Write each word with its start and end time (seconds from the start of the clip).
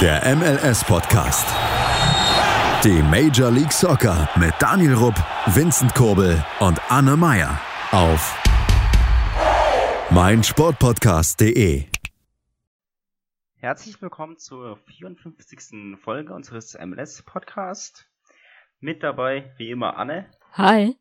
Der 0.00 0.22
MLS-Podcast. 0.36 1.44
Die 2.84 3.02
Major 3.02 3.50
League 3.50 3.72
Soccer 3.72 4.28
mit 4.38 4.54
Daniel 4.60 4.94
Rupp, 4.94 5.16
Vincent 5.46 5.92
Kurbel 5.92 6.40
und 6.60 6.80
Anne 6.88 7.16
Meyer 7.16 7.60
auf 7.90 8.40
meinsportpodcast.de. 10.12 11.86
Herzlich 13.56 14.00
willkommen 14.00 14.38
zur 14.38 14.76
54. 14.76 15.98
Folge 16.00 16.32
unseres 16.32 16.78
MLS-Podcasts. 16.78 18.06
Mit 18.78 19.02
dabei, 19.02 19.52
wie 19.56 19.72
immer, 19.72 19.96
Anne. 19.96 20.30
Hi. 20.52 20.96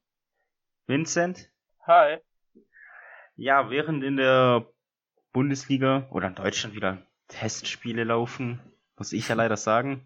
Vincent. 0.88 1.52
Hi. 1.86 2.18
Ja, 3.36 3.70
während 3.70 4.04
in 4.04 4.18
der 4.18 4.66
Bundesliga 5.34 6.08
oder 6.10 6.30
in 6.30 6.34
Deutschland 6.34 6.74
wieder 6.74 7.04
Testspiele 7.28 8.04
laufen, 8.04 8.60
muss 8.98 9.14
ich 9.14 9.28
ja 9.28 9.36
leider 9.36 9.58
sagen, 9.58 10.02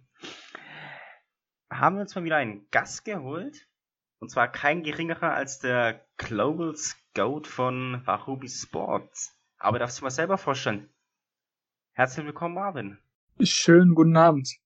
haben 1.71 1.95
wir 1.95 2.01
uns 2.01 2.13
mal 2.13 2.25
wieder 2.25 2.35
einen 2.35 2.67
Gast 2.71 3.05
geholt. 3.05 3.67
Und 4.19 4.29
zwar 4.29 4.51
kein 4.51 4.83
geringerer 4.83 5.33
als 5.33 5.59
der 5.59 6.05
Global 6.17 6.75
Scout 6.75 7.43
von 7.45 8.05
Warubi 8.05 8.49
Sports. 8.49 9.35
Aber 9.57 9.79
darfst 9.79 9.99
du 9.99 10.03
mal 10.03 10.11
selber 10.11 10.37
vorstellen? 10.37 10.89
Herzlich 11.93 12.25
willkommen, 12.25 12.55
Marvin. 12.55 12.97
Schönen 13.41 13.95
guten 13.95 14.15
Abend. 14.15 14.57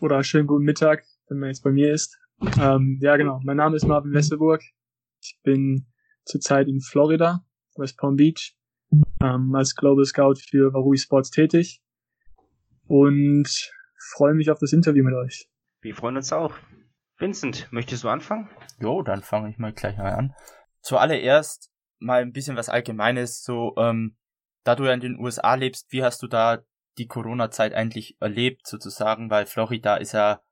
Oder 0.00 0.22
schönen 0.22 0.46
guten 0.46 0.64
Mittag, 0.64 1.04
wenn 1.28 1.38
man 1.38 1.48
jetzt 1.48 1.64
bei 1.64 1.72
mir 1.72 1.92
ist. 1.92 2.20
Ähm, 2.60 2.98
ja, 3.00 3.16
genau. 3.16 3.40
Mein 3.42 3.56
Name 3.56 3.76
ist 3.76 3.86
Marvin 3.86 4.12
Wesselburg. 4.12 4.62
Ich 5.20 5.40
bin 5.42 5.86
zurzeit 6.24 6.68
in 6.68 6.80
Florida, 6.80 7.44
West 7.76 7.96
Palm 7.96 8.16
Beach, 8.16 8.56
ähm, 9.20 9.54
als 9.54 9.74
Global 9.74 10.04
Scout 10.04 10.36
für 10.36 10.72
Warubi 10.72 10.98
Sports 10.98 11.30
tätig 11.30 11.82
und 12.86 13.48
freue 14.14 14.34
mich 14.34 14.50
auf 14.50 14.58
das 14.58 14.72
Interview 14.72 15.04
mit 15.04 15.14
euch. 15.14 15.48
Wir 15.80 15.94
freuen 15.94 16.16
uns 16.16 16.32
auch. 16.32 16.54
Vincent, 17.18 17.68
möchtest 17.72 18.04
du 18.04 18.08
anfangen? 18.08 18.48
Jo, 18.80 19.02
dann 19.02 19.22
fange 19.22 19.50
ich 19.50 19.58
mal 19.58 19.72
gleich 19.72 19.96
mal 19.96 20.12
an. 20.12 20.34
Zuallererst 20.80 21.70
mal 21.98 22.22
ein 22.22 22.32
bisschen 22.32 22.56
was 22.56 22.68
Allgemeines, 22.68 23.42
so, 23.42 23.74
ähm, 23.78 24.16
da 24.64 24.74
du 24.74 24.84
ja 24.84 24.92
in 24.92 25.00
den 25.00 25.18
USA 25.18 25.54
lebst, 25.54 25.92
wie 25.92 26.02
hast 26.02 26.22
du 26.22 26.26
da 26.26 26.62
die 26.98 27.06
Corona-Zeit 27.06 27.74
eigentlich 27.74 28.16
erlebt, 28.20 28.66
sozusagen, 28.66 29.30
weil 29.30 29.46
Florida 29.46 29.96
ist 29.96 30.12
ja 30.12 30.42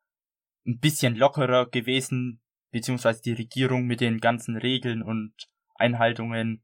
ein 0.67 0.79
bisschen 0.79 1.17
lockerer 1.17 1.67
gewesen, 1.67 2.41
beziehungsweise 2.71 3.23
die 3.23 3.33
Regierung 3.33 3.87
mit 3.87 4.01
den 4.01 4.19
ganzen 4.19 4.57
Regeln 4.57 5.03
und 5.03 5.35
Einhaltungen. 5.75 6.63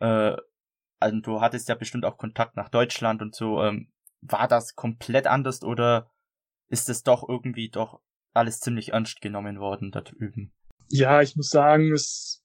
Äh, 0.00 0.36
also 0.98 1.20
du 1.20 1.40
hattest 1.40 1.68
ja 1.68 1.74
bestimmt 1.74 2.04
auch 2.04 2.18
Kontakt 2.18 2.56
nach 2.56 2.68
Deutschland 2.68 3.22
und 3.22 3.34
so. 3.34 3.62
Ähm, 3.62 3.92
war 4.22 4.48
das 4.48 4.74
komplett 4.74 5.26
anders 5.26 5.62
oder 5.62 6.10
ist 6.68 6.88
es 6.88 7.02
doch 7.02 7.28
irgendwie 7.28 7.68
doch 7.68 8.00
alles 8.32 8.60
ziemlich 8.60 8.92
ernst 8.92 9.20
genommen 9.20 9.58
worden 9.58 9.90
da 9.90 10.00
drüben? 10.02 10.52
Ja, 10.88 11.22
ich 11.22 11.36
muss 11.36 11.50
sagen, 11.50 11.92
es, 11.92 12.44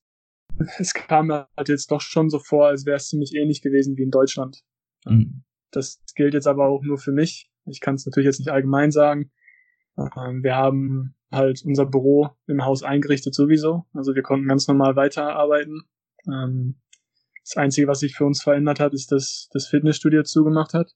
es 0.79 0.93
kam 0.93 1.31
halt 1.31 1.69
jetzt 1.69 1.91
doch 1.91 2.01
schon 2.01 2.29
so 2.29 2.39
vor, 2.39 2.67
als 2.67 2.85
wäre 2.85 2.97
es 2.97 3.09
ziemlich 3.09 3.35
ähnlich 3.35 3.61
gewesen 3.61 3.97
wie 3.97 4.03
in 4.03 4.11
Deutschland. 4.11 4.63
Mhm. 5.05 5.43
Das 5.71 6.01
gilt 6.15 6.33
jetzt 6.33 6.47
aber 6.47 6.67
auch 6.67 6.81
nur 6.83 6.97
für 6.97 7.11
mich. 7.11 7.51
Ich 7.65 7.81
kann 7.81 7.95
es 7.95 8.05
natürlich 8.05 8.27
jetzt 8.27 8.39
nicht 8.39 8.51
allgemein 8.51 8.91
sagen. 8.91 9.31
Ähm, 9.97 10.43
wir 10.43 10.55
haben 10.55 11.15
halt 11.31 11.63
unser 11.65 11.85
Büro 11.85 12.29
im 12.47 12.63
Haus 12.63 12.83
eingerichtet 12.83 13.33
sowieso. 13.33 13.85
Also 13.93 14.15
wir 14.15 14.21
konnten 14.21 14.47
ganz 14.47 14.67
normal 14.67 14.95
weiterarbeiten. 14.95 15.83
Ähm, 16.27 16.79
das 17.43 17.57
Einzige, 17.57 17.87
was 17.87 17.99
sich 17.99 18.15
für 18.15 18.25
uns 18.25 18.41
verändert 18.41 18.79
hat, 18.79 18.93
ist, 18.93 19.11
dass 19.11 19.49
das 19.51 19.67
Fitnessstudio 19.67 20.23
zugemacht 20.23 20.73
hat 20.73 20.95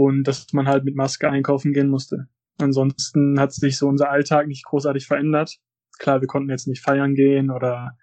und 0.00 0.24
dass 0.24 0.50
man 0.54 0.66
halt 0.66 0.84
mit 0.84 0.96
Maske 0.96 1.28
einkaufen 1.28 1.74
gehen 1.74 1.90
musste. 1.90 2.26
Ansonsten 2.56 3.38
hat 3.38 3.52
sich 3.52 3.76
so 3.76 3.86
unser 3.86 4.10
Alltag 4.10 4.46
nicht 4.46 4.64
großartig 4.64 5.06
verändert. 5.06 5.58
Klar, 5.98 6.22
wir 6.22 6.26
konnten 6.26 6.48
jetzt 6.48 6.66
nicht 6.66 6.82
feiern 6.82 7.14
gehen 7.14 7.50
oder 7.50 7.98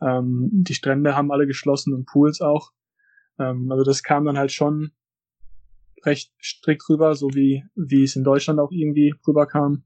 ähm, 0.00 0.50
die 0.52 0.74
Strände 0.74 1.14
haben 1.14 1.30
alle 1.30 1.46
geschlossen 1.46 1.94
und 1.94 2.04
Pools 2.04 2.40
auch. 2.40 2.72
Ähm, 3.38 3.70
also 3.70 3.84
das 3.84 4.02
kam 4.02 4.24
dann 4.24 4.36
halt 4.36 4.50
schon 4.50 4.90
recht 6.04 6.32
strikt 6.42 6.82
rüber, 6.88 7.14
so 7.14 7.28
wie, 7.28 7.62
wie 7.76 8.02
es 8.02 8.16
in 8.16 8.24
Deutschland 8.24 8.58
auch 8.58 8.72
irgendwie 8.72 9.14
rüberkam. 9.24 9.84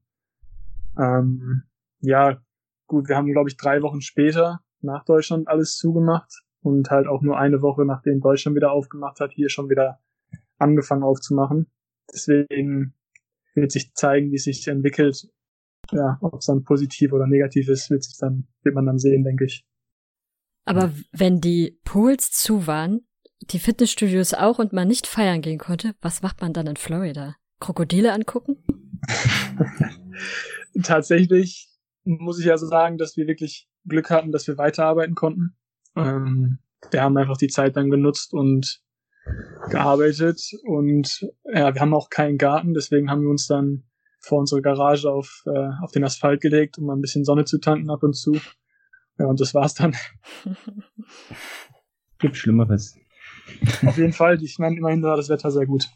Ähm, 0.97 1.61
ja, 1.99 2.41
gut, 2.87 3.07
wir 3.07 3.17
haben, 3.17 3.31
glaube 3.31 3.51
ich, 3.51 3.57
drei 3.57 3.83
Wochen 3.83 4.01
später 4.01 4.61
nach 4.79 5.05
Deutschland 5.05 5.47
alles 5.47 5.77
zugemacht 5.77 6.41
und 6.61 6.89
halt 6.89 7.05
auch 7.05 7.21
nur 7.21 7.37
eine 7.37 7.61
Woche, 7.61 7.85
nachdem 7.85 8.19
Deutschland 8.19 8.55
wieder 8.55 8.71
aufgemacht 8.71 9.19
hat, 9.19 9.31
hier 9.31 9.49
schon 9.49 9.69
wieder 9.69 9.99
angefangen 10.61 11.03
aufzumachen. 11.03 11.71
Deswegen 12.13 12.93
wird 13.55 13.71
sich 13.71 13.93
zeigen, 13.93 14.31
wie 14.31 14.35
es 14.35 14.43
sich 14.43 14.67
entwickelt. 14.67 15.27
Ja, 15.91 16.17
ob 16.21 16.35
es 16.35 16.45
dann 16.45 16.63
positiv 16.63 17.11
oder 17.11 17.27
negativ 17.27 17.67
ist, 17.67 17.89
wird 17.89 18.03
sich 18.03 18.17
dann, 18.17 18.47
wird 18.63 18.75
man 18.75 18.85
dann 18.85 18.99
sehen, 18.99 19.23
denke 19.23 19.45
ich. 19.45 19.65
Aber 20.65 20.93
wenn 21.11 21.41
die 21.41 21.79
Pools 21.83 22.31
zu 22.31 22.67
waren, 22.67 23.01
die 23.41 23.59
Fitnessstudios 23.59 24.33
auch 24.33 24.59
und 24.59 24.73
man 24.73 24.87
nicht 24.87 25.07
feiern 25.07 25.41
gehen 25.41 25.57
konnte, 25.57 25.95
was 26.01 26.21
macht 26.21 26.41
man 26.41 26.53
dann 26.53 26.67
in 26.67 26.75
Florida? 26.77 27.35
Krokodile 27.59 28.13
angucken? 28.13 28.57
Tatsächlich 30.83 31.69
muss 32.03 32.39
ich 32.39 32.49
also 32.51 32.67
sagen, 32.67 32.97
dass 32.97 33.17
wir 33.17 33.27
wirklich 33.27 33.67
Glück 33.85 34.09
hatten, 34.09 34.31
dass 34.31 34.47
wir 34.47 34.57
weiterarbeiten 34.57 35.15
konnten. 35.15 35.55
Ähm, 35.95 36.59
wir 36.91 37.01
haben 37.01 37.17
einfach 37.17 37.37
die 37.37 37.47
Zeit 37.47 37.75
dann 37.75 37.89
genutzt 37.89 38.33
und 38.33 38.81
gearbeitet 39.69 40.41
und 40.63 41.27
ja, 41.45 41.73
wir 41.73 41.81
haben 41.81 41.93
auch 41.93 42.09
keinen 42.09 42.37
Garten, 42.37 42.73
deswegen 42.73 43.09
haben 43.09 43.23
wir 43.23 43.29
uns 43.29 43.47
dann 43.47 43.83
vor 44.19 44.39
unsere 44.39 44.61
Garage 44.61 45.11
auf, 45.11 45.43
äh, 45.45 45.69
auf 45.81 45.91
den 45.91 46.03
Asphalt 46.03 46.41
gelegt, 46.41 46.77
um 46.77 46.85
mal 46.85 46.95
ein 46.95 47.01
bisschen 47.01 47.25
Sonne 47.25 47.45
zu 47.45 47.59
tanken 47.59 47.89
ab 47.89 48.03
und 48.03 48.13
zu. 48.13 48.39
Ja, 49.17 49.25
und 49.25 49.39
das 49.39 49.53
war's 49.53 49.73
dann. 49.73 49.95
Gibt 52.19 52.37
Schlimmeres. 52.37 52.97
Auf 53.85 53.97
jeden 53.97 54.13
Fall, 54.13 54.41
ich 54.41 54.59
meine, 54.59 54.77
immerhin 54.77 55.01
war 55.03 55.17
das 55.17 55.29
Wetter 55.29 55.51
sehr 55.51 55.65
gut. 55.65 55.89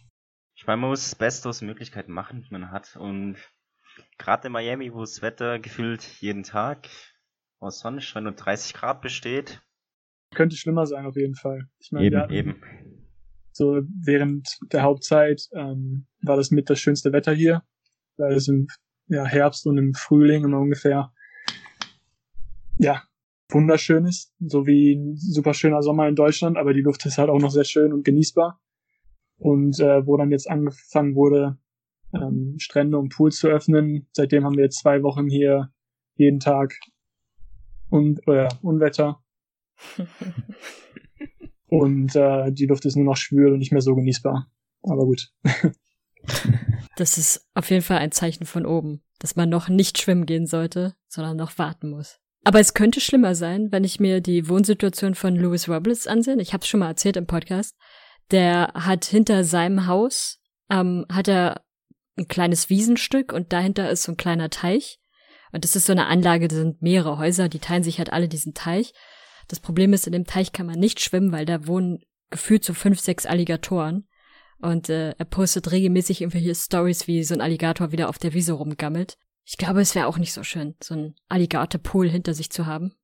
Ich 0.55 0.65
meine, 0.65 0.81
man 0.81 0.89
muss 0.89 1.03
das 1.03 1.15
Beste 1.15 1.49
aus 1.49 1.59
den 1.59 1.67
Möglichkeiten 1.67 2.11
machen, 2.11 2.41
die 2.41 2.51
man 2.51 2.71
hat. 2.71 2.95
Und 2.95 3.37
gerade 4.17 4.47
in 4.47 4.53
Miami, 4.53 4.93
wo 4.93 5.01
das 5.01 5.21
Wetter 5.21 5.59
gefühlt 5.59 6.03
jeden 6.19 6.43
Tag 6.43 6.89
aus 7.59 7.79
Sonnenschein 7.79 8.27
und 8.27 8.37
30 8.37 8.73
Grad 8.73 9.01
besteht. 9.01 9.61
Könnte 10.33 10.57
schlimmer 10.57 10.85
sein, 10.85 11.05
auf 11.05 11.15
jeden 11.15 11.35
Fall. 11.35 11.67
Ich 11.79 11.91
meine, 11.91 12.05
eben, 12.05 12.31
eben. 12.31 12.61
So 13.57 13.81
während 14.03 14.59
der 14.73 14.83
Hauptzeit 14.83 15.47
ähm, 15.53 16.07
war 16.21 16.35
das 16.35 16.51
mit 16.51 16.69
das 16.69 16.77
schönste 16.77 17.13
Wetter 17.13 17.33
hier, 17.33 17.63
weil 18.17 18.33
es 18.33 18.49
im 18.49 18.67
ja, 19.07 19.23
Herbst 19.23 19.65
und 19.65 19.77
im 19.77 19.93
Frühling 19.93 20.43
immer 20.43 20.59
ungefähr 20.59 21.13
ja 22.77 23.01
wunderschön 23.49 24.05
ist, 24.05 24.33
so 24.39 24.67
wie 24.67 24.95
ein 24.95 25.15
super 25.15 25.53
schöner 25.53 25.81
Sommer 25.81 26.05
in 26.09 26.15
Deutschland, 26.15 26.57
aber 26.57 26.73
die 26.73 26.81
Luft 26.81 27.05
ist 27.05 27.17
halt 27.17 27.29
auch 27.29 27.39
noch 27.39 27.51
sehr 27.51 27.63
schön 27.63 27.93
und 27.93 28.03
genießbar. 28.03 28.59
Und 29.37 29.79
äh, 29.79 30.05
wo 30.05 30.17
dann 30.17 30.31
jetzt 30.31 30.49
angefangen 30.49 31.15
wurde, 31.15 31.57
ähm, 32.13 32.55
Strände 32.57 32.97
und 32.97 33.15
Pools 33.15 33.37
zu 33.37 33.47
öffnen, 33.47 34.09
seitdem 34.11 34.43
haben 34.43 34.57
wir 34.57 34.65
jetzt 34.65 34.79
zwei 34.79 35.01
Wochen 35.01 35.29
hier 35.29 35.71
jeden 36.15 36.41
Tag 36.41 36.73
und 37.89 38.19
äh, 38.27 38.49
Unwetter. 38.61 39.23
und 41.67 42.15
äh, 42.15 42.51
die 42.51 42.65
Luft 42.65 42.85
ist 42.85 42.95
nur 42.95 43.05
noch 43.05 43.17
schwül 43.17 43.53
und 43.53 43.59
nicht 43.59 43.71
mehr 43.71 43.81
so 43.81 43.95
genießbar. 43.95 44.47
Aber 44.83 45.05
gut. 45.05 45.31
das 46.97 47.17
ist 47.17 47.47
auf 47.53 47.69
jeden 47.69 47.81
Fall 47.81 47.97
ein 47.97 48.11
Zeichen 48.11 48.45
von 48.45 48.65
oben, 48.65 49.01
dass 49.19 49.35
man 49.35 49.49
noch 49.49 49.69
nicht 49.69 49.99
schwimmen 49.99 50.25
gehen 50.25 50.45
sollte, 50.45 50.95
sondern 51.07 51.37
noch 51.37 51.57
warten 51.57 51.89
muss. 51.89 52.19
Aber 52.43 52.59
es 52.59 52.75
könnte 52.75 53.01
schlimmer 53.01 53.33
sein, 53.33 53.71
wenn 53.71 53.83
ich 53.83 53.99
mir 53.99 54.21
die 54.21 54.47
Wohnsituation 54.47 55.15
von 55.15 55.35
Louis 55.35 55.67
Robles 55.67 56.05
ansehe. 56.05 56.39
Ich 56.39 56.53
habe 56.53 56.61
es 56.61 56.67
schon 56.67 56.79
mal 56.79 56.89
erzählt 56.89 57.17
im 57.17 57.25
Podcast. 57.25 57.75
Der 58.29 58.71
hat 58.75 59.05
hinter 59.05 59.43
seinem 59.43 59.87
Haus 59.87 60.39
ähm, 60.69 61.05
hat 61.11 61.27
er 61.27 61.61
ein 62.17 62.27
kleines 62.27 62.69
Wiesenstück 62.69 63.33
und 63.33 63.53
dahinter 63.53 63.89
ist 63.89 64.03
so 64.03 64.11
ein 64.11 64.17
kleiner 64.17 64.49
Teich. 64.49 64.99
Und 65.51 65.63
das 65.63 65.75
ist 65.75 65.85
so 65.85 65.93
eine 65.93 66.07
Anlage, 66.07 66.47
da 66.47 66.55
sind 66.55 66.81
mehrere 66.81 67.17
Häuser, 67.17 67.49
die 67.49 67.59
teilen 67.59 67.83
sich 67.83 67.97
halt 67.97 68.11
alle 68.11 68.27
diesen 68.27 68.53
Teich. 68.53 68.93
Das 69.47 69.59
Problem 69.59 69.93
ist, 69.93 70.07
in 70.07 70.13
dem 70.13 70.25
Teich 70.25 70.51
kann 70.51 70.65
man 70.65 70.79
nicht 70.79 70.99
schwimmen, 70.99 71.31
weil 71.31 71.45
da 71.45 71.67
wohnen 71.67 71.99
gefühlt 72.29 72.63
so 72.63 72.73
fünf, 72.73 72.99
sechs 72.99 73.25
Alligatoren. 73.25 74.07
Und 74.59 74.89
äh, 74.89 75.11
er 75.11 75.25
postet 75.25 75.71
regelmäßig 75.71 76.21
irgendwelche 76.21 76.55
Stories, 76.55 77.07
wie 77.07 77.23
so 77.23 77.33
ein 77.33 77.41
Alligator 77.41 77.91
wieder 77.91 78.09
auf 78.09 78.17
der 78.17 78.33
Wiese 78.33 78.53
rumgammelt. 78.53 79.17
Ich 79.43 79.57
glaube, 79.57 79.81
es 79.81 79.93
wäre 79.93 80.07
auch 80.07 80.17
nicht 80.17 80.33
so 80.33 80.43
schön, 80.43 80.75
so 80.81 80.95
ein 80.95 81.15
Alligator-Pool 81.29 82.09
hinter 82.09 82.33
sich 82.33 82.49
zu 82.49 82.65
haben. 82.65 82.95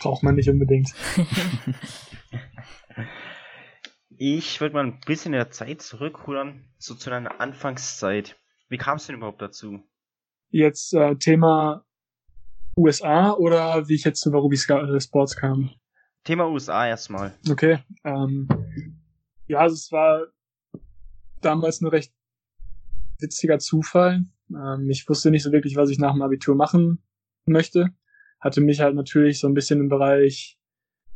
Braucht 0.00 0.22
man 0.22 0.36
nicht 0.36 0.48
unbedingt. 0.48 0.94
ich 4.16 4.60
würde 4.60 4.74
mal 4.74 4.84
ein 4.84 5.00
bisschen 5.06 5.32
in 5.32 5.38
der 5.38 5.50
Zeit 5.50 5.82
zurückrudern, 5.82 6.68
so 6.76 6.94
zu 6.94 7.10
deiner 7.10 7.40
Anfangszeit. 7.40 8.38
Wie 8.68 8.76
kam 8.76 8.98
es 8.98 9.06
denn 9.06 9.16
überhaupt 9.16 9.42
dazu? 9.42 9.82
Jetzt 10.50 10.94
äh, 10.94 11.16
Thema 11.16 11.84
USA 12.76 13.32
oder 13.32 13.88
wie 13.88 13.94
ich 13.94 14.04
jetzt 14.04 14.20
zu 14.20 14.32
Varubi 14.32 14.56
äh, 14.56 15.00
Sports 15.00 15.36
kam? 15.36 15.70
Thema 16.28 16.46
USA 16.46 16.86
erstmal. 16.86 17.32
Okay. 17.50 17.78
Ähm, 18.04 18.46
ja, 19.46 19.60
also 19.60 19.72
es 19.76 19.90
war 19.90 20.26
damals 21.40 21.80
eine 21.80 21.90
recht 21.90 22.12
witziger 23.18 23.58
Zufall. 23.58 24.26
Ähm, 24.50 24.90
ich 24.90 25.08
wusste 25.08 25.30
nicht 25.30 25.42
so 25.42 25.52
wirklich, 25.52 25.76
was 25.76 25.88
ich 25.88 25.98
nach 25.98 26.12
dem 26.12 26.20
Abitur 26.20 26.54
machen 26.54 27.02
möchte. 27.46 27.94
Hatte 28.40 28.60
mich 28.60 28.80
halt 28.80 28.94
natürlich 28.94 29.40
so 29.40 29.48
ein 29.48 29.54
bisschen 29.54 29.80
im 29.80 29.88
Bereich 29.88 30.58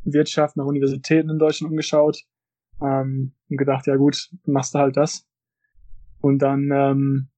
Wirtschaft 0.04 0.56
nach 0.56 0.64
Universitäten 0.64 1.28
in 1.28 1.38
Deutschland 1.38 1.72
umgeschaut 1.72 2.22
ähm, 2.80 3.34
und 3.50 3.56
gedacht, 3.58 3.86
ja 3.86 3.96
gut, 3.96 4.30
machst 4.46 4.74
du 4.74 4.78
halt 4.78 4.96
das. 4.96 5.28
Und 6.22 6.38
dann 6.38 6.70
ähm, 6.72 7.28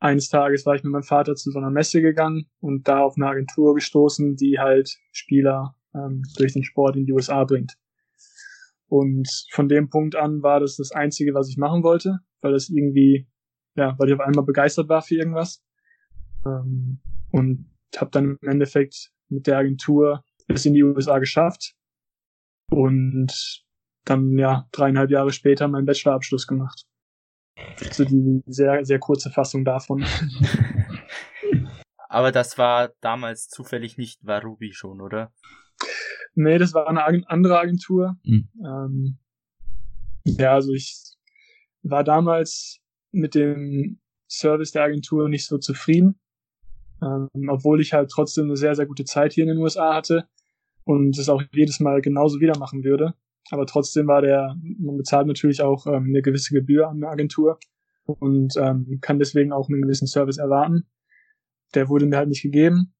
eines 0.00 0.30
Tages 0.30 0.64
war 0.64 0.74
ich 0.74 0.84
mit 0.84 0.92
meinem 0.92 1.02
Vater 1.02 1.34
zu 1.34 1.50
so 1.50 1.58
einer 1.58 1.70
Messe 1.70 2.00
gegangen 2.00 2.48
und 2.60 2.88
da 2.88 3.00
auf 3.00 3.16
eine 3.16 3.26
Agentur 3.26 3.74
gestoßen, 3.74 4.36
die 4.36 4.58
halt 4.58 4.96
Spieler 5.12 5.74
ähm, 5.98 6.22
durch 6.36 6.52
den 6.52 6.64
Sport 6.64 6.96
in 6.96 7.06
die 7.06 7.12
USA 7.12 7.44
bringt. 7.44 7.74
Und 8.88 9.28
von 9.50 9.68
dem 9.68 9.90
Punkt 9.90 10.16
an 10.16 10.42
war 10.42 10.60
das 10.60 10.76
das 10.76 10.92
Einzige, 10.92 11.34
was 11.34 11.48
ich 11.48 11.58
machen 11.58 11.82
wollte, 11.82 12.20
weil 12.40 12.52
das 12.52 12.70
irgendwie, 12.70 13.28
ja, 13.76 13.94
weil 13.98 14.08
ich 14.08 14.14
auf 14.14 14.20
einmal 14.20 14.44
begeistert 14.44 14.88
war 14.88 15.02
für 15.02 15.16
irgendwas. 15.16 15.62
Ähm, 16.46 17.00
und 17.30 17.70
habe 17.96 18.10
dann 18.10 18.38
im 18.40 18.48
Endeffekt 18.48 19.10
mit 19.28 19.46
der 19.46 19.58
Agentur 19.58 20.24
bis 20.46 20.64
in 20.64 20.72
die 20.74 20.82
USA 20.82 21.18
geschafft 21.18 21.74
und 22.70 23.62
dann 24.04 24.38
ja 24.38 24.66
dreieinhalb 24.72 25.10
Jahre 25.10 25.32
später 25.32 25.68
meinen 25.68 25.84
Bachelorabschluss 25.84 26.46
gemacht. 26.46 26.86
So 27.92 28.04
die 28.04 28.42
sehr, 28.46 28.84
sehr 28.84 28.98
kurze 28.98 29.30
Fassung 29.30 29.64
davon. 29.64 30.04
Aber 32.08 32.32
das 32.32 32.56
war 32.56 32.90
damals 33.00 33.48
zufällig 33.48 33.98
nicht 33.98 34.24
Warubi 34.24 34.72
schon, 34.72 35.00
oder? 35.02 35.32
Nee, 36.40 36.58
das 36.58 36.72
war 36.72 36.86
eine 36.86 37.04
andere 37.28 37.58
Agentur. 37.58 38.16
Mhm. 38.22 38.48
Ähm, 38.64 39.18
ja, 40.24 40.54
also 40.54 40.72
ich 40.72 40.96
war 41.82 42.04
damals 42.04 42.78
mit 43.10 43.34
dem 43.34 43.98
Service 44.30 44.70
der 44.70 44.84
Agentur 44.84 45.28
nicht 45.28 45.46
so 45.46 45.58
zufrieden, 45.58 46.20
ähm, 47.02 47.48
obwohl 47.48 47.80
ich 47.80 47.92
halt 47.92 48.10
trotzdem 48.10 48.44
eine 48.44 48.56
sehr, 48.56 48.76
sehr 48.76 48.86
gute 48.86 49.04
Zeit 49.04 49.32
hier 49.32 49.42
in 49.42 49.48
den 49.48 49.58
USA 49.58 49.94
hatte 49.96 50.28
und 50.84 51.18
es 51.18 51.28
auch 51.28 51.42
jedes 51.52 51.80
Mal 51.80 52.02
genauso 52.02 52.38
wieder 52.38 52.56
machen 52.56 52.84
würde. 52.84 53.14
Aber 53.50 53.66
trotzdem 53.66 54.06
war 54.06 54.22
der, 54.22 54.54
man 54.78 54.96
bezahlt 54.96 55.26
natürlich 55.26 55.60
auch 55.60 55.88
ähm, 55.88 56.04
eine 56.04 56.22
gewisse 56.22 56.54
Gebühr 56.54 56.86
an 56.86 56.98
eine 56.98 57.08
Agentur 57.08 57.58
und 58.04 58.54
ähm, 58.58 58.98
kann 59.00 59.18
deswegen 59.18 59.50
auch 59.50 59.68
einen 59.68 59.82
gewissen 59.82 60.06
Service 60.06 60.38
erwarten. 60.38 60.86
Der 61.74 61.88
wurde 61.88 62.06
mir 62.06 62.16
halt 62.16 62.28
nicht 62.28 62.42
gegeben. 62.42 62.94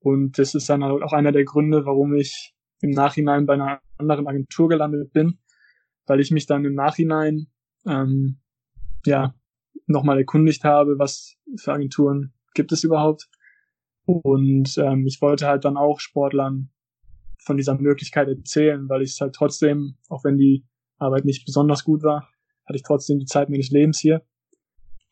Und 0.00 0.38
das 0.38 0.56
ist 0.56 0.68
dann 0.68 0.82
halt 0.82 1.04
auch 1.04 1.12
einer 1.12 1.30
der 1.30 1.44
Gründe, 1.44 1.86
warum 1.86 2.14
ich 2.14 2.52
im 2.80 2.90
Nachhinein 2.90 3.46
bei 3.46 3.54
einer 3.54 3.80
anderen 3.98 4.26
Agentur 4.26 4.68
gelandet 4.68 5.12
bin, 5.12 5.38
weil 6.06 6.20
ich 6.20 6.30
mich 6.30 6.46
dann 6.46 6.64
im 6.64 6.74
Nachhinein 6.74 7.48
ähm, 7.86 8.40
ja 9.06 9.34
nochmal 9.86 10.18
erkundigt 10.18 10.64
habe, 10.64 10.98
was 10.98 11.36
für 11.56 11.72
Agenturen 11.72 12.32
gibt 12.54 12.72
es 12.72 12.84
überhaupt. 12.84 13.28
Und 14.04 14.76
ähm, 14.78 15.06
ich 15.06 15.20
wollte 15.20 15.46
halt 15.46 15.64
dann 15.64 15.76
auch 15.76 16.00
Sportlern 16.00 16.70
von 17.38 17.56
dieser 17.56 17.78
Möglichkeit 17.78 18.28
erzählen, 18.28 18.88
weil 18.88 19.02
ich 19.02 19.12
es 19.12 19.20
halt 19.20 19.34
trotzdem, 19.34 19.96
auch 20.08 20.24
wenn 20.24 20.36
die 20.36 20.64
Arbeit 20.98 21.24
nicht 21.24 21.44
besonders 21.46 21.84
gut 21.84 22.02
war, 22.02 22.28
hatte 22.66 22.76
ich 22.76 22.82
trotzdem 22.82 23.18
die 23.18 23.26
Zeit 23.26 23.48
meines 23.48 23.70
Lebens 23.70 23.98
hier 24.00 24.22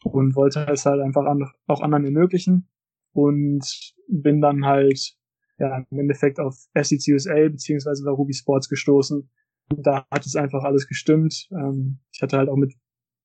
und 0.04 0.36
wollte 0.36 0.66
es 0.70 0.86
halt 0.86 1.00
einfach 1.00 1.24
auch 1.66 1.80
anderen 1.80 2.04
ermöglichen 2.04 2.68
und 3.12 3.94
bin 4.06 4.40
dann 4.40 4.64
halt 4.64 5.16
ja 5.58 5.84
im 5.90 5.98
Endeffekt 5.98 6.40
auf 6.40 6.54
SEC 6.74 7.12
USA 7.12 7.48
beziehungsweise 7.48 8.04
bei 8.04 8.10
Ruby 8.10 8.34
Sports 8.34 8.68
gestoßen. 8.68 9.28
Und 9.70 9.86
da 9.86 10.06
hat 10.10 10.24
es 10.24 10.36
einfach 10.36 10.64
alles 10.64 10.88
gestimmt. 10.88 11.48
Ähm, 11.52 11.98
ich 12.12 12.22
hatte 12.22 12.38
halt 12.38 12.48
auch 12.48 12.56
mit 12.56 12.74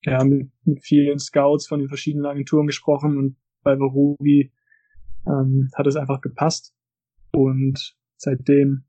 ja 0.06 0.24
mit, 0.24 0.52
mit 0.64 0.84
vielen 0.84 1.20
Scouts 1.20 1.68
von 1.68 1.80
den 1.80 1.88
verschiedenen 1.88 2.26
Agenturen 2.26 2.68
gesprochen 2.68 3.18
und 3.18 3.38
bei 3.64 3.74
Ruby 3.74 4.52
ähm, 5.26 5.70
hat 5.74 5.88
es 5.88 5.96
einfach 5.96 6.22
gepasst 6.22 6.74
und 7.32 7.96
seitdem 8.18 8.84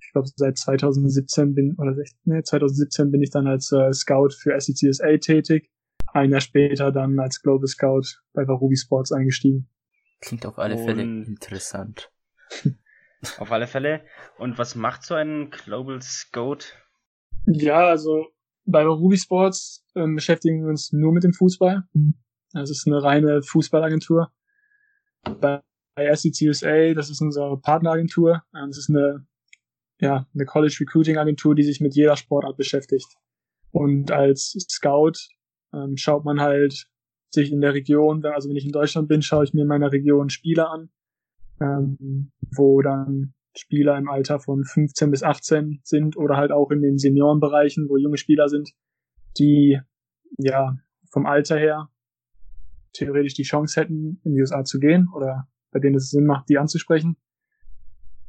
ich 0.00 0.12
glaube 0.12 0.28
seit 0.34 0.56
2017 0.56 1.54
bin 1.54 1.74
oder 1.76 1.94
16, 1.94 2.18
nee, 2.24 2.42
2017 2.42 3.10
bin 3.10 3.22
ich 3.22 3.30
dann 3.30 3.46
als 3.46 3.70
äh, 3.72 3.92
Scout 3.92 4.30
für 4.30 4.58
SECSA 4.58 5.18
tätig. 5.18 5.70
Ein 6.12 6.30
Jahr 6.30 6.40
später 6.40 6.92
dann 6.92 7.18
als 7.18 7.42
Global 7.42 7.66
Scout 7.66 8.20
bei 8.32 8.46
Varubi 8.48 8.76
Sports 8.76 9.12
eingestiegen. 9.12 9.68
Klingt 10.20 10.46
auf 10.46 10.58
alle 10.58 10.78
Fälle 10.78 11.02
interessant. 11.02 12.10
auf 13.38 13.52
alle 13.52 13.66
Fälle. 13.66 14.02
Und 14.38 14.58
was 14.58 14.74
macht 14.74 15.04
so 15.04 15.14
ein 15.14 15.50
Global 15.50 16.00
Scout? 16.02 16.58
Ja, 17.46 17.86
also 17.86 18.26
bei 18.64 18.84
Ruby 18.84 19.16
Sports 19.16 19.84
ähm, 19.94 20.16
beschäftigen 20.16 20.62
wir 20.62 20.70
uns 20.70 20.92
nur 20.92 21.12
mit 21.12 21.24
dem 21.24 21.32
Fußball. 21.32 21.84
Das 22.52 22.70
ist 22.70 22.86
eine 22.86 23.02
reine 23.02 23.42
Fußballagentur. 23.42 24.32
Bei 25.40 25.62
SECUSA, 25.96 26.94
das 26.94 27.10
ist 27.10 27.20
unsere 27.20 27.58
Partneragentur. 27.60 28.42
Ähm, 28.54 28.68
das 28.68 28.78
ist 28.78 28.90
eine 28.90 29.26
ja, 30.00 30.26
eine 30.34 30.44
College 30.44 30.76
Recruiting 30.80 31.16
Agentur, 31.16 31.54
die 31.54 31.62
sich 31.62 31.80
mit 31.80 31.94
jeder 31.94 32.16
Sportart 32.16 32.56
beschäftigt. 32.56 33.06
Und 33.70 34.10
als 34.10 34.56
Scout 34.70 35.12
ähm, 35.72 35.96
schaut 35.96 36.24
man 36.24 36.40
halt 36.40 36.86
sich 37.30 37.50
in 37.50 37.60
der 37.60 37.74
Region, 37.74 38.24
also 38.24 38.48
wenn 38.48 38.56
ich 38.56 38.64
in 38.64 38.72
Deutschland 38.72 39.08
bin, 39.08 39.22
schaue 39.22 39.44
ich 39.44 39.52
mir 39.52 39.62
in 39.62 39.68
meiner 39.68 39.92
Region 39.92 40.30
Spieler 40.30 40.70
an, 40.70 40.90
ähm, 41.60 42.32
wo 42.54 42.82
dann 42.82 43.34
Spieler 43.56 43.96
im 43.96 44.08
Alter 44.08 44.38
von 44.38 44.64
15 44.64 45.10
bis 45.10 45.22
18 45.22 45.80
sind 45.82 46.16
oder 46.16 46.36
halt 46.36 46.52
auch 46.52 46.70
in 46.70 46.82
den 46.82 46.98
Seniorenbereichen, 46.98 47.88
wo 47.88 47.96
junge 47.96 48.18
Spieler 48.18 48.48
sind, 48.48 48.72
die 49.38 49.80
ja 50.38 50.76
vom 51.10 51.26
Alter 51.26 51.58
her 51.58 51.88
theoretisch 52.92 53.34
die 53.34 53.42
Chance 53.42 53.80
hätten, 53.80 54.20
in 54.24 54.34
die 54.34 54.40
USA 54.40 54.64
zu 54.64 54.78
gehen 54.78 55.08
oder 55.14 55.48
bei 55.70 55.80
denen 55.80 55.96
es 55.96 56.10
Sinn 56.10 56.26
macht, 56.26 56.48
die 56.48 56.58
anzusprechen. 56.58 57.16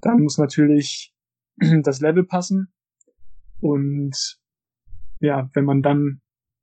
Dann 0.01 0.21
muss 0.21 0.37
natürlich 0.37 1.13
das 1.83 2.01
Level 2.01 2.23
passen. 2.23 2.73
Und 3.59 4.39
ja, 5.19 5.49
wenn 5.53 5.65
man 5.65 5.81
dann 5.81 6.21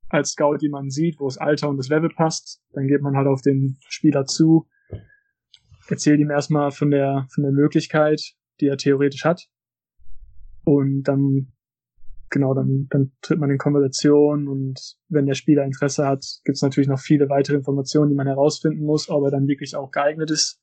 als 0.09 0.33
Scout 0.33 0.59
jemanden 0.61 0.91
sieht, 0.91 1.19
wo 1.19 1.27
das 1.27 1.39
Alter 1.39 1.69
und 1.69 1.77
das 1.77 1.89
Level 1.89 2.11
passt, 2.11 2.63
dann 2.73 2.87
geht 2.87 3.03
man 3.03 3.17
halt 3.17 3.27
auf 3.27 3.43
den 3.43 3.79
Spieler 3.89 4.27
zu, 4.27 4.69
erzählt 5.89 6.21
ihm 6.21 6.31
erstmal 6.31 6.71
von 6.71 6.91
der, 6.91 7.27
von 7.35 7.43
der 7.43 7.53
Möglichkeit, 7.53 8.21
die 8.61 8.67
er 8.67 8.77
theoretisch 8.77 9.25
hat. 9.25 9.47
Und 10.65 11.05
dann, 11.05 11.53
genau, 12.31 12.55
dann, 12.55 12.87
dann 12.91 13.13
tritt 13.21 13.39
man 13.39 13.51
in 13.51 13.59
Konversation 13.59 14.49
und 14.49 14.97
wenn 15.09 15.27
der 15.27 15.35
Spieler 15.35 15.65
Interesse 15.65 16.07
hat, 16.07 16.25
gibt 16.45 16.57
es 16.57 16.63
natürlich 16.63 16.89
noch 16.89 17.01
viele 17.01 17.29
weitere 17.29 17.57
Informationen, 17.57 18.11
die 18.11 18.17
man 18.17 18.27
herausfinden 18.27 18.85
muss, 18.85 19.09
ob 19.09 19.25
er 19.25 19.31
dann 19.31 19.47
wirklich 19.47 19.77
auch 19.77 19.91
geeignet 19.91 20.31
ist 20.31 20.61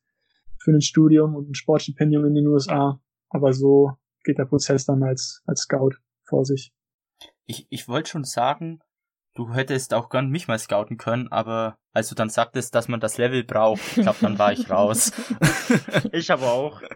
für 0.59 0.71
ein 0.71 0.81
Studium 0.81 1.35
und 1.35 1.49
ein 1.49 1.55
Sportstipendium 1.55 2.25
in 2.25 2.35
den 2.35 2.47
USA. 2.47 2.99
Aber 3.29 3.53
so 3.53 3.91
geht 4.23 4.37
der 4.37 4.45
Prozess 4.45 4.85
dann 4.85 5.03
als, 5.03 5.41
als 5.45 5.61
Scout 5.61 5.95
vor 6.23 6.45
sich. 6.45 6.73
Ich, 7.45 7.67
ich 7.69 7.87
wollte 7.87 8.09
schon 8.09 8.23
sagen, 8.23 8.79
du 9.33 9.53
hättest 9.53 9.93
auch 9.93 10.09
gern 10.09 10.29
mich 10.29 10.47
mal 10.47 10.59
scouten 10.59 10.97
können, 10.97 11.31
aber 11.31 11.77
als 11.93 12.09
du 12.09 12.15
dann 12.15 12.29
sagtest, 12.29 12.75
dass 12.75 12.87
man 12.87 12.99
das 12.99 13.17
Level 13.17 13.43
braucht, 13.43 13.81
ich 13.97 14.03
glaube, 14.03 14.17
dann 14.21 14.39
war 14.39 14.53
ich 14.53 14.69
raus. 14.69 15.11
ich 16.11 16.31
aber 16.31 16.51
auch. 16.51 16.81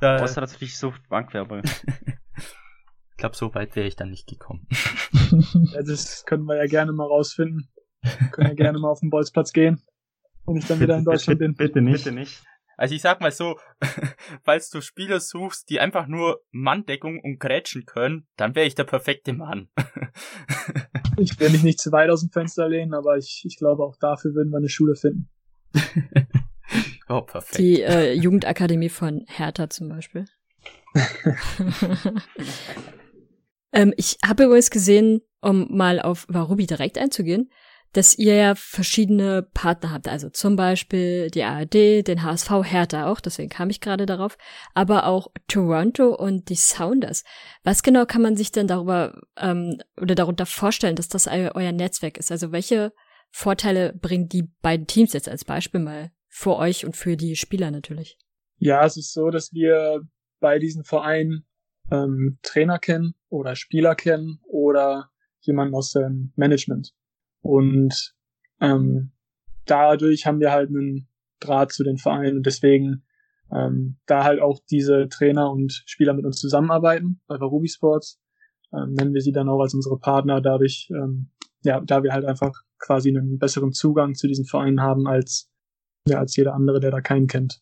Da, 0.00 0.18
Außer 0.18 0.40
natürlich 0.40 0.76
so 0.76 0.92
Bankwerbung. 1.08 1.62
ich 3.10 3.16
glaube, 3.16 3.36
so 3.36 3.54
weit 3.54 3.76
wäre 3.76 3.86
ich 3.86 3.94
dann 3.94 4.10
nicht 4.10 4.26
gekommen. 4.26 4.66
ja, 5.72 5.82
das 5.82 6.24
können 6.26 6.44
wir 6.44 6.56
ja 6.56 6.66
gerne 6.66 6.92
mal 6.92 7.06
rausfinden. 7.06 7.72
Wir 8.02 8.28
können 8.28 8.48
ja 8.48 8.54
gerne 8.54 8.80
mal 8.80 8.90
auf 8.90 9.00
den 9.00 9.08
Bolzplatz 9.08 9.52
gehen, 9.52 9.80
wenn 10.46 10.56
ich 10.56 10.66
dann 10.66 10.80
wieder 10.80 10.98
in 10.98 11.04
Deutschland 11.04 11.38
bin. 11.38 11.54
Bitte 11.54 11.80
nicht. 11.80 12.04
Bitte 12.04 12.14
nicht. 12.14 12.42
Also 12.76 12.94
ich 12.94 13.02
sag 13.02 13.20
mal 13.20 13.30
so, 13.30 13.58
falls 14.42 14.70
du 14.70 14.80
Spieler 14.80 15.20
suchst, 15.20 15.70
die 15.70 15.80
einfach 15.80 16.06
nur 16.06 16.42
Manndeckung 16.50 17.20
und 17.20 17.38
Grätschen 17.38 17.86
können, 17.86 18.26
dann 18.36 18.54
wäre 18.54 18.66
ich 18.66 18.74
der 18.74 18.84
perfekte 18.84 19.32
Mann. 19.32 19.68
ich 21.16 21.38
will 21.38 21.50
mich 21.50 21.62
nicht 21.62 21.80
zu 21.80 21.92
weit 21.92 22.10
aus 22.10 22.20
dem 22.20 22.30
Fenster 22.30 22.68
lehnen, 22.68 22.94
aber 22.94 23.16
ich, 23.16 23.42
ich 23.46 23.56
glaube 23.56 23.84
auch 23.84 23.96
dafür 23.96 24.34
würden 24.34 24.50
wir 24.50 24.58
eine 24.58 24.68
Schule 24.68 24.96
finden. 24.96 25.28
oh, 27.08 27.22
perfekt. 27.22 27.58
Die 27.58 27.82
äh, 27.82 28.12
Jugendakademie 28.12 28.88
von 28.88 29.24
Hertha 29.28 29.68
zum 29.70 29.88
Beispiel. 29.88 30.26
ähm, 33.72 33.92
ich 33.96 34.18
habe 34.24 34.44
übrigens 34.44 34.70
gesehen, 34.70 35.20
um 35.40 35.76
mal 35.76 36.00
auf 36.00 36.26
Warubi 36.28 36.66
direkt 36.66 36.98
einzugehen, 36.98 37.50
dass 37.94 38.18
ihr 38.18 38.34
ja 38.34 38.54
verschiedene 38.56 39.42
Partner 39.42 39.92
habt, 39.92 40.08
also 40.08 40.28
zum 40.28 40.56
Beispiel 40.56 41.30
die 41.30 41.44
ARD, 41.44 42.06
den 42.06 42.22
HSV 42.22 42.50
Hertha 42.64 43.10
auch, 43.10 43.20
deswegen 43.20 43.48
kam 43.48 43.70
ich 43.70 43.80
gerade 43.80 44.04
darauf, 44.04 44.36
aber 44.74 45.06
auch 45.06 45.28
Toronto 45.48 46.14
und 46.14 46.48
die 46.48 46.56
Sounders. 46.56 47.24
Was 47.62 47.82
genau 47.82 48.04
kann 48.04 48.20
man 48.20 48.36
sich 48.36 48.52
denn 48.52 48.66
darüber 48.66 49.22
ähm, 49.36 49.80
oder 50.00 50.14
darunter 50.14 50.44
vorstellen, 50.44 50.96
dass 50.96 51.08
das 51.08 51.26
euer 51.28 51.72
Netzwerk 51.72 52.18
ist? 52.18 52.32
Also 52.32 52.52
welche 52.52 52.92
Vorteile 53.30 53.92
bringen 53.92 54.28
die 54.28 54.42
beiden 54.60 54.86
Teams 54.86 55.12
jetzt 55.12 55.28
als 55.28 55.44
Beispiel 55.44 55.80
mal 55.80 56.10
für 56.28 56.56
euch 56.56 56.84
und 56.84 56.96
für 56.96 57.16
die 57.16 57.36
Spieler 57.36 57.70
natürlich? 57.70 58.18
Ja, 58.58 58.84
es 58.84 58.96
ist 58.96 59.12
so, 59.12 59.30
dass 59.30 59.52
wir 59.52 60.00
bei 60.40 60.58
diesen 60.58 60.84
Vereinen 60.84 61.46
ähm, 61.92 62.38
Trainer 62.42 62.78
kennen 62.78 63.14
oder 63.28 63.54
Spieler 63.54 63.94
kennen 63.94 64.40
oder 64.44 65.10
jemanden 65.40 65.74
aus 65.74 65.92
dem 65.92 66.32
Management. 66.36 66.92
Und 67.44 68.14
Ähm, 68.60 69.12
dadurch 69.66 70.26
haben 70.26 70.40
wir 70.40 70.52
halt 70.52 70.68
einen 70.70 71.08
Draht 71.40 71.72
zu 71.72 71.84
den 71.84 71.98
Vereinen 71.98 72.36
und 72.38 72.46
deswegen 72.46 73.04
ähm, 73.52 73.98
da 74.06 74.24
halt 74.24 74.40
auch 74.40 74.60
diese 74.70 75.08
Trainer 75.08 75.50
und 75.50 75.82
Spieler 75.86 76.14
mit 76.14 76.24
uns 76.24 76.40
zusammenarbeiten 76.40 77.20
bei 77.26 77.36
Ruby 77.36 77.68
Sports, 77.68 78.20
ähm, 78.72 78.94
nennen 78.94 79.12
wir 79.12 79.20
sie 79.20 79.32
dann 79.32 79.48
auch 79.48 79.60
als 79.60 79.74
unsere 79.74 79.98
Partner, 79.98 80.40
dadurch, 80.40 80.88
ähm, 80.90 81.30
ja, 81.62 81.80
da 81.80 82.02
wir 82.02 82.12
halt 82.12 82.24
einfach 82.24 82.52
quasi 82.78 83.10
einen 83.10 83.38
besseren 83.38 83.72
Zugang 83.72 84.14
zu 84.14 84.28
diesen 84.28 84.46
Vereinen 84.46 84.80
haben 84.80 85.06
als, 85.06 85.50
ja, 86.06 86.18
als 86.18 86.36
jeder 86.36 86.54
andere, 86.54 86.80
der 86.80 86.90
da 86.90 87.00
keinen 87.00 87.26
kennt. 87.26 87.60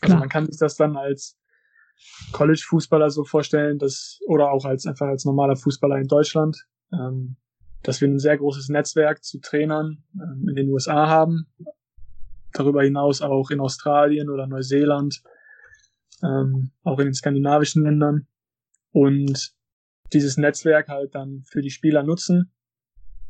Also 0.00 0.16
man 0.16 0.28
kann 0.28 0.46
sich 0.46 0.58
das 0.58 0.76
dann 0.76 0.96
als 0.96 1.38
College-Fußballer 2.32 3.10
so 3.10 3.24
vorstellen, 3.24 3.78
dass, 3.78 4.18
oder 4.26 4.50
auch 4.50 4.64
als 4.64 4.86
einfach 4.86 5.06
als 5.06 5.24
normaler 5.24 5.56
Fußballer 5.56 5.98
in 5.98 6.08
Deutschland, 6.08 6.66
ähm, 6.92 7.36
dass 7.82 8.00
wir 8.00 8.08
ein 8.08 8.18
sehr 8.18 8.38
großes 8.38 8.68
Netzwerk 8.68 9.24
zu 9.24 9.40
Trainern 9.40 10.04
ähm, 10.14 10.48
in 10.48 10.54
den 10.54 10.68
USA 10.68 11.08
haben, 11.08 11.46
darüber 12.52 12.82
hinaus 12.82 13.22
auch 13.22 13.50
in 13.50 13.60
Australien 13.60 14.30
oder 14.30 14.46
Neuseeland, 14.46 15.22
ähm, 16.22 16.70
auch 16.82 16.98
in 16.98 17.06
den 17.06 17.14
skandinavischen 17.14 17.82
Ländern 17.82 18.26
und 18.92 19.54
dieses 20.12 20.36
Netzwerk 20.36 20.88
halt 20.88 21.14
dann 21.14 21.42
für 21.46 21.62
die 21.62 21.70
Spieler 21.70 22.02
nutzen. 22.02 22.52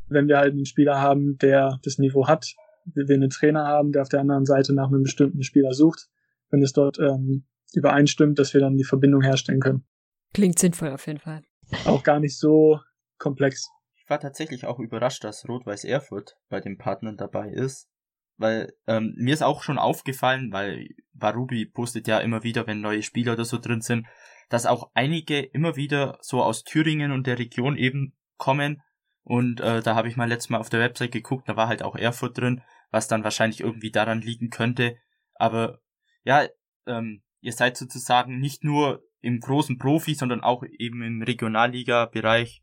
Wenn 0.07 0.27
wir 0.27 0.37
halt 0.37 0.53
einen 0.53 0.65
Spieler 0.65 0.99
haben, 0.99 1.37
der 1.37 1.79
das 1.83 1.97
Niveau 1.97 2.27
hat, 2.27 2.53
wir 2.85 3.15
einen 3.15 3.29
Trainer 3.29 3.65
haben, 3.65 3.91
der 3.93 4.01
auf 4.01 4.09
der 4.09 4.19
anderen 4.19 4.45
Seite 4.45 4.73
nach 4.73 4.89
einem 4.89 5.03
bestimmten 5.03 5.43
Spieler 5.43 5.73
sucht, 5.73 6.09
wenn 6.49 6.61
es 6.61 6.73
dort 6.73 6.99
ähm, 6.99 7.45
übereinstimmt, 7.73 8.37
dass 8.37 8.53
wir 8.53 8.61
dann 8.61 8.77
die 8.77 8.83
Verbindung 8.83 9.21
herstellen 9.21 9.61
können. 9.61 9.85
Klingt 10.33 10.59
sinnvoll 10.59 10.89
auf 10.89 11.07
jeden 11.07 11.19
Fall. 11.19 11.43
Auch 11.85 12.03
gar 12.03 12.19
nicht 12.19 12.37
so 12.37 12.79
komplex. 13.17 13.69
Ich 14.03 14.09
war 14.09 14.19
tatsächlich 14.19 14.65
auch 14.65 14.79
überrascht, 14.79 15.23
dass 15.23 15.47
Rot-Weiß 15.47 15.85
Erfurt 15.85 16.35
bei 16.49 16.59
den 16.59 16.77
Partnern 16.77 17.15
dabei 17.15 17.49
ist, 17.49 17.89
weil 18.37 18.73
ähm, 18.85 19.13
mir 19.17 19.33
ist 19.33 19.43
auch 19.43 19.63
schon 19.63 19.77
aufgefallen, 19.77 20.51
weil 20.51 20.89
Barubi 21.13 21.65
postet 21.65 22.07
ja 22.07 22.19
immer 22.19 22.43
wieder, 22.43 22.67
wenn 22.67 22.81
neue 22.81 23.01
Spieler 23.01 23.33
oder 23.33 23.45
so 23.45 23.57
drin 23.57 23.79
sind, 23.81 24.05
dass 24.49 24.65
auch 24.65 24.91
einige 24.93 25.39
immer 25.39 25.77
wieder 25.77 26.17
so 26.19 26.43
aus 26.43 26.63
Thüringen 26.63 27.11
und 27.13 27.27
der 27.27 27.39
Region 27.39 27.77
eben 27.77 28.13
kommen. 28.37 28.81
Und 29.23 29.61
äh, 29.61 29.81
da 29.81 29.95
habe 29.95 30.09
ich 30.09 30.17
mal 30.17 30.27
letztes 30.27 30.49
Mal 30.49 30.59
auf 30.59 30.69
der 30.69 30.81
Website 30.81 31.13
geguckt, 31.13 31.47
da 31.47 31.55
war 31.55 31.69
halt 31.69 31.81
auch 31.81 31.95
Erfurt 31.95 32.37
drin, 32.37 32.61
was 32.91 33.07
dann 33.07 33.23
wahrscheinlich 33.23 33.61
irgendwie 33.61 33.91
daran 33.91 34.19
liegen 34.19 34.49
könnte. 34.49 34.97
Aber 35.35 35.79
ja, 36.25 36.45
ähm, 36.87 37.23
ihr 37.39 37.53
seid 37.53 37.77
sozusagen 37.77 38.39
nicht 38.39 38.65
nur 38.65 39.01
im 39.21 39.39
großen 39.39 39.77
Profi, 39.77 40.13
sondern 40.13 40.41
auch 40.41 40.63
eben 40.77 41.01
im 41.03 41.21
Regionalliga-Bereich 41.21 42.62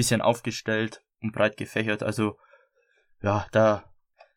bisschen 0.00 0.22
aufgestellt 0.22 1.04
und 1.20 1.32
breit 1.32 1.58
gefächert. 1.58 2.02
Also 2.02 2.38
ja, 3.22 3.46
da 3.52 3.84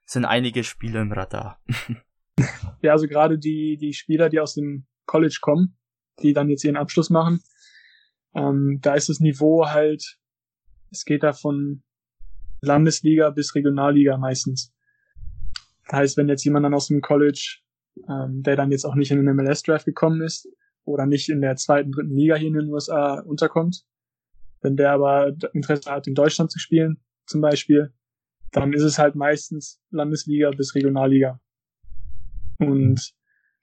sind 0.04 0.26
einige 0.26 0.66
Spieler 0.66 1.02
im 1.02 1.14
Radar. 1.14 1.64
ja, 2.82 2.92
also 2.92 3.08
gerade 3.08 3.40
die, 3.40 3.78
die 3.78 3.94
Spieler, 3.94 4.28
die 4.28 4.42
aus 4.42 4.56
dem 4.56 4.86
College 5.06 5.38
kommen, 5.40 5.78
die 6.22 6.34
dann 6.34 6.50
jetzt 6.50 6.66
ihren 6.66 6.76
Abschluss 6.76 7.10
machen, 7.10 7.42
ähm, 8.36 8.80
da 8.82 8.96
ist 8.96 9.08
das 9.08 9.22
Niveau 9.22 9.68
halt, 9.68 10.18
es 10.92 11.06
geht 11.06 11.24
da 11.24 11.32
von 11.32 11.82
Landesliga 12.60 13.30
bis 13.30 13.56
Regionalliga 13.56 14.18
meistens. 14.18 14.74
Das 15.86 16.00
heißt, 16.00 16.18
wenn 16.18 16.28
jetzt 16.28 16.44
jemand 16.44 16.66
dann 16.66 16.74
aus 16.74 16.88
dem 16.88 17.00
College, 17.00 17.60
ähm, 18.10 18.44
der 18.44 18.58
dann 18.58 18.72
jetzt 18.72 18.84
auch 18.84 18.96
nicht 18.96 19.12
in 19.12 19.26
den 19.26 19.34
MLS-Draft 19.34 19.86
gekommen 19.86 20.22
ist 20.22 20.50
oder 20.84 21.06
nicht 21.06 21.30
in 21.30 21.40
der 21.40 21.56
zweiten, 21.56 21.94
dritten 21.94 22.16
Liga 22.16 22.36
hier 22.36 22.50
in 22.50 22.56
den 22.56 22.70
USA 22.70 23.22
unterkommt, 23.22 23.86
wenn 24.64 24.76
der 24.76 24.92
aber 24.92 25.34
Interesse 25.54 25.92
hat, 25.92 26.08
in 26.08 26.16
Deutschland 26.16 26.52
zu 26.52 26.60
spielen, 26.60 27.00
zum 27.26 27.42
Beispiel, 27.42 27.94
dann 28.52 28.74
ist 28.74 28.84
es 28.84 29.00
halt 29.00 29.16
meistens 29.16 29.82
Landesliga 29.90 30.52
bis 30.52 30.76
Regionalliga. 30.76 31.40
Und 32.60 33.14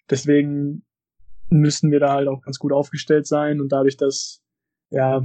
deswegen 0.09 0.85
müssen 1.49 1.91
wir 1.91 2.01
da 2.01 2.15
halt 2.15 2.29
auch 2.29 2.43
ganz 2.43 2.59
gut 2.59 2.73
aufgestellt 2.73 3.27
sein 3.27 3.61
und 3.61 3.71
dadurch, 3.73 3.97
dass 3.97 4.43
ja 4.91 5.23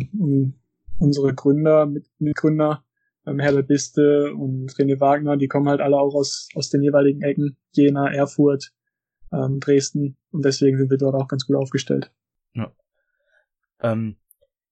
unsere 0.97 1.33
Gründer, 1.33 1.91
Mitgründer, 2.19 2.83
ähm, 3.25 3.39
Herbert 3.39 3.67
Biste 3.67 4.33
und 4.33 4.71
René 4.73 4.99
Wagner, 4.99 5.37
die 5.37 5.47
kommen 5.47 5.69
halt 5.69 5.81
alle 5.81 5.97
auch 5.97 6.13
aus, 6.13 6.47
aus 6.55 6.69
den 6.69 6.83
jeweiligen 6.83 7.21
Ecken, 7.21 7.57
Jena, 7.73 8.11
Erfurt, 8.11 8.71
ähm, 9.31 9.59
Dresden 9.59 10.17
und 10.31 10.45
deswegen 10.45 10.77
sind 10.77 10.89
wir 10.89 10.97
dort 10.97 11.15
auch 11.15 11.27
ganz 11.27 11.45
gut 11.45 11.55
aufgestellt. 11.55 12.11
Ja. 12.53 12.71
Ähm, 13.81 14.17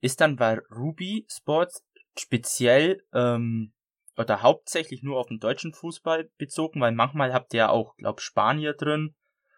ist 0.03 0.19
dann 0.19 0.36
bei 0.36 0.60
Ruby 0.69 1.25
Sports 1.29 1.81
speziell 2.17 3.01
ähm, 3.13 3.72
oder 4.17 4.41
hauptsächlich 4.41 5.01
nur 5.01 5.17
auf 5.17 5.27
den 5.27 5.39
deutschen 5.39 5.74
Fußball 5.74 6.29
bezogen, 6.38 6.81
weil 6.81 6.91
manchmal 6.91 7.33
habt 7.33 7.53
ihr 7.53 7.60
ja 7.60 7.69
auch, 7.69 7.95
glaub, 7.95 8.19
Spanier 8.19 8.74
drin 8.74 9.15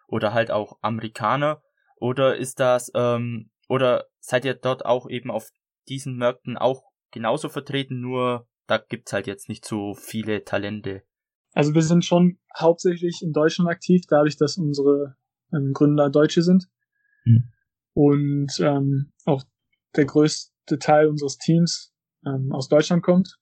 oder 0.08 0.34
halt 0.34 0.52
auch 0.52 0.78
Amerikaner. 0.82 1.64
Oder 1.98 2.38
ist 2.38 2.60
das, 2.60 2.92
ähm, 2.94 3.50
oder 3.68 4.06
seid 4.20 4.46
ihr 4.46 4.54
dort 4.54 4.86
auch 4.86 5.10
eben 5.10 5.32
auf 5.32 5.50
diesen 5.90 6.16
Märkten 6.16 6.58
auch 6.58 6.84
genauso 7.10 7.50
vertreten, 7.50 8.00
nur 8.00 8.48
da 8.68 8.78
gibt's 8.78 9.14
halt 9.14 9.25
jetzt 9.25 9.50
nicht 9.50 9.66
so 9.66 9.96
viele 9.96 10.44
Talente? 10.44 11.02
Also 11.54 11.74
wir 11.74 11.82
sind 11.82 12.06
schon 12.06 12.38
hauptsächlich 12.56 13.24
in 13.24 13.34
Deutschland 13.34 13.68
aktiv, 13.70 14.04
dadurch, 14.08 14.38
dass 14.38 14.58
unsere 14.58 15.16
ähm, 15.52 15.72
Gründer 15.74 16.12
Deutsche 16.12 16.44
sind. 16.44 16.68
Hm. 17.24 17.52
Und 17.94 18.60
ähm, 18.60 19.12
auch 19.25 19.44
der 19.98 20.06
größte 20.06 20.80
Teil 20.80 21.08
unseres 21.08 21.38
Teams 21.38 21.94
ähm, 22.25 22.52
aus 22.52 22.68
Deutschland 22.68 23.04
kommt 23.04 23.38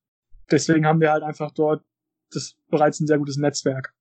deswegen 0.52 0.86
haben 0.86 1.02
wir 1.02 1.12
halt 1.12 1.24
einfach 1.24 1.52
dort 1.52 1.84
das 2.32 2.56
bereits 2.70 3.00
ein 3.00 3.08
sehr 3.08 3.18
gutes 3.18 3.38
Netzwerk. 3.38 3.94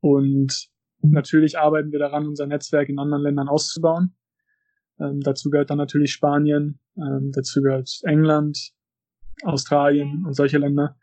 Und 0.00 0.68
natürlich 1.00 1.58
arbeiten 1.58 1.92
wir 1.92 1.98
daran, 1.98 2.26
unser 2.26 2.46
Netzwerk 2.46 2.88
in 2.88 2.98
anderen 2.98 3.22
Ländern 3.22 3.48
auszubauen. 3.48 4.16
Ähm, 5.00 5.20
dazu 5.20 5.50
gehört 5.50 5.70
dann 5.70 5.78
natürlich 5.78 6.12
Spanien, 6.12 6.78
ähm, 6.96 7.32
dazu 7.32 7.60
gehört 7.60 7.90
England, 8.04 8.72
Australien 9.42 10.24
und 10.26 10.34
solche 10.34 10.58
Länder. 10.58 10.96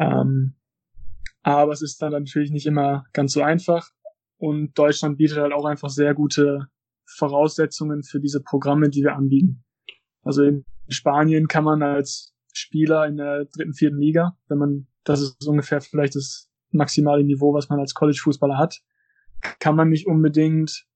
Ähm, 0.00 0.56
aber 1.42 1.72
es 1.72 1.82
ist 1.82 2.02
dann 2.02 2.12
natürlich 2.12 2.50
nicht 2.50 2.66
immer 2.66 3.04
ganz 3.12 3.32
so 3.32 3.42
einfach. 3.42 3.88
Und 4.38 4.76
Deutschland 4.76 5.18
bietet 5.18 5.38
halt 5.38 5.52
auch 5.52 5.64
einfach 5.64 5.90
sehr 5.90 6.14
gute 6.14 6.66
Voraussetzungen 7.06 8.02
für 8.02 8.18
diese 8.18 8.42
Programme, 8.42 8.88
die 8.90 9.02
wir 9.02 9.14
anbieten. 9.14 9.64
Also 10.24 10.42
in 10.42 10.64
Spanien 10.88 11.48
kann 11.48 11.64
man 11.64 11.82
als 11.82 12.34
Spieler 12.52 13.06
in 13.06 13.16
der 13.16 13.44
dritten, 13.46 13.74
vierten 13.74 13.98
Liga. 13.98 14.36
Wenn 14.48 14.58
man, 14.58 14.86
das 15.04 15.20
ist 15.20 15.46
ungefähr 15.46 15.80
vielleicht 15.80 16.16
das 16.16 16.50
maximale 16.70 17.24
Niveau, 17.24 17.54
was 17.54 17.68
man 17.68 17.78
als 17.78 17.94
College-Fußballer 17.94 18.58
hat, 18.58 18.80
kann 19.60 19.76
man 19.76 19.90
nicht 19.90 20.06
unbedingt 20.06 20.86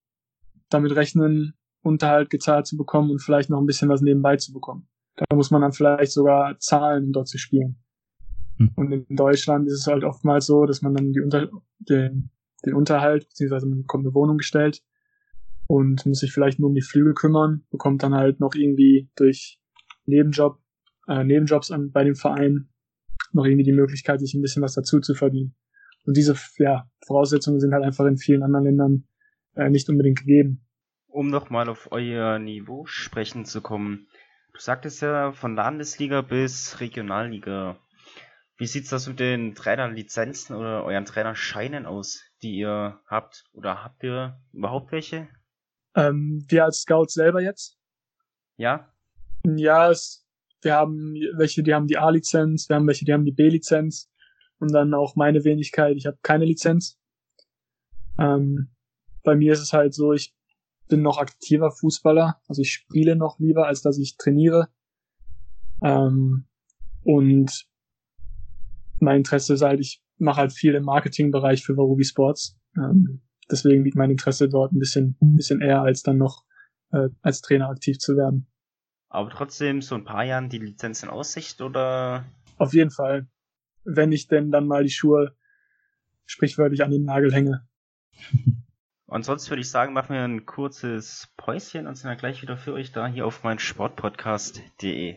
damit 0.71 0.95
rechnen, 0.97 1.55
Unterhalt 1.83 2.31
gezahlt 2.31 2.67
zu 2.67 2.77
bekommen 2.77 3.11
und 3.11 3.23
vielleicht 3.23 3.51
noch 3.51 3.61
ein 3.61 3.67
bisschen 3.67 3.89
was 3.89 4.01
nebenbei 4.01 4.37
zu 4.37 4.53
bekommen. 4.53 4.89
Da 5.17 5.25
muss 5.35 5.51
man 5.51 5.63
dann 5.63 5.73
vielleicht 5.73 6.13
sogar 6.13 6.59
zahlen, 6.59 7.07
um 7.07 7.13
dort 7.13 7.29
zu 7.29 7.39
spielen. 7.39 7.83
Hm. 8.57 8.73
Und 8.77 8.93
in 8.93 9.17
Deutschland 9.17 9.67
ist 9.67 9.81
es 9.81 9.87
halt 9.87 10.05
oftmals 10.05 10.47
so, 10.47 10.67
dass 10.67 10.83
man 10.83 10.95
dann 10.95 11.13
die 11.13 11.21
Unter 11.21 11.49
den, 11.79 12.31
den 12.65 12.75
Unterhalt, 12.75 13.29
beziehungsweise 13.29 13.67
man 13.67 13.83
bekommt 13.83 14.05
eine 14.05 14.15
Wohnung 14.15 14.39
gestellt 14.39 14.83
und 15.69 16.05
muss 16.07 16.21
sich 16.21 16.33
vielleicht 16.33 16.59
nur 16.59 16.71
um 16.71 16.75
die 16.75 16.83
Flügel 16.83 17.15
kümmern, 17.15 17.65
bekommt 17.71 18.03
dann 18.03 18.15
halt 18.15 18.41
noch 18.41 18.55
irgendwie 18.55 19.11
durch 19.15 19.61
Nebenjob 20.07 20.59
äh, 21.07 21.23
Nebenjobs 21.23 21.71
an, 21.71 21.93
bei 21.93 22.05
dem 22.05 22.17
Verein 22.17 22.71
noch 23.33 23.45
irgendwie 23.45 23.65
die 23.65 23.73
Möglichkeit, 23.73 24.19
sich 24.21 24.35
ein 24.35 24.41
bisschen 24.43 24.63
was 24.63 24.75
dazu 24.75 24.99
zu 25.01 25.15
verdienen. 25.15 25.55
Und 26.05 26.17
diese 26.17 26.35
ja, 26.57 26.91
Voraussetzungen 27.07 27.61
sind 27.61 27.75
halt 27.75 27.85
einfach 27.85 28.07
in 28.07 28.17
vielen 28.17 28.43
anderen 28.43 28.65
Ländern 28.65 29.09
äh, 29.57 29.69
nicht 29.69 29.89
unbedingt 29.91 30.21
gegeben. 30.21 30.67
Um 31.07 31.29
nochmal 31.29 31.69
auf 31.69 31.93
euer 31.93 32.39
Niveau 32.39 32.87
sprechen 32.87 33.45
zu 33.45 33.61
kommen. 33.61 34.09
Du 34.55 34.61
sagtest 34.61 35.03
ja 35.03 35.33
von 35.33 35.55
Landesliga 35.55 36.23
bis 36.23 36.81
Regionalliga. 36.81 37.79
Wie 38.57 38.67
sieht's 38.67 38.89
das 38.89 39.07
mit 39.07 39.21
den 39.21 39.55
Trainerlizenzen 39.55 40.57
oder 40.57 40.85
euren 40.85 41.05
Trainerscheinen 41.05 41.85
aus, 41.85 42.23
die 42.43 42.57
ihr 42.57 43.01
habt? 43.07 43.45
Oder 43.53 43.85
habt 43.85 44.03
ihr 44.03 44.41
überhaupt 44.53 44.93
welche? 44.93 45.29
Ähm, 45.95 46.45
wir 46.49 46.65
als 46.65 46.83
Scouts 46.83 47.15
selber 47.15 47.41
jetzt? 47.41 47.79
Ja. 48.57 48.93
Ja, 49.45 49.91
es 49.91 50.29
wir 50.63 50.75
haben 50.75 51.15
welche, 51.37 51.63
die 51.63 51.75
haben 51.75 51.87
die 51.87 51.99
A-Lizenz, 51.99 52.69
wir 52.69 52.77
haben 52.77 52.87
welche, 52.87 53.05
die 53.05 53.13
haben 53.13 53.25
die 53.25 53.33
B-Lizenz 53.33 54.11
und 54.59 54.73
dann 54.73 54.95
auch 54.95 55.17
meine 55.17 55.45
Wenigkeit, 55.45 55.97
ich 55.97 56.07
habe 56.07 56.19
keine 56.23 56.45
Lizenz. 56.45 56.99
Ähm, 58.19 58.71
bei 59.23 59.37
mir 59.37 59.53
ist 59.53 59.61
es 59.61 59.73
halt 59.73 59.95
so, 59.95 60.13
ich 60.13 60.35
bin 60.89 61.03
noch 61.03 61.19
aktiver 61.19 61.71
Fußballer, 61.71 62.41
also 62.49 62.63
ich 62.63 62.73
spiele 62.73 63.15
noch 63.15 63.39
lieber, 63.39 63.67
als 63.67 63.83
dass 63.83 63.99
ich 63.99 64.17
trainiere. 64.17 64.69
Ähm, 65.83 66.49
und 67.05 67.69
mein 68.99 69.19
Interesse 69.19 69.55
ist 69.55 69.63
halt, 69.63 69.81
ich 69.81 70.03
mache 70.17 70.41
halt 70.41 70.53
viel 70.53 70.75
im 70.75 70.85
Marketingbereich 70.85 71.65
für 71.65 71.77
Varubi 71.77 72.05
Sports. 72.05 72.59
Ähm, 72.77 73.23
deswegen 73.51 73.85
liegt 73.85 73.97
mein 73.97 74.11
Interesse 74.11 74.49
dort 74.49 74.73
ein 74.73 74.79
bisschen, 74.79 75.17
ein 75.21 75.37
bisschen 75.37 75.61
eher, 75.61 75.83
als 75.83 76.03
dann 76.03 76.19
noch 76.19 76.45
äh, 76.93 77.09
als 77.23 77.41
Trainer 77.41 77.69
aktiv 77.69 77.99
zu 77.99 78.17
werden. 78.17 78.47
Aber 79.11 79.31
trotzdem 79.31 79.81
so 79.81 79.95
ein 79.95 80.05
paar 80.05 80.25
Jahren 80.25 80.49
die 80.49 80.59
Lizenz 80.59 81.03
in 81.03 81.09
Aussicht 81.09 81.61
oder? 81.61 82.27
Auf 82.59 82.75
jeden 82.75 82.91
Fall. 82.91 83.29
wenn 83.85 84.13
ich 84.13 84.29
denn 84.29 84.51
dann 84.51 84.67
mal 84.67 84.83
die 84.83 84.91
Schuhe 84.91 85.35
sprichwörtlich 86.27 86.83
an 86.83 86.91
den 86.91 87.05
Nagel 87.05 87.33
hänge. 87.33 87.67
Und 89.07 89.25
sonst 89.25 89.49
würde 89.49 89.63
ich 89.63 89.71
sagen, 89.71 89.95
machen 89.95 90.15
wir 90.15 90.23
ein 90.23 90.45
kurzes 90.45 91.33
Päuschen 91.39 91.87
und 91.87 91.95
sind 91.95 92.11
dann 92.11 92.19
gleich 92.19 92.43
wieder 92.43 92.59
für 92.59 92.75
euch 92.75 92.93
da 92.93 93.07
hier 93.07 93.25
auf 93.25 93.43
mein 93.43 93.59
Sportpodcast.de. 93.59 95.17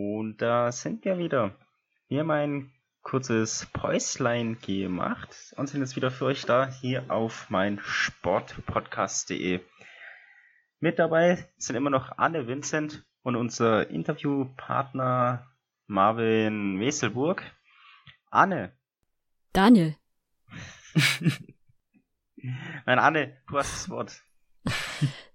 Und 0.00 0.40
da 0.40 0.72
sind 0.72 1.04
wir 1.04 1.18
wieder. 1.18 1.54
Wir 2.08 2.20
haben 2.20 2.30
ein 2.30 2.72
kurzes 3.02 3.68
Päuslein 3.74 4.58
gemacht 4.58 5.52
und 5.58 5.66
sind 5.68 5.82
jetzt 5.82 5.94
wieder 5.94 6.10
für 6.10 6.24
euch 6.24 6.46
da 6.46 6.70
hier 6.70 7.10
auf 7.10 7.50
mein 7.50 7.78
Sportpodcast.de. 7.84 9.60
Mit 10.78 10.98
dabei 10.98 11.50
sind 11.58 11.76
immer 11.76 11.90
noch 11.90 12.16
Anne 12.16 12.46
Vincent 12.46 13.04
und 13.22 13.36
unser 13.36 13.90
Interviewpartner 13.90 15.46
Marvin 15.86 16.80
Weselburg. 16.80 17.42
Anne. 18.30 18.72
Daniel. 19.52 19.96
Nein, 22.86 22.98
Anne, 22.98 23.36
du 23.48 23.58
hast 23.58 23.74
das 23.74 23.90
Wort. 23.90 24.22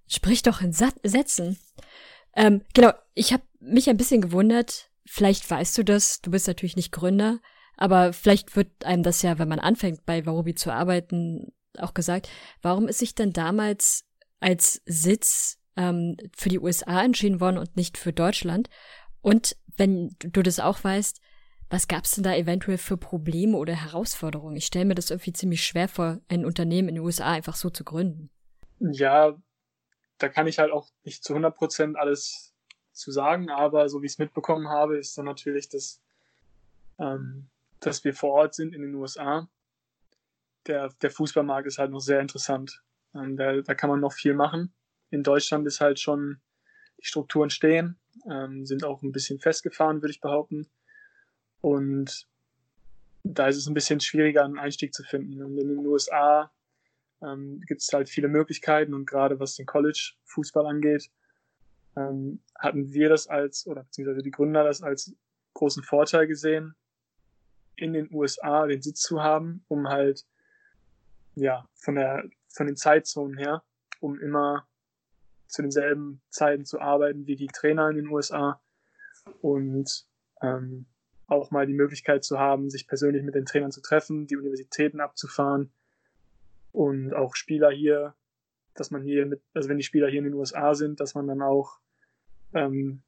Sprich 0.07 0.41
doch 0.41 0.62
in 0.62 0.74
Sat 0.74 0.95
Sätzen. 1.03 1.60
Ähm, 2.36 2.62
genau, 2.74 2.92
ich 3.13 3.34
habe 3.34 3.44
mich 3.60 3.89
ein 3.89 3.98
bisschen 3.98 4.22
gewundert, 4.22 4.89
vielleicht 5.06 5.50
weißt 5.50 5.77
du 5.77 5.84
das, 5.84 6.22
du 6.22 6.32
bist 6.32 6.48
natürlich 6.48 6.75
nicht 6.75 6.92
Gründer, 6.92 7.39
aber 7.77 8.13
vielleicht 8.13 8.56
wird 8.56 8.86
einem 8.86 9.04
das 9.04 9.22
ja, 9.22 9.39
wenn 9.39 9.48
man 9.48 9.60
anfängt 9.60 10.06
bei 10.06 10.25
Warubi 10.25 10.56
zu 10.56 10.72
arbeiten, 10.72 11.54
auch 11.77 11.94
gesagt, 11.94 12.30
warum 12.62 12.88
ist 12.88 13.00
sich 13.00 13.15
denn 13.15 13.34
damals 13.34 14.06
als 14.39 14.82
Sitz 14.86 15.60
ähm, 15.75 16.18
für 16.36 16.50
die 16.50 16.60
USA 16.60 17.04
entschieden 17.04 17.39
worden 17.39 17.58
und 17.58 17.75
nicht 17.75 17.98
für 17.98 18.13
Deutschland? 18.13 18.70
Und 19.22 19.56
wenn 19.77 20.15
du 20.20 20.42
das 20.42 20.60
auch 20.60 20.84
weißt, 20.84 21.20
was 21.70 21.88
gab 21.88 22.06
es 22.06 22.12
denn 22.12 22.24
da 22.24 22.36
eventuell 22.36 22.77
für 22.77 22.96
Probleme 22.96 23.58
oder 23.58 23.74
Herausforderungen? 23.74 24.56
Ich 24.56 24.68
stelle 24.68 24.86
mir 24.86 24.96
das 24.96 25.10
irgendwie 25.10 25.34
ziemlich 25.34 25.65
schwer 25.65 25.88
vor, 25.88 26.20
ein 26.30 26.46
Unternehmen 26.46 26.89
in 26.89 26.96
den 26.96 27.04
USA 27.04 27.32
einfach 27.32 27.56
so 27.56 27.70
zu 27.70 27.84
gründen. 27.84 28.30
Ja, 28.80 29.36
da 30.17 30.29
kann 30.29 30.48
ich 30.48 30.60
halt 30.60 30.72
auch 30.72 30.89
nicht 31.03 31.24
zu 31.24 31.34
100 31.34 31.55
Prozent 31.55 31.98
alles 31.98 32.53
zu 32.93 33.12
sagen, 33.12 33.50
aber 33.50 33.89
so 33.89 34.01
wie 34.01 34.05
ich 34.05 34.13
es 34.13 34.17
mitbekommen 34.17 34.69
habe, 34.69 34.98
ist 34.98 35.17
dann 35.17 35.25
natürlich, 35.25 35.67
dass, 35.69 36.01
ähm, 36.98 37.50
dass 37.81 38.03
wir 38.03 38.13
vor 38.13 38.31
Ort 38.31 38.55
sind 38.55 38.74
in 38.74 38.81
den 38.81 38.95
USA. 38.95 39.48
Der, 40.67 40.89
der 41.01 41.12
Fußballmarkt 41.12 41.67
ist 41.67 41.77
halt 41.77 41.91
noch 41.91 42.00
sehr 42.00 42.22
interessant. 42.22 42.81
Ähm, 43.13 43.36
da, 43.36 43.62
da 43.62 43.75
kann 43.75 43.89
man 43.89 44.00
noch 44.00 44.13
viel 44.13 44.34
machen. 44.34 44.74
In 45.12 45.24
Deutschland 45.24 45.67
ist 45.67 45.81
halt 45.81 46.00
schon 46.00 46.39
die 47.00 47.05
Strukturen 47.05 47.50
stehen, 47.50 48.00
ähm, 48.29 48.65
sind 48.65 48.86
auch 48.86 49.01
ein 49.01 49.12
bisschen 49.12 49.39
festgefahren, 49.39 50.01
würde 50.01 50.12
ich 50.12 50.22
behaupten. 50.22 50.67
Und 51.62 52.27
da 53.24 53.48
ist 53.48 53.57
es 53.57 53.67
ein 53.67 53.74
bisschen 53.74 54.00
schwieriger, 54.00 54.46
einen 54.46 54.59
Einstieg 54.59 54.94
zu 54.94 55.03
finden. 55.03 55.44
Und 55.44 55.57
in 55.57 55.68
den 55.68 55.85
USA 55.85 56.51
ähm, 57.22 57.62
gibt 57.68 57.82
es 57.82 57.92
halt 57.94 58.10
viele 58.10 58.28
Möglichkeiten 58.28 58.94
und 58.94 59.06
gerade 59.06 59.40
was 59.40 59.56
den 59.56 59.66
College-Fußball 59.66 60.66
angeht, 60.66 61.10
ähm, 61.96 62.42
hatten 62.58 62.92
wir 62.92 63.10
das 63.10 63.28
als, 63.28 63.68
oder 63.68 63.84
beziehungsweise 63.84 64.22
die 64.22 64.32
Gründer 64.32 64.64
das 64.64 64.82
als 64.82 65.16
großen 65.54 65.84
Vorteil 65.84 66.28
gesehen, 66.28 66.75
in 67.75 67.94
den 67.94 68.14
USA 68.14 68.68
den 68.68 68.82
Sitz 68.82 69.01
zu 69.01 69.22
haben, 69.22 69.64
um 69.68 69.88
halt, 69.88 70.25
ja, 71.36 71.68
von 71.75 71.96
der, 71.96 72.24
von 72.50 72.68
den 72.68 72.75
Zeitzonen 72.75 73.38
her, 73.38 73.64
um 74.00 74.20
immer 74.20 74.68
zu 75.48 75.62
denselben 75.62 76.22
Zeiten 76.30 76.66
zu 76.66 76.80
arbeiten 76.80 77.28
wie 77.28 77.36
die 77.36 77.48
Trainer 77.48 77.90
in 77.90 77.98
den 77.98 78.08
USA 78.08 78.62
und 79.42 80.06
ähm, 80.42 80.86
auch 81.28 81.51
mal 81.51 81.66
die 81.66 81.74
Möglichkeit 81.74 82.24
zu 82.24 82.40
haben, 82.40 82.70
sich 82.70 82.88
persönlich 82.88 83.24
mit 83.24 83.36
den 83.36 83.46
Trainern 83.46 83.72
zu 83.72 83.82
treffen, 83.82 84.28
die 84.28 84.38
Universitäten 84.38 85.00
abzufahren 85.00 85.72
und 86.75 87.14
auch 87.14 87.35
Spieler 87.35 87.72
hier, 87.72 88.14
dass 88.74 88.92
man 88.92 89.01
hier 89.01 89.25
mit, 89.25 89.42
also 89.53 89.70
wenn 89.70 89.77
die 89.77 89.83
Spieler 89.83 90.09
hier 90.09 90.20
in 90.20 90.25
den 90.25 90.33
USA 90.33 90.75
sind, 90.75 91.00
dass 91.00 91.16
man 91.16 91.27
dann 91.27 91.42
auch 91.42 91.79
ähm, 92.53 93.01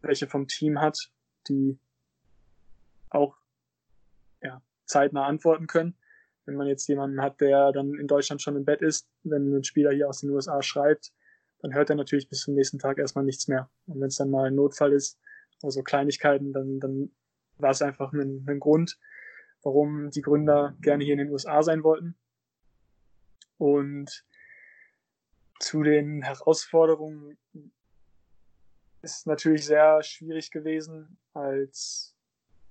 welche 0.00 0.26
vom 0.26 0.48
Team 0.48 0.80
hat, 0.80 1.12
die 1.48 1.78
auch 3.10 3.36
ja, 4.42 4.60
zeitnah 4.86 5.26
antworten 5.26 5.68
können. 5.68 5.94
Wenn 6.44 6.56
man 6.56 6.66
jetzt 6.66 6.88
jemanden 6.88 7.22
hat, 7.22 7.40
der 7.40 7.70
dann 7.70 7.94
in 7.94 8.08
Deutschland 8.08 8.42
schon 8.42 8.56
im 8.56 8.64
Bett 8.64 8.82
ist, 8.82 9.08
wenn 9.22 9.54
ein 9.54 9.64
Spieler 9.64 9.92
hier 9.92 10.08
aus 10.08 10.20
den 10.20 10.30
USA 10.30 10.60
schreibt, 10.60 11.12
dann 11.60 11.72
hört 11.72 11.90
er 11.90 11.96
natürlich 11.96 12.28
bis 12.28 12.40
zum 12.40 12.54
nächsten 12.54 12.80
Tag 12.80 12.98
erstmal 12.98 13.24
nichts 13.24 13.46
mehr. 13.46 13.70
Und 13.86 14.00
wenn 14.00 14.08
es 14.08 14.16
dann 14.16 14.30
mal 14.30 14.48
ein 14.48 14.56
Notfall 14.56 14.92
ist, 14.92 15.20
also 15.62 15.84
Kleinigkeiten, 15.84 16.52
dann, 16.52 16.80
dann 16.80 17.12
war 17.58 17.70
es 17.70 17.82
einfach 17.82 18.12
ein, 18.12 18.44
ein 18.48 18.58
Grund, 18.58 18.98
warum 19.62 20.10
die 20.10 20.22
Gründer 20.22 20.74
gerne 20.80 21.04
hier 21.04 21.12
in 21.12 21.20
den 21.20 21.30
USA 21.30 21.62
sein 21.62 21.84
wollten. 21.84 22.16
Und 23.58 24.24
zu 25.60 25.82
den 25.82 26.22
Herausforderungen 26.22 27.38
ist 29.02 29.26
natürlich 29.26 29.64
sehr 29.64 30.02
schwierig 30.02 30.50
gewesen, 30.50 31.18
als 31.34 32.16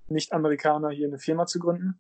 Nicht-Amerikaner 0.08 0.90
hier 0.90 1.08
eine 1.08 1.20
Firma 1.20 1.46
zu 1.46 1.60
gründen. 1.60 2.00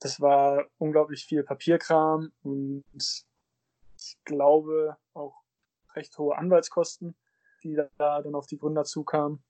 Das 0.00 0.20
war 0.20 0.66
unglaublich 0.78 1.24
viel 1.24 1.42
Papierkram 1.42 2.32
und 2.42 2.84
ich 3.98 4.18
glaube 4.24 4.96
auch 5.14 5.42
recht 5.94 6.16
hohe 6.18 6.36
Anwaltskosten, 6.36 7.16
die 7.62 7.74
da 7.96 8.22
dann 8.22 8.34
auf 8.34 8.46
die 8.46 8.58
Gründer 8.58 8.84
zukamen. 8.84 9.42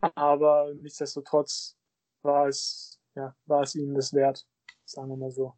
Aber 0.00 0.72
nichtsdestotrotz 0.74 1.76
war 2.22 2.48
es, 2.48 3.00
ja, 3.14 3.36
war 3.46 3.62
es 3.62 3.74
ihnen 3.74 3.94
das 3.94 4.12
wert, 4.12 4.46
sagen 4.84 5.10
wir 5.10 5.16
mal 5.16 5.30
so. 5.30 5.54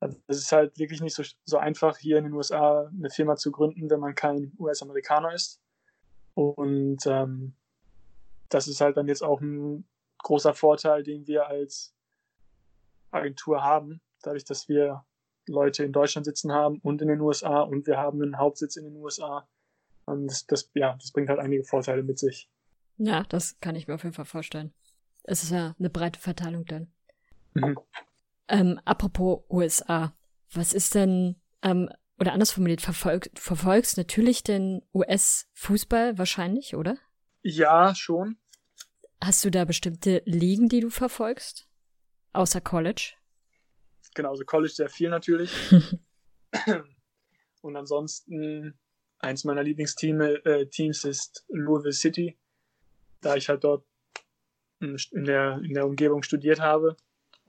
Also 0.00 0.18
es 0.26 0.38
ist 0.38 0.52
halt 0.52 0.78
wirklich 0.78 1.02
nicht 1.02 1.14
so, 1.14 1.22
so 1.44 1.58
einfach, 1.58 1.98
hier 1.98 2.18
in 2.18 2.24
den 2.24 2.32
USA 2.32 2.86
eine 2.86 3.10
Firma 3.10 3.36
zu 3.36 3.52
gründen, 3.52 3.90
wenn 3.90 4.00
man 4.00 4.14
kein 4.14 4.52
US-Amerikaner 4.58 5.34
ist. 5.34 5.60
Und 6.34 7.06
ähm, 7.06 7.54
das 8.48 8.66
ist 8.66 8.80
halt 8.80 8.96
dann 8.96 9.08
jetzt 9.08 9.22
auch 9.22 9.40
ein 9.40 9.86
großer 10.18 10.54
Vorteil, 10.54 11.02
den 11.02 11.26
wir 11.26 11.46
als 11.46 11.94
Agentur 13.10 13.62
haben, 13.62 14.00
dadurch, 14.22 14.44
dass 14.44 14.68
wir 14.68 15.04
Leute 15.46 15.84
in 15.84 15.92
Deutschland 15.92 16.24
sitzen 16.24 16.52
haben 16.52 16.78
und 16.78 17.02
in 17.02 17.08
den 17.08 17.20
USA 17.20 17.60
und 17.60 17.86
wir 17.86 17.98
haben 17.98 18.22
einen 18.22 18.38
Hauptsitz 18.38 18.76
in 18.76 18.84
den 18.84 18.96
USA. 18.96 19.48
Und 20.06 20.28
das, 20.28 20.46
das, 20.46 20.70
ja, 20.74 20.94
das 20.94 21.12
bringt 21.12 21.28
halt 21.28 21.40
einige 21.40 21.64
Vorteile 21.64 22.02
mit 22.02 22.18
sich. 22.18 22.48
Ja, 22.96 23.24
das 23.28 23.58
kann 23.60 23.76
ich 23.76 23.86
mir 23.86 23.94
auf 23.94 24.02
jeden 24.02 24.14
Fall 24.14 24.24
vorstellen. 24.24 24.72
Es 25.24 25.42
ist 25.42 25.50
ja 25.50 25.74
eine 25.78 25.90
breite 25.90 26.20
Verteilung 26.20 26.64
dann. 26.64 26.92
Mhm. 27.54 27.78
Ähm, 28.50 28.80
apropos 28.84 29.44
USA, 29.48 30.12
was 30.52 30.72
ist 30.72 30.96
denn, 30.96 31.40
ähm, 31.62 31.88
oder 32.18 32.32
anders 32.32 32.50
formuliert, 32.50 32.80
verfolg, 32.80 33.30
verfolgst 33.34 33.96
natürlich 33.96 34.42
den 34.42 34.82
US-Fußball 34.92 36.18
wahrscheinlich, 36.18 36.74
oder? 36.74 36.98
Ja, 37.42 37.94
schon. 37.94 38.38
Hast 39.22 39.44
du 39.44 39.50
da 39.50 39.64
bestimmte 39.64 40.22
Ligen, 40.26 40.68
die 40.68 40.80
du 40.80 40.90
verfolgst? 40.90 41.68
Außer 42.32 42.60
College? 42.60 43.12
Genau, 44.14 44.30
also 44.30 44.44
College 44.44 44.72
sehr 44.72 44.88
viel 44.88 45.10
natürlich. 45.10 45.52
Und 47.62 47.76
ansonsten, 47.76 48.76
eins 49.20 49.44
meiner 49.44 49.62
Lieblingsteams 49.62 50.24
äh, 50.44 50.66
Teams 50.66 51.04
ist 51.04 51.44
Louisville 51.48 51.92
City, 51.92 52.36
da 53.20 53.36
ich 53.36 53.48
halt 53.48 53.62
dort 53.62 53.86
in 54.80 54.96
der, 55.12 55.60
in 55.62 55.74
der 55.74 55.86
Umgebung 55.86 56.24
studiert 56.24 56.58
habe 56.58 56.96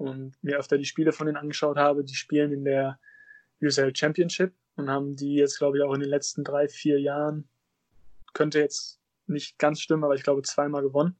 und 0.01 0.35
mir 0.43 0.57
öfter 0.57 0.77
die 0.77 0.85
Spiele 0.85 1.11
von 1.11 1.27
denen 1.27 1.37
angeschaut 1.37 1.77
habe. 1.77 2.03
Die 2.03 2.15
spielen 2.15 2.51
in 2.51 2.65
der 2.65 2.99
USL 3.61 3.95
Championship 3.95 4.53
und 4.75 4.89
haben 4.89 5.15
die 5.15 5.35
jetzt, 5.35 5.57
glaube 5.57 5.77
ich, 5.77 5.83
auch 5.83 5.93
in 5.93 5.99
den 5.99 6.09
letzten 6.09 6.43
drei, 6.43 6.67
vier 6.67 6.99
Jahren, 6.99 7.47
könnte 8.33 8.59
jetzt 8.59 8.99
nicht 9.27 9.59
ganz 9.59 9.81
stimmen, 9.81 10.03
aber 10.03 10.15
ich 10.15 10.23
glaube 10.23 10.41
zweimal 10.41 10.81
gewonnen. 10.81 11.17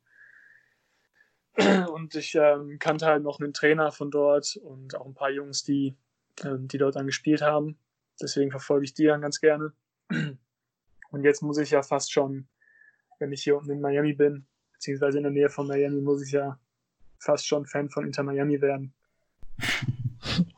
Und 1.94 2.15
ich 2.15 2.36
ähm, 2.36 2.78
kannte 2.80 3.06
halt 3.06 3.24
noch 3.24 3.39
einen 3.39 3.54
Trainer 3.54 3.91
von 3.91 4.10
dort 4.10 4.56
und 4.56 4.96
auch 4.96 5.06
ein 5.06 5.13
paar 5.13 5.32
Jungs, 5.32 5.63
die, 5.63 5.98
ähm, 6.44 6.67
die 6.67 6.78
dort 6.78 6.96
dann 6.96 7.06
gespielt 7.06 7.41
haben. 7.41 7.78
Deswegen 8.22 8.52
verfolge 8.52 8.86
ich 8.86 8.94
die 8.94 9.06
dann 9.06 9.22
ganz 9.22 9.41
gerne. 9.41 9.74
Und 10.10 11.24
jetzt 11.24 11.41
muss 11.41 11.58
ich 11.58 11.72
ja 11.72 11.84
fast 11.84 12.12
schon 12.12 12.48
wenn 13.22 13.32
ich 13.32 13.44
hier 13.44 13.56
unten 13.56 13.72
in 13.72 13.82
Miami 13.82 14.13
bin, 14.13 14.46
beziehungsweise 14.74 15.20
in 15.20 15.24
der 15.24 15.32
Nähe 15.32 15.50
von 15.50 15.67
Miami, 15.67 16.02
muss 16.02 16.24
ich 16.24 16.32
ja 16.32 16.60
fast 17.21 17.47
schon 17.47 17.65
Fan 17.65 17.89
von 17.89 18.05
Inter 18.05 18.23
Miami 18.23 18.62
werden. 18.62 18.93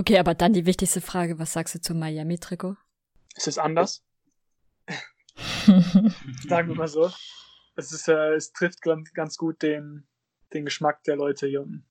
Okay, 0.00 0.18
aber 0.18 0.34
dann 0.34 0.54
die 0.54 0.64
wichtigste 0.64 1.02
Frage, 1.02 1.38
was 1.38 1.52
sagst 1.52 1.74
du 1.74 1.80
zum 1.80 1.98
Miami-Trikot? 1.98 2.74
Ist 3.36 3.48
es 3.48 3.58
anders? 3.58 4.02
Sagen 6.48 6.68
wir 6.68 6.74
mal 6.74 6.88
so. 6.88 7.10
Es, 7.76 7.92
ist, 7.92 8.08
äh, 8.08 8.34
es 8.34 8.52
trifft 8.54 8.80
ganz 8.80 9.36
gut 9.36 9.60
den, 9.60 10.06
den 10.54 10.64
Geschmack 10.64 11.04
der 11.04 11.16
Leute 11.16 11.48
hier 11.48 11.60
unten. 11.60 11.84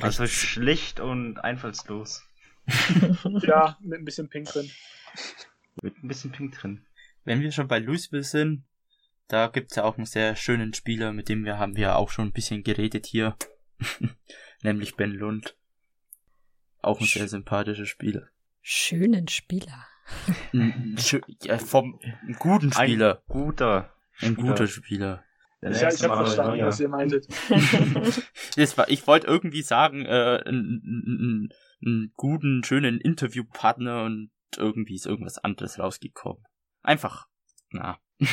Also 0.00 0.28
schlicht 0.28 1.00
und 1.00 1.38
einfallslos. 1.38 2.22
ja, 3.42 3.76
mit 3.80 3.98
ein 3.98 4.04
bisschen 4.04 4.28
Pink 4.28 4.46
drin. 4.46 4.70
Mit 5.82 6.04
ein 6.04 6.06
bisschen 6.06 6.30
Pink 6.30 6.56
drin. 6.56 6.86
Wenn 7.24 7.40
wir 7.40 7.50
schon 7.50 7.66
bei 7.66 7.80
Louisville 7.80 8.22
sind, 8.22 8.62
da 9.28 9.48
gibt's 9.48 9.76
ja 9.76 9.84
auch 9.84 9.96
einen 9.96 10.06
sehr 10.06 10.36
schönen 10.36 10.74
Spieler, 10.74 11.12
mit 11.12 11.28
dem 11.28 11.44
wir 11.44 11.58
haben 11.58 11.76
wir 11.76 11.96
auch 11.96 12.10
schon 12.10 12.28
ein 12.28 12.32
bisschen 12.32 12.62
geredet 12.62 13.06
hier. 13.06 13.36
Nämlich 14.62 14.96
Ben 14.96 15.12
Lund. 15.12 15.56
Auch 16.80 17.00
ein 17.00 17.06
sehr 17.06 17.28
sympathischer 17.28 17.86
Spieler. 17.86 18.28
Schönen 18.60 19.28
Spieler. 19.28 19.86
ja, 20.52 21.58
vom 21.58 21.98
guten 22.38 22.72
Spieler. 22.72 23.22
Ein 23.28 23.32
guter. 23.32 23.94
Ein 24.20 24.34
guter 24.36 24.66
Spieler. 24.66 25.24
Ich, 25.62 25.76
ich 25.76 26.04
habe 26.04 26.24
verstanden, 26.24 26.58
ja. 26.58 26.66
was 26.66 26.78
ihr 26.78 26.88
meintet. 26.88 27.26
das 28.56 28.76
war, 28.76 28.88
ich 28.90 29.06
wollte 29.06 29.26
irgendwie 29.26 29.62
sagen, 29.62 30.04
äh, 30.04 30.42
einen, 30.44 31.48
einen 31.80 32.12
guten, 32.16 32.62
schönen 32.64 33.00
Interviewpartner 33.00 34.04
und 34.04 34.30
irgendwie 34.56 34.94
ist 34.94 35.06
irgendwas 35.06 35.38
anderes 35.38 35.78
rausgekommen. 35.78 36.44
Einfach, 36.82 37.28
na. 37.70 37.98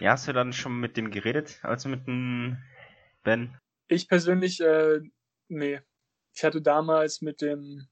ja, 0.00 0.12
hast 0.12 0.28
du 0.28 0.32
dann 0.32 0.52
schon 0.52 0.78
mit 0.80 0.96
dem 0.96 1.10
geredet, 1.10 1.58
also 1.62 1.88
mit 1.88 2.06
dem 2.06 2.58
Ben? 3.22 3.56
Ich 3.88 4.08
persönlich, 4.08 4.60
äh, 4.60 5.00
nee. 5.48 5.80
Ich 6.34 6.44
hatte 6.44 6.62
damals 6.62 7.20
mit 7.20 7.42
dem 7.42 7.88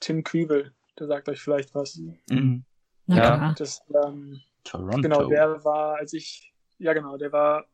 Tim 0.00 0.24
Kriebel, 0.24 0.74
der 0.98 1.06
sagt 1.06 1.28
euch 1.28 1.40
vielleicht 1.40 1.74
was. 1.74 2.00
Mhm. 2.30 2.64
Ja, 3.06 3.54
das, 3.58 3.82
ähm, 4.04 4.40
Toronto. 4.64 5.00
Genau, 5.02 5.28
der 5.28 5.62
war, 5.64 5.96
als 5.96 6.12
ich, 6.14 6.54
ja 6.78 6.94
genau, 6.94 7.16
der 7.16 7.32
war, 7.32 7.66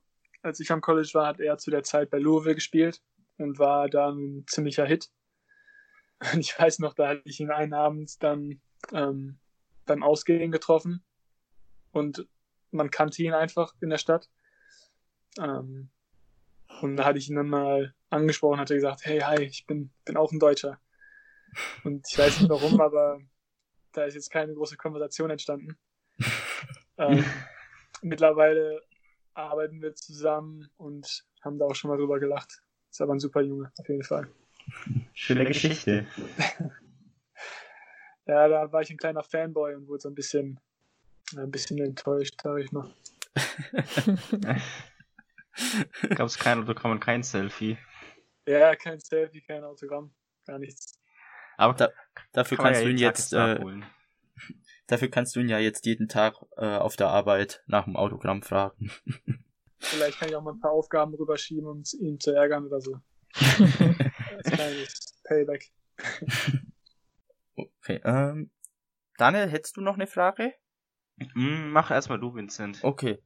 als 0.43 0.59
ich 0.61 0.71
am 0.73 0.81
College 0.81 1.11
war, 1.15 1.29
hat 1.29 1.41
er 1.41 1.59
zu 1.59 1.71
der 1.71 1.85
Zeit 1.85 2.11
bei 2.11 2.19
Louisville 2.19 2.57
gespielt 2.57 3.01
und 3.39 3.59
war 3.59 3.89
dann 3.89 4.19
ein 4.19 4.45
ziemlicher 4.47 4.87
Hit. 4.87 5.09
Und 6.21 6.41
ich 6.41 6.59
weiß 6.59 6.81
noch, 6.81 6.95
da 6.95 7.09
hatte 7.09 7.23
ich 7.25 7.41
ihn 7.41 7.51
einen 7.51 7.75
Abend 7.75 8.23
dann 8.23 8.61
ähm, 8.93 9.39
beim 9.87 10.03
Ausgehen 10.03 10.51
getroffen 10.51 11.05
und 11.93 12.27
man 12.71 12.91
kannte 12.91 13.23
ihn 13.23 13.35
einfach 13.35 13.75
in 13.81 13.91
der 13.91 13.99
Stadt. 13.99 14.31
Ähm, 15.39 15.91
und 16.81 16.97
da 16.97 17.05
hatte 17.05 17.19
ich 17.19 17.29
ihn 17.29 17.37
dann 17.37 17.49
mal 17.49 17.95
angesprochen, 18.11 18.61
hatte 18.61 18.75
gesagt, 18.75 19.05
hey, 19.05 19.21
hi, 19.21 19.43
ich 19.43 19.67
bin, 19.67 19.91
bin 20.05 20.17
auch 20.17 20.33
ein 20.33 20.39
Deutscher. 20.39 20.81
Und 21.85 22.07
ich 22.11 22.19
weiß 22.19 22.41
nicht 22.41 22.51
warum, 22.51 22.81
aber 22.81 23.21
da 23.93 24.05
ist 24.05 24.15
jetzt 24.15 24.31
keine 24.31 24.55
große 24.55 24.77
Konversation 24.77 25.31
entstanden. 25.31 25.77
ähm, 26.97 27.25
mittlerweile 28.03 28.83
arbeiten 29.35 29.81
wir 29.81 29.95
zusammen 29.95 30.69
und 30.77 31.25
haben 31.43 31.59
da 31.59 31.67
auch 31.67 31.75
schon 31.75 31.91
mal 31.91 31.97
drüber 31.97 32.21
gelacht. 32.21 32.63
Ist 32.91 33.01
aber 33.01 33.15
ein 33.15 33.21
super 33.21 33.41
Junge, 33.41 33.73
auf 33.79 33.89
jeden 33.89 34.03
Fall. 34.03 34.29
Schöne 35.15 35.45
Geschichte. 35.45 36.07
ja, 38.27 38.49
da 38.49 38.73
war 38.73 38.83
ich 38.83 38.91
ein 38.91 38.97
kleiner 38.97 39.23
Fanboy 39.23 39.75
und 39.75 39.89
wurde 39.89 40.03
so 40.03 40.09
ein 40.09 40.15
bisschen, 40.15 40.61
ein 41.37 41.51
bisschen 41.51 41.79
enttäuscht, 41.79 42.35
sag 42.43 42.59
ich 42.59 42.73
mal. 42.73 42.93
Gab 46.11 46.27
es 46.27 46.39
kein 46.39 46.63
Autogramm 46.63 46.93
und 46.93 47.01
kein 47.01 47.23
Selfie? 47.23 47.79
Ja, 48.47 48.75
kein 48.77 48.99
Selfie, 48.99 49.43
kein 49.43 49.65
Autogramm, 49.65 50.15
gar 50.47 50.59
nichts. 50.59 50.99
Aber 51.57 51.75
da, 51.75 51.91
dafür 52.33 52.57
kann 52.57 52.67
kannst 52.67 52.81
ja 52.81 52.85
du 52.87 52.91
ihn 52.91 52.99
jetzt, 52.99 53.33
äh, 53.33 53.61
dafür 54.87 55.09
kannst 55.09 55.37
du 55.37 55.41
ihn 55.41 55.49
ja 55.49 55.59
jetzt 55.59 55.85
jeden 55.87 56.09
Tag 56.09 56.37
äh, 56.57 56.77
auf 56.77 56.97
der 56.97 57.09
Arbeit 57.09 57.63
nach 57.67 57.85
dem 57.85 57.97
Autogramm 57.97 58.43
fragen. 58.43 58.91
Vielleicht 59.79 60.19
kann 60.19 60.29
ich 60.29 60.37
auch 60.37 60.43
mal 60.43 60.53
ein 60.53 60.61
paar 60.61 60.73
Aufgaben 60.73 61.15
rüberschieben, 61.15 61.67
um 61.67 61.83
ihn 62.01 62.21
zu 62.21 62.33
ärgern 62.33 62.67
oder 62.67 62.81
so. 62.81 62.99
Als 63.35 64.51
kleines 64.51 65.21
Payback. 65.25 65.73
Okay, 67.57 68.01
ähm, 68.05 68.51
Daniel, 69.17 69.49
hättest 69.49 69.77
du 69.77 69.81
noch 69.81 69.95
eine 69.95 70.07
Frage? 70.07 70.55
Mm, 71.35 71.71
mach 71.71 71.91
erstmal 71.91 72.21
du, 72.21 72.35
Vincent. 72.35 72.83
Okay. 72.83 73.23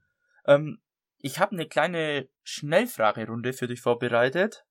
Ähm, 0.47 0.81
ich 1.19 1.39
habe 1.39 1.53
eine 1.53 1.67
kleine 1.67 2.29
Schnellfragerunde 2.43 3.53
für 3.53 3.67
dich 3.67 3.81
vorbereitet. 3.81 4.65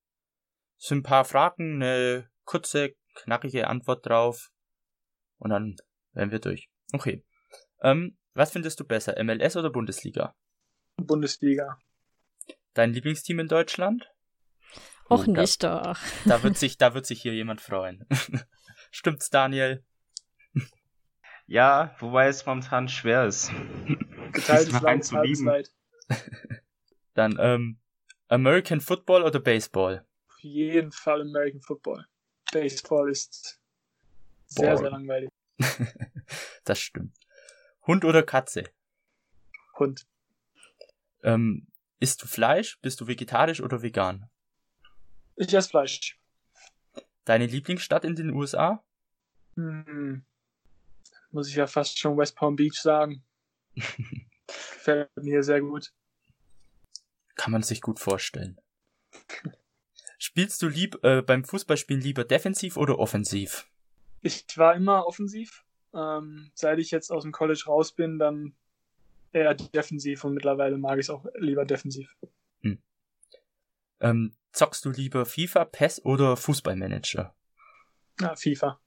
Es 0.78 0.88
sind 0.88 1.00
ein 1.00 1.04
paar 1.04 1.26
Fragen, 1.26 1.82
eine 1.82 2.30
kurze, 2.44 2.94
knackige 3.16 3.68
Antwort 3.68 4.06
drauf. 4.06 4.52
Und 5.38 5.50
dann 5.50 5.76
wären 6.14 6.32
wir 6.32 6.40
durch. 6.40 6.70
Okay. 6.94 7.24
Ähm, 7.82 8.18
was 8.34 8.52
findest 8.52 8.80
du 8.80 8.86
besser, 8.86 9.22
MLS 9.24 9.56
oder 9.58 9.72
Bundesliga? 9.72 10.36
Bundesliga. 10.98 11.78
Dein 12.74 12.94
Lieblingsteam 12.94 13.40
in 13.40 13.48
Deutschland? 13.48 14.10
Och 15.10 15.28
oh, 15.28 15.32
nicht 15.32 15.64
doch. 15.64 15.98
Da 16.26 16.44
wird 16.44 16.58
sich, 16.58 16.78
da 16.78 16.94
wird 16.94 17.06
sich 17.06 17.22
hier 17.22 17.34
jemand 17.34 17.62
freuen. 17.62 18.06
Stimmt's, 18.92 19.30
Daniel? 19.30 19.84
Ja, 21.54 21.96
wobei 22.00 22.30
es 22.30 22.44
momentan 22.48 22.90
schwer 22.90 23.28
ist. 23.28 23.52
Geteiltes 24.32 24.82
Land, 24.82 25.06
zu 25.06 25.22
lieben. 25.22 25.48
Dann 27.14 27.38
ähm, 27.40 27.80
American 28.28 28.82
Football 28.82 29.22
oder 29.22 29.40
Baseball? 29.40 30.04
Auf 30.30 30.40
jeden 30.40 30.92
Fall 30.92 31.22
American 31.22 31.62
Football. 31.62 32.08
Baseball 32.52 33.08
ist 33.12 33.62
sehr, 34.48 34.70
Ball. 34.70 34.78
sehr 34.80 34.90
langweilig. 34.90 35.30
das 36.64 36.80
stimmt. 36.80 37.16
Hund 37.86 38.04
oder 38.04 38.24
Katze? 38.24 38.64
Hund. 39.78 40.08
Ähm, 41.22 41.68
isst 42.00 42.24
du 42.24 42.26
Fleisch? 42.26 42.80
Bist 42.82 43.00
du 43.00 43.06
vegetarisch 43.06 43.62
oder 43.62 43.84
vegan? 43.84 44.28
Ich 45.36 45.54
esse 45.54 45.70
Fleisch. 45.70 46.20
Deine 47.26 47.46
Lieblingsstadt 47.46 48.06
in 48.06 48.16
den 48.16 48.32
USA? 48.32 48.84
Hm. 49.56 50.26
Muss 51.34 51.50
ich 51.50 51.56
ja 51.56 51.68
fast 51.68 51.98
schon 51.98 52.18
West 52.18 52.36
Palm 52.36 52.56
Beach 52.56 52.80
sagen. 52.80 53.24
Gefällt 54.48 55.10
mir 55.18 55.42
sehr 55.42 55.62
gut. 55.62 55.92
Kann 57.36 57.52
man 57.52 57.64
sich 57.64 57.82
gut 57.82 58.00
vorstellen. 58.00 58.62
Spielst 60.20 60.62
du 60.62 60.68
lieb 60.68 61.04
äh, 61.04 61.24
beim 61.24 61.44
Fußballspielen 61.44 62.02
lieber 62.02 62.24
defensiv 62.24 62.78
oder 62.78 63.00
offensiv? 63.00 63.68
Ich 64.22 64.46
war 64.58 64.76
immer 64.76 65.08
offensiv. 65.08 65.66
Ähm, 65.94 66.52
seit 66.54 66.80
ich 66.80 66.92
jetzt 66.92 67.12
aus 67.12 67.24
dem 67.24 67.32
College 67.32 67.64
raus 67.68 67.92
bin, 67.92 68.20
dann 68.20 68.56
eher 69.32 69.56
defensiv 69.56 70.24
und 70.24 70.36
mittlerweile 70.36 70.78
mag 70.78 71.00
ich 71.00 71.08
es 71.08 71.10
auch 71.10 71.26
lieber 71.40 71.66
defensiv. 71.66 72.16
Hm. 72.62 72.82
Ähm, 74.00 74.36
zockst 74.52 74.86
du 74.86 74.92
lieber 74.92 75.26
FIFA, 75.26 75.66
PES 75.66 76.06
oder 76.06 76.38
Fußballmanager? 76.38 77.36
Ja, 78.22 78.36
FIFA. 78.36 78.80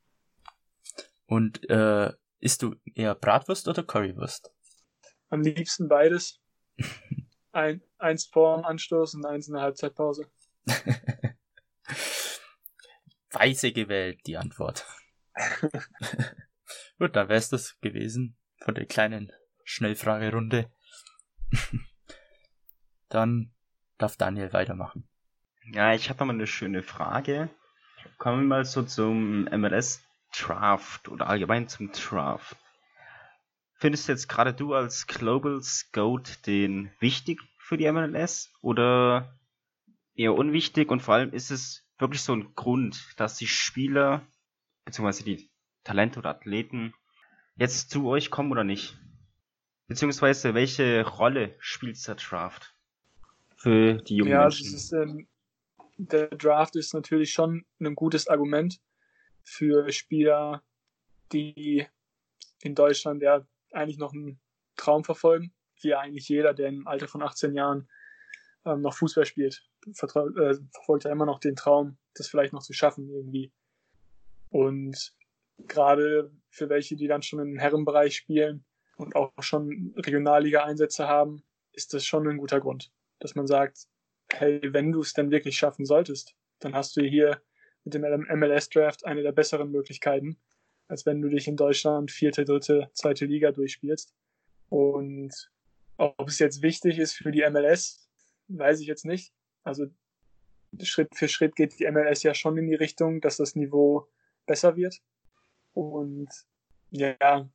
Und 1.27 1.69
äh, 1.69 2.13
isst 2.41 2.63
du 2.63 2.77
eher 2.95 3.15
Bratwurst 3.15 3.69
oder 3.69 3.83
Currywurst? 3.83 4.53
Am 5.29 5.43
liebsten 5.43 5.89
beides. 5.89 6.41
Ein, 7.53 7.83
eins 7.99 8.27
vor 8.27 8.57
dem 8.57 8.65
Anstoß 8.65 9.15
und 9.15 9.25
eins 9.25 9.49
in 9.49 9.55
der 9.55 9.63
Halbzeitpause. 9.63 10.31
Weise 13.31 13.73
gewählt, 13.73 14.21
die 14.27 14.37
Antwort. 14.37 14.87
Gut, 16.99 17.17
dann 17.17 17.29
wär's 17.29 17.49
das 17.49 17.81
gewesen 17.81 18.37
von 18.63 18.75
der 18.75 18.85
kleinen 18.87 19.33
Schnellfragerunde. 19.65 20.71
dann 23.09 23.55
darf 23.99 24.17
Daniel 24.17 24.53
weitermachen. 24.53 25.09
Ja, 25.73 25.95
ich 25.95 26.11
habe 26.11 26.25
mal 26.25 26.35
eine 26.35 26.47
schöne 26.47 26.83
Frage. 26.83 27.49
Kommen 28.19 28.43
wir 28.43 28.47
mal 28.49 28.65
so 28.65 28.83
zum 28.83 29.45
MLS 29.45 30.06
Draft 30.39 31.09
oder 31.09 31.29
allgemein 31.29 31.69
zum 31.69 31.93
Draft. 31.93 32.57
Findest 33.75 34.09
du 34.09 34.13
jetzt 34.13 34.29
gerade 34.29 34.55
du 34.55 34.75
als 34.75 35.07
Global 35.07 35.63
Scout 35.63 36.23
den 36.47 36.91
wichtig 36.99 37.41
für 37.59 37.77
die 37.77 37.91
MLS 37.91 38.53
oder 38.63 39.39
eher 40.15 40.35
unwichtig 40.35 40.91
und 40.91 41.01
vor 41.01 41.15
allem 41.15 41.33
ist 41.33 41.51
es 41.51 41.87
wirklich 41.99 42.23
so 42.23 42.35
ein 42.35 42.55
Grund, 42.55 43.13
dass 43.17 43.37
die 43.37 43.47
Spieler 43.47 44.27
beziehungsweise 44.85 45.25
die 45.25 45.51
Talente 45.85 46.19
oder 46.19 46.31
Athleten 46.31 46.95
jetzt 47.57 47.91
zu 47.91 48.07
euch 48.07 48.31
kommen 48.31 48.51
oder 48.51 48.65
nicht? 48.65 48.99
Beziehungsweise 49.89 50.55
welche 50.55 51.07
Rolle 51.07 51.55
spielt 51.59 52.07
der 52.07 52.17
Draft 52.17 52.75
für 53.57 53.95
die 53.95 54.17
jungen 54.17 54.33
ja, 54.33 54.43
Menschen? 54.43 54.71
Ja, 54.71 54.77
ist, 54.77 54.93
ähm, 54.93 55.29
der 55.97 56.29
Draft 56.29 56.77
ist 56.77 56.93
natürlich 56.93 57.33
schon 57.33 57.65
ein 57.81 57.95
gutes 57.95 58.27
Argument 58.27 58.81
für 59.47 59.91
Spieler, 59.93 60.63
die 61.33 61.87
in 62.63 62.75
Deutschland 62.75 63.23
ja 63.23 63.47
eigentlich 63.73 63.99
noch 63.99 64.13
einen 64.13 64.41
Traum 64.77 65.05
verfolgen, 65.05 65.55
wie 65.81 65.95
eigentlich 65.95 66.29
jeder, 66.29 66.53
der 66.53 66.69
im 66.69 66.87
Alter 66.87 67.09
von 67.09 67.23
18 67.23 67.55
Jahren 67.55 67.89
ähm, 68.65 68.81
noch 68.83 68.95
Fußball 68.95 69.25
spielt, 69.25 69.65
vertra- 69.93 70.37
äh, 70.37 70.59
verfolgt 70.73 71.05
er 71.05 71.13
immer 71.13 71.27
noch 71.27 71.39
den 71.39 71.57
Traum, 71.57 71.97
das 72.15 72.29
vielleicht 72.29 72.53
noch 72.53 72.63
zu 72.63 72.73
schaffen 72.73 73.09
irgendwie. 73.09 73.53
Und 74.51 75.15
gerade 75.59 76.33
für 76.51 76.69
welche, 76.69 76.97
die 76.97 77.07
dann 77.07 77.23
schon 77.23 77.39
im 77.41 77.59
Herrenbereich 77.59 78.17
spielen 78.17 78.65
und 78.97 79.15
auch 79.15 79.33
schon 79.41 79.95
Regionalliga-Einsätze 79.97 81.07
haben, 81.07 81.43
ist 81.73 81.95
das 81.95 82.05
schon 82.05 82.27
ein 82.29 82.39
guter 82.39 82.61
Grund, 82.61 82.91
dass 83.21 83.35
man 83.35 83.47
sagt, 83.47 83.87
hey, 84.33 84.61
wenn 84.73 84.93
du 84.93 85.01
es 85.01 85.13
denn 85.13 85.31
wirklich 85.31 85.57
schaffen 85.57 85.85
solltest, 85.85 86.35
dann 86.59 86.75
hast 86.75 86.97
du 86.97 87.03
hier 87.03 87.41
mit 87.87 87.95
dem 87.95 88.03
MLS-Draft 88.03 89.07
eine 89.07 89.23
der 89.23 89.33
besseren 89.33 89.71
Möglichkeiten, 89.71 90.37
als 90.89 91.07
wenn 91.07 91.23
du 91.23 91.29
dich 91.29 91.47
in 91.47 91.57
Deutschland 91.57 92.11
vierte, 92.11 92.45
dritte, 92.45 92.91
zweite 92.93 93.27
Liga 93.27 93.53
durchspielst. 93.53 94.13
Und 94.69 95.51
ob 95.97 96.29
es 96.29 96.39
jetzt 96.39 96.63
wichtig 96.63 96.99
ist 96.99 97.15
für 97.15 97.31
die 97.31 97.49
MLS, 97.49 98.09
weiß 98.49 98.81
ich 98.81 98.89
jetzt 98.89 99.05
nicht. 99.05 99.33
Also 99.63 99.87
Schritt 100.83 101.15
für 101.15 101.29
Schritt 101.29 101.55
geht 101.55 101.79
die 101.79 101.91
MLS 101.91 102.23
ja 102.25 102.35
schon 102.35 102.59
in 102.59 102.67
die 102.67 102.75
Richtung, 102.75 103.21
dass 103.21 103.37
das 103.37 103.55
Niveau 103.55 104.09
besser 104.47 104.77
wird. 104.77 105.01
Und 105.73 106.29
ja, 106.91 107.49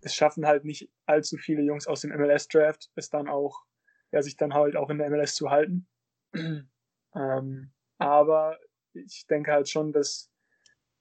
es 0.00 0.14
schaffen 0.14 0.46
halt 0.46 0.64
nicht 0.64 0.90
allzu 1.04 1.36
viele 1.36 1.62
Jungs 1.62 1.86
aus 1.86 2.00
dem 2.00 2.10
MLS-Draft, 2.10 2.90
es 2.94 3.10
dann 3.10 3.28
auch, 3.28 3.64
ja, 4.12 4.22
sich 4.22 4.36
dann 4.36 4.54
halt 4.54 4.76
auch 4.76 4.88
in 4.88 4.98
der 4.98 5.10
MLS 5.10 5.34
zu 5.34 5.50
halten. 5.50 5.86
ähm, 7.14 7.70
aber 7.98 8.58
ich 8.92 9.26
denke 9.26 9.52
halt 9.52 9.68
schon, 9.68 9.92
dass 9.92 10.30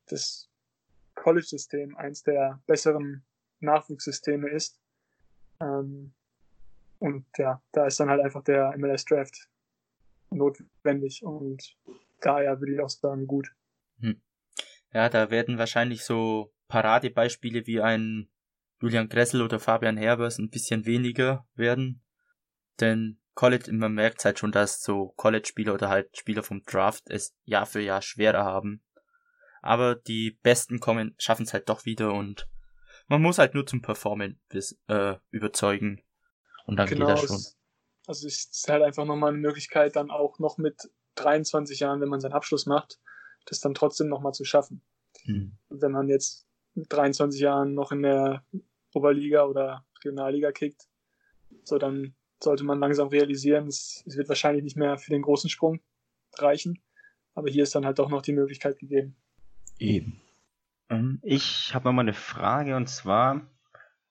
das 0.07 0.49
College-System 1.15 1.97
eins 1.97 2.23
der 2.23 2.61
besseren 2.67 3.25
Nachwuchssysteme 3.59 4.49
ist. 4.49 4.79
Ähm, 5.59 6.13
und 6.99 7.25
ja, 7.37 7.61
da 7.71 7.85
ist 7.87 7.99
dann 7.99 8.09
halt 8.09 8.21
einfach 8.21 8.43
der 8.43 8.75
MLS-Draft 8.77 9.49
notwendig 10.29 11.23
und 11.23 11.75
daher 12.21 12.59
würde 12.59 12.73
ich 12.73 12.79
auch 12.81 12.89
sagen, 12.89 13.27
gut. 13.27 13.53
Hm. 13.99 14.21
Ja, 14.93 15.09
da 15.09 15.29
werden 15.29 15.57
wahrscheinlich 15.57 16.03
so 16.03 16.53
Paradebeispiele 16.67 17.65
wie 17.67 17.81
ein 17.81 18.29
Julian 18.81 19.09
Gressel 19.09 19.41
oder 19.41 19.59
Fabian 19.59 19.97
Herbers 19.97 20.37
ein 20.37 20.49
bisschen 20.49 20.85
weniger 20.85 21.47
werden. 21.55 22.01
Denn 22.79 23.19
College, 23.37 23.71
man 23.71 23.93
merkt 23.93 24.25
halt 24.25 24.39
schon, 24.39 24.51
dass 24.51 24.81
so 24.81 25.13
College-Spieler 25.15 25.75
oder 25.75 25.89
halt 25.89 26.17
Spieler 26.17 26.41
vom 26.41 26.63
Draft 26.63 27.03
es 27.07 27.35
Jahr 27.43 27.67
für 27.67 27.79
Jahr 27.79 28.01
schwerer 28.01 28.43
haben. 28.43 28.81
Aber 29.61 29.93
die 29.93 30.39
Besten 30.41 30.79
kommen, 30.79 31.13
schaffen 31.19 31.43
es 31.43 31.53
halt 31.53 31.69
doch 31.69 31.85
wieder 31.85 32.13
und 32.15 32.49
man 33.07 33.21
muss 33.21 33.37
halt 33.37 33.53
nur 33.53 33.67
zum 33.67 33.83
Performen 33.83 34.41
bis, 34.49 34.79
äh, 34.87 35.17
überzeugen. 35.29 36.01
Und 36.65 36.77
dann 36.77 36.87
genau, 36.87 37.05
geht 37.05 37.15
das 37.15 37.27
schon. 37.27 37.37
Also 38.07 38.25
es 38.25 38.49
ist 38.51 38.67
halt 38.69 38.81
einfach 38.81 39.05
nochmal 39.05 39.29
eine 39.29 39.37
Möglichkeit, 39.37 39.95
dann 39.95 40.09
auch 40.09 40.39
noch 40.39 40.57
mit 40.57 40.89
23 41.13 41.79
Jahren, 41.79 42.01
wenn 42.01 42.09
man 42.09 42.19
seinen 42.19 42.33
Abschluss 42.33 42.65
macht, 42.65 42.99
das 43.45 43.59
dann 43.59 43.75
trotzdem 43.75 44.07
nochmal 44.07 44.33
zu 44.33 44.45
schaffen. 44.45 44.81
Hm. 45.25 45.55
Wenn 45.69 45.91
man 45.91 46.09
jetzt 46.09 46.47
mit 46.73 46.91
23 46.91 47.39
Jahren 47.39 47.75
noch 47.75 47.91
in 47.91 48.01
der 48.01 48.43
Oberliga 48.95 49.45
oder 49.45 49.85
Regionalliga 49.99 50.51
kickt, 50.51 50.87
so 51.63 51.77
dann 51.77 52.15
sollte 52.39 52.63
man 52.63 52.79
langsam 52.79 53.07
realisieren, 53.07 53.67
es, 53.67 54.03
es 54.05 54.17
wird 54.17 54.29
wahrscheinlich 54.29 54.63
nicht 54.63 54.77
mehr 54.77 54.97
für 54.97 55.11
den 55.11 55.21
großen 55.21 55.49
Sprung 55.49 55.79
reichen. 56.37 56.81
Aber 57.33 57.49
hier 57.49 57.63
ist 57.63 57.75
dann 57.75 57.85
halt 57.85 57.99
doch 57.99 58.09
noch 58.09 58.21
die 58.21 58.33
Möglichkeit 58.33 58.79
gegeben. 58.79 59.15
Eben. 59.79 60.21
Ähm, 60.89 61.19
ich 61.23 61.73
habe 61.73 61.91
mal 61.91 62.01
eine 62.01 62.13
Frage 62.13 62.75
und 62.75 62.87
zwar 62.87 63.41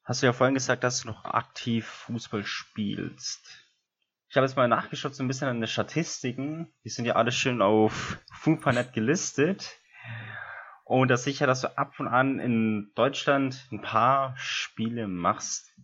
hast 0.05 0.23
du 0.23 0.27
ja 0.27 0.33
vorhin 0.33 0.55
gesagt, 0.55 0.85
dass 0.85 1.03
du 1.03 1.09
noch 1.09 1.25
aktiv 1.25 1.87
Fußball 1.87 2.45
spielst. 2.45 3.67
Ich 4.29 4.37
habe 4.37 4.47
jetzt 4.47 4.57
mal 4.57 4.69
nachgeschaut, 4.69 5.15
so 5.15 5.23
ein 5.23 5.29
bisschen 5.29 5.49
an 5.49 5.61
den 5.61 5.67
Statistiken. 5.67 6.73
Die 6.85 6.89
sind 6.89 7.05
ja 7.05 7.15
alle 7.15 7.33
schön 7.33 7.63
auf 7.63 8.19
Fupanet 8.33 8.93
gelistet. 8.93 9.79
Und 10.85 11.09
das 11.09 11.25
sicher, 11.25 11.47
dass 11.47 11.63
du 11.63 11.77
ab 11.77 11.99
und 11.99 12.07
an 12.07 12.39
in 12.39 12.93
Deutschland 12.95 13.67
ein 13.73 13.83
paar 13.83 14.37
Spiele 14.37 15.09
machst. 15.09 15.75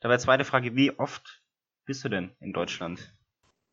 Da 0.00 0.08
wäre 0.08 0.18
zweite 0.18 0.44
Frage, 0.44 0.74
wie 0.74 0.98
oft 0.98 1.37
bist 1.88 2.04
du 2.04 2.08
denn 2.08 2.30
in 2.38 2.52
Deutschland? 2.52 3.12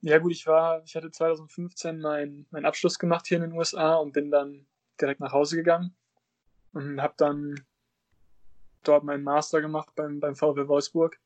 Ja 0.01 0.17
gut, 0.17 0.31
ich 0.31 0.47
war, 0.47 0.81
ich 0.83 0.95
hatte 0.95 1.11
2015 1.11 1.99
meinen 1.99 2.47
mein 2.49 2.65
Abschluss 2.65 2.97
gemacht 2.97 3.27
hier 3.27 3.37
in 3.37 3.43
den 3.43 3.53
USA 3.53 3.95
und 3.95 4.13
bin 4.13 4.31
dann 4.31 4.65
direkt 4.99 5.19
nach 5.19 5.33
Hause 5.33 5.55
gegangen 5.55 5.95
und 6.73 7.01
habe 7.01 7.13
dann 7.17 7.63
dort 8.83 9.03
meinen 9.03 9.23
Master 9.23 9.61
gemacht 9.61 9.89
beim, 9.95 10.19
beim 10.19 10.35
VW 10.35 10.67
Wolfsburg 10.67 11.19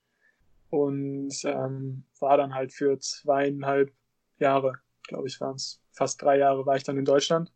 und 0.70 1.34
ähm, 1.46 2.04
war 2.20 2.36
dann 2.36 2.54
halt 2.54 2.74
für 2.74 3.00
zweieinhalb 3.00 3.94
Jahre, 4.38 4.80
glaube 5.04 5.28
ich, 5.28 5.40
waren 5.40 5.56
es 5.56 5.82
fast 5.92 6.22
drei 6.22 6.38
Jahre, 6.38 6.66
war 6.66 6.76
ich 6.76 6.84
dann 6.84 6.98
in 6.98 7.06
Deutschland 7.06 7.52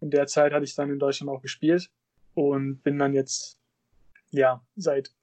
in 0.00 0.10
der 0.10 0.26
Zeit 0.26 0.52
hatte 0.52 0.64
ich 0.64 0.74
dann 0.74 0.90
in 0.90 0.98
Deutschland 0.98 1.30
auch 1.30 1.42
gespielt 1.42 1.90
und 2.34 2.82
bin 2.82 2.98
dann 2.98 3.14
jetzt, 3.14 3.58
ja, 4.30 4.64
seit 4.76 5.14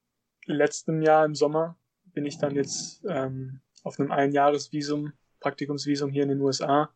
letztem 0.46 1.02
Jahr 1.02 1.26
im 1.26 1.36
Sommer 1.36 1.78
bin 2.16 2.26
ich 2.26 2.40
dann 2.40 2.56
jetzt 2.56 3.04
ähm, 3.08 3.60
auf 3.84 4.00
einem 4.00 4.12
Einjahresvisum, 4.12 5.14
Praktikumsvisum 5.42 6.10
hier 6.12 6.24
in 6.24 6.30
den 6.30 6.42
USA 6.42 6.90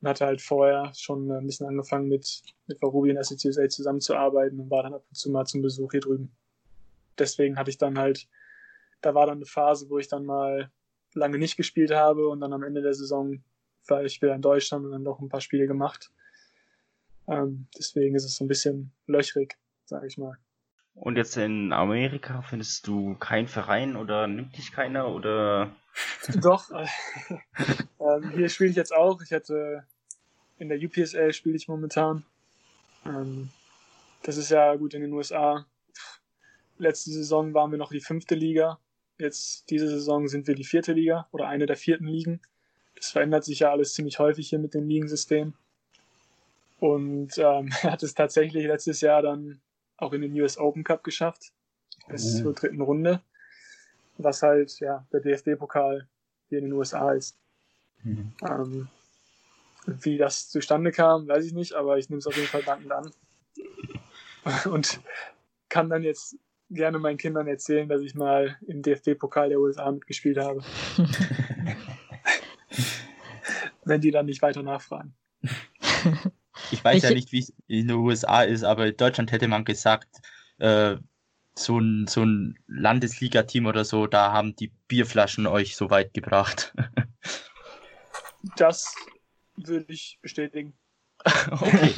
und 0.00 0.08
hatte 0.08 0.26
halt 0.26 0.40
vorher 0.40 0.92
schon 0.94 1.28
ein 1.32 1.46
bisschen 1.46 1.66
angefangen 1.66 2.08
mit, 2.08 2.42
mit 2.66 2.80
Varubi 2.80 3.10
und 3.10 3.24
SCCSA 3.24 3.68
zusammenzuarbeiten 3.68 4.60
und 4.60 4.70
war 4.70 4.84
dann 4.84 4.94
ab 4.94 5.04
und 5.08 5.16
zu 5.16 5.30
mal 5.30 5.46
zum 5.46 5.62
Besuch 5.62 5.90
hier 5.90 6.00
drüben. 6.00 6.30
Deswegen 7.18 7.58
hatte 7.58 7.70
ich 7.70 7.78
dann 7.78 7.98
halt, 7.98 8.28
da 9.00 9.14
war 9.14 9.26
dann 9.26 9.38
eine 9.38 9.46
Phase, 9.46 9.90
wo 9.90 9.98
ich 9.98 10.06
dann 10.06 10.24
mal 10.24 10.70
lange 11.14 11.38
nicht 11.38 11.56
gespielt 11.56 11.90
habe 11.90 12.28
und 12.28 12.40
dann 12.40 12.52
am 12.52 12.62
Ende 12.62 12.82
der 12.82 12.94
Saison 12.94 13.42
war 13.88 14.04
ich 14.04 14.20
wieder 14.22 14.34
in 14.34 14.42
Deutschland 14.42 14.84
und 14.84 14.92
dann 14.92 15.02
noch 15.02 15.18
ein 15.18 15.30
paar 15.30 15.40
Spiele 15.40 15.66
gemacht. 15.66 16.12
Ähm, 17.26 17.66
deswegen 17.76 18.14
ist 18.14 18.24
es 18.24 18.36
so 18.36 18.44
ein 18.44 18.48
bisschen 18.48 18.92
löchrig, 19.06 19.56
sage 19.86 20.06
ich 20.06 20.18
mal. 20.18 20.38
Und 21.00 21.16
jetzt 21.16 21.36
in 21.36 21.72
Amerika 21.72 22.42
findest 22.42 22.86
du 22.86 23.14
keinen 23.14 23.46
Verein 23.46 23.96
oder 23.96 24.26
nimmt 24.26 24.56
dich 24.56 24.72
keiner 24.72 25.08
oder? 25.08 25.70
Doch. 26.42 26.70
Äh, 26.70 26.86
äh, 27.98 28.30
hier 28.34 28.48
spiele 28.48 28.70
ich 28.70 28.76
jetzt 28.76 28.94
auch. 28.94 29.22
Ich 29.22 29.32
hatte 29.32 29.84
in 30.58 30.68
der 30.68 30.78
UPSL 30.78 31.32
spiele 31.32 31.56
ich 31.56 31.68
momentan. 31.68 32.24
Ähm, 33.06 33.50
das 34.22 34.36
ist 34.36 34.50
ja 34.50 34.74
gut 34.74 34.94
in 34.94 35.02
den 35.02 35.12
USA. 35.12 35.66
Letzte 36.78 37.10
Saison 37.10 37.54
waren 37.54 37.70
wir 37.70 37.78
noch 37.78 37.90
die 37.90 38.00
fünfte 38.00 38.34
Liga. 38.34 38.78
Jetzt 39.18 39.70
diese 39.70 39.88
Saison 39.88 40.28
sind 40.28 40.46
wir 40.46 40.54
die 40.54 40.64
vierte 40.64 40.92
Liga 40.92 41.28
oder 41.30 41.48
eine 41.48 41.66
der 41.66 41.76
vierten 41.76 42.06
Ligen. 42.06 42.40
Das 42.96 43.10
verändert 43.10 43.44
sich 43.44 43.60
ja 43.60 43.70
alles 43.70 43.94
ziemlich 43.94 44.18
häufig 44.18 44.48
hier 44.48 44.58
mit 44.58 44.74
dem 44.74 44.88
Ligensystem. 44.88 45.54
Und 46.80 47.38
ähm, 47.38 47.72
hat 47.82 48.02
es 48.02 48.14
tatsächlich 48.14 48.66
letztes 48.66 49.00
Jahr 49.00 49.22
dann 49.22 49.60
auch 49.98 50.12
in 50.12 50.22
den 50.22 50.40
US 50.40 50.56
Open 50.58 50.84
Cup 50.84 51.04
geschafft. 51.04 51.52
Bis 52.08 52.34
mhm. 52.34 52.42
zur 52.42 52.54
dritten 52.54 52.80
Runde. 52.80 53.20
Was 54.16 54.42
halt, 54.42 54.80
ja, 54.80 55.06
der 55.12 55.20
DFB-Pokal 55.20 56.08
hier 56.48 56.58
in 56.58 56.64
den 56.64 56.72
USA 56.72 57.12
ist. 57.12 57.36
Mhm. 58.02 58.32
Ähm, 58.48 58.88
wie 59.86 60.16
das 60.18 60.48
zustande 60.48 60.92
kam, 60.92 61.28
weiß 61.28 61.44
ich 61.44 61.52
nicht, 61.52 61.72
aber 61.74 61.98
ich 61.98 62.08
nehme 62.08 62.18
es 62.18 62.26
auf 62.26 62.36
jeden 62.36 62.48
Fall 62.48 62.62
dankend 62.62 62.92
an. 62.92 63.10
Und 64.70 65.00
kann 65.68 65.90
dann 65.90 66.02
jetzt 66.02 66.36
gerne 66.70 66.98
meinen 66.98 67.18
Kindern 67.18 67.46
erzählen, 67.46 67.88
dass 67.88 68.02
ich 68.02 68.14
mal 68.14 68.58
im 68.66 68.82
DFB-Pokal 68.82 69.48
der 69.50 69.60
USA 69.60 69.90
mitgespielt 69.90 70.38
habe. 70.38 70.62
Wenn 73.84 74.00
die 74.00 74.10
dann 74.10 74.26
nicht 74.26 74.42
weiter 74.42 74.62
nachfragen. 74.62 75.14
Ich 76.70 76.84
weiß 76.84 77.02
Welche? 77.02 77.08
ja 77.08 77.14
nicht, 77.14 77.32
wie 77.32 77.40
es 77.40 77.52
in 77.66 77.88
den 77.88 77.96
USA 77.96 78.42
ist, 78.42 78.64
aber 78.64 78.86
in 78.86 78.96
Deutschland 78.96 79.32
hätte 79.32 79.48
man 79.48 79.64
gesagt, 79.64 80.08
äh, 80.58 80.96
so 81.54 81.78
ein, 81.78 82.06
so 82.06 82.24
ein 82.24 82.58
Landesliga-Team 82.66 83.66
oder 83.66 83.84
so, 83.84 84.06
da 84.06 84.32
haben 84.32 84.54
die 84.56 84.72
Bierflaschen 84.86 85.46
euch 85.46 85.76
so 85.76 85.90
weit 85.90 86.14
gebracht. 86.14 86.74
das 88.56 88.94
würde 89.56 89.92
ich 89.92 90.18
bestätigen. 90.22 90.74
okay. 91.50 91.92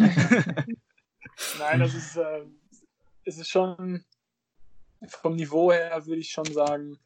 Nein, 1.58 1.80
das 1.80 1.94
ist, 1.94 2.16
äh, 2.16 2.44
es 3.24 3.38
ist 3.38 3.50
schon 3.50 4.04
vom 5.06 5.36
Niveau 5.36 5.72
her 5.72 6.06
würde 6.06 6.20
ich 6.20 6.30
schon 6.30 6.46
sagen, 6.46 6.98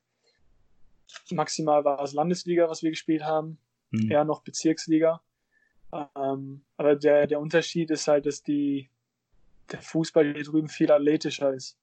maximal 1.31 1.85
war 1.85 2.00
es 2.03 2.12
Landesliga, 2.12 2.68
was 2.68 2.83
wir 2.83 2.90
gespielt 2.90 3.22
haben, 3.22 3.59
mhm. 3.90 4.11
eher 4.11 4.24
noch 4.24 4.42
Bezirksliga. 4.42 5.20
Ähm, 6.16 6.64
aber 6.76 6.96
der, 6.96 7.26
der 7.26 7.40
Unterschied 7.40 7.90
ist 7.90 8.09
halt, 8.09 8.26
dass 8.26 8.42
die, 8.42 8.90
der 9.70 9.80
Fußball 9.80 10.35
hier 10.35 10.44
drüben 10.44 10.68
viel 10.68 10.90
athletischer 10.90 11.52
ist. 11.52 11.76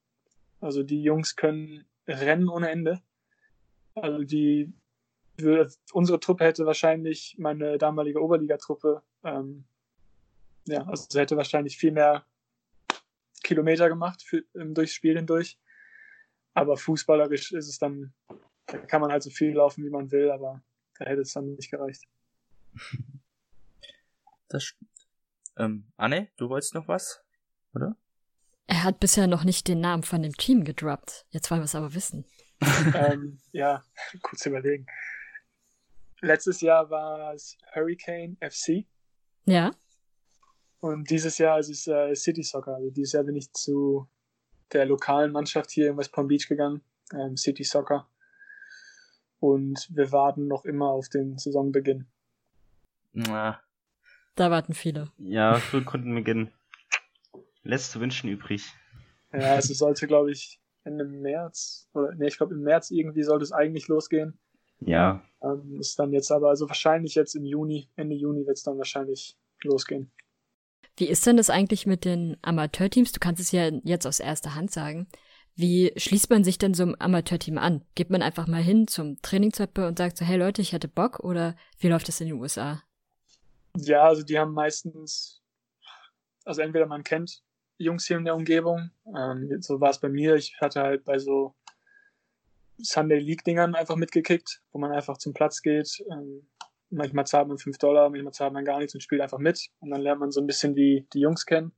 Also 0.59 0.83
die 0.83 1.01
Jungs 1.01 1.35
können 1.35 1.85
rennen 2.07 2.49
ohne 2.49 2.69
Ende. 2.69 3.01
Also 3.95 4.23
die, 4.23 4.71
unsere 5.93 6.19
Truppe 6.19 6.45
hätte 6.45 6.65
wahrscheinlich 6.65 7.35
meine 7.37 7.77
damalige 7.77 8.21
Oberligatruppe, 8.21 9.01
ähm, 9.23 9.65
ja, 10.67 10.83
also 10.83 11.19
hätte 11.19 11.37
wahrscheinlich 11.37 11.77
viel 11.77 11.91
mehr 11.91 12.25
Kilometer 13.43 13.89
gemacht 13.89 14.21
für, 14.21 14.43
durchs 14.53 14.93
Spiel 14.93 15.17
hindurch. 15.17 15.57
Aber 16.53 16.77
fußballerisch 16.77 17.53
ist 17.53 17.67
es 17.67 17.79
dann 17.79 18.13
da 18.71 18.77
kann 18.77 19.01
man 19.01 19.11
halt 19.11 19.23
so 19.23 19.29
viel 19.29 19.53
laufen, 19.53 19.83
wie 19.83 19.89
man 19.89 20.11
will, 20.11 20.31
aber 20.31 20.61
da 20.97 21.05
hätte 21.05 21.21
es 21.21 21.33
dann 21.33 21.55
nicht 21.55 21.71
gereicht. 21.71 22.03
Das 24.51 24.63
stimmt. 24.65 24.91
Ähm, 25.57 25.91
Anne, 25.95 26.29
du 26.35 26.49
wolltest 26.49 26.75
noch 26.75 26.87
was, 26.87 27.23
oder? 27.73 27.95
Er 28.67 28.83
hat 28.83 28.99
bisher 28.99 29.27
noch 29.27 29.45
nicht 29.45 29.67
den 29.67 29.79
Namen 29.79 30.03
von 30.03 30.21
dem 30.21 30.35
Team 30.35 30.65
gedroppt. 30.65 31.25
Jetzt 31.29 31.49
wollen 31.49 31.61
wir 31.61 31.65
es 31.65 31.75
aber 31.75 31.93
wissen. 31.93 32.25
ähm, 32.95 33.39
ja, 33.53 33.83
kurz 34.21 34.45
überlegen. 34.45 34.85
Letztes 36.19 36.61
Jahr 36.61 36.89
war 36.89 37.33
es 37.33 37.57
Hurricane 37.73 38.37
FC. 38.41 38.85
Ja. 39.45 39.71
Und 40.81 41.09
dieses 41.09 41.37
Jahr 41.37 41.59
ist 41.59 41.69
es 41.69 41.87
äh, 41.87 42.13
City 42.13 42.43
Soccer. 42.43 42.75
Also 42.75 42.89
dieses 42.91 43.13
Jahr 43.13 43.23
bin 43.23 43.37
ich 43.37 43.51
zu 43.53 44.07
der 44.73 44.85
lokalen 44.85 45.31
Mannschaft 45.31 45.71
hier 45.71 45.89
in 45.89 45.97
West 45.97 46.11
Palm 46.11 46.27
Beach 46.27 46.47
gegangen, 46.47 46.81
ähm, 47.13 47.37
City 47.37 47.63
Soccer. 47.63 48.07
Und 49.39 49.89
wir 49.91 50.11
warten 50.11 50.47
noch 50.47 50.65
immer 50.65 50.89
auf 50.89 51.07
den 51.07 51.37
Saisonbeginn. 51.37 52.07
Na. 53.13 53.61
Da 54.35 54.51
warten 54.51 54.73
viele. 54.73 55.11
Ja, 55.17 55.55
Frühkundenbeginn. 55.55 56.51
Lässt 57.63 57.91
zu 57.91 57.99
wünschen 57.99 58.29
übrig. 58.29 58.73
Ja, 59.33 59.55
also 59.55 59.73
sollte, 59.73 60.07
glaube 60.07 60.31
ich, 60.31 60.59
Ende 60.83 61.05
März, 61.05 61.89
oder 61.93 62.13
nee, 62.15 62.27
ich 62.27 62.37
glaube 62.37 62.55
im 62.55 62.61
März 62.61 62.91
irgendwie 62.91 63.23
sollte 63.23 63.43
es 63.43 63.51
eigentlich 63.51 63.87
losgehen. 63.87 64.39
Ja. 64.79 65.23
Ähm, 65.43 65.77
ist 65.79 65.97
dann 65.99 66.11
jetzt 66.11 66.31
aber, 66.31 66.49
also 66.49 66.67
wahrscheinlich 66.67 67.15
jetzt 67.15 67.35
im 67.35 67.45
Juni, 67.45 67.89
Ende 67.95 68.15
Juni 68.15 68.45
wird 68.47 68.57
es 68.57 68.63
dann 68.63 68.77
wahrscheinlich 68.77 69.37
losgehen. 69.63 70.11
Wie 70.97 71.07
ist 71.07 71.25
denn 71.25 71.37
das 71.37 71.49
eigentlich 71.49 71.85
mit 71.85 72.03
den 72.03 72.37
Amateurteams? 72.41 73.11
Du 73.11 73.19
kannst 73.19 73.41
es 73.41 73.51
ja 73.51 73.69
jetzt 73.83 74.07
aus 74.07 74.19
erster 74.19 74.55
Hand 74.55 74.71
sagen. 74.71 75.07
Wie 75.55 75.93
schließt 75.95 76.29
man 76.29 76.43
sich 76.43 76.57
denn 76.57 76.73
so 76.73 76.83
einem 76.83 76.95
Amateurteam 76.97 77.57
an? 77.57 77.83
Geht 77.95 78.09
man 78.09 78.21
einfach 78.21 78.47
mal 78.47 78.61
hin 78.61 78.87
zum 78.87 79.21
Trainingswettbewerb 79.21 79.89
und 79.89 79.97
sagt 79.97 80.17
so, 80.17 80.25
hey 80.25 80.37
Leute, 80.37 80.61
ich 80.61 80.73
hätte 80.73 80.87
Bock? 80.87 81.19
Oder 81.19 81.55
wie 81.79 81.89
läuft 81.89 82.07
das 82.07 82.21
in 82.21 82.27
den 82.27 82.39
USA? 82.39 82.81
Ja, 83.77 84.03
also 84.03 84.23
die 84.23 84.37
haben 84.37 84.53
meistens, 84.53 85.41
also 86.45 86.61
entweder 86.61 86.85
man 86.85 87.03
kennt 87.03 87.43
Jungs 87.77 88.05
hier 88.05 88.17
in 88.17 88.25
der 88.25 88.35
Umgebung, 88.35 88.91
ähm, 89.05 89.61
so 89.61 89.79
war 89.81 89.89
es 89.89 89.99
bei 89.99 90.09
mir. 90.09 90.35
Ich 90.35 90.55
hatte 90.61 90.81
halt 90.81 91.03
bei 91.03 91.17
so 91.17 91.55
Sunday 92.77 93.19
League-Dingern 93.19 93.75
einfach 93.75 93.95
mitgekickt, 93.95 94.61
wo 94.71 94.79
man 94.79 94.91
einfach 94.91 95.17
zum 95.17 95.33
Platz 95.33 95.61
geht. 95.61 96.03
Ähm, 96.11 96.47
manchmal 96.89 97.25
zahlt 97.25 97.47
man 97.47 97.57
5 97.57 97.77
Dollar, 97.77 98.09
manchmal 98.09 98.33
zahlt 98.33 98.53
man 98.53 98.65
gar 98.65 98.79
nichts 98.79 98.93
und 98.93 99.01
spielt 99.01 99.21
einfach 99.21 99.39
mit. 99.39 99.69
Und 99.79 99.91
dann 99.91 100.01
lernt 100.01 100.19
man 100.19 100.31
so 100.31 100.41
ein 100.41 100.47
bisschen 100.47 100.75
die, 100.75 101.07
die 101.13 101.19
Jungs 101.19 101.45
kennen. 101.45 101.73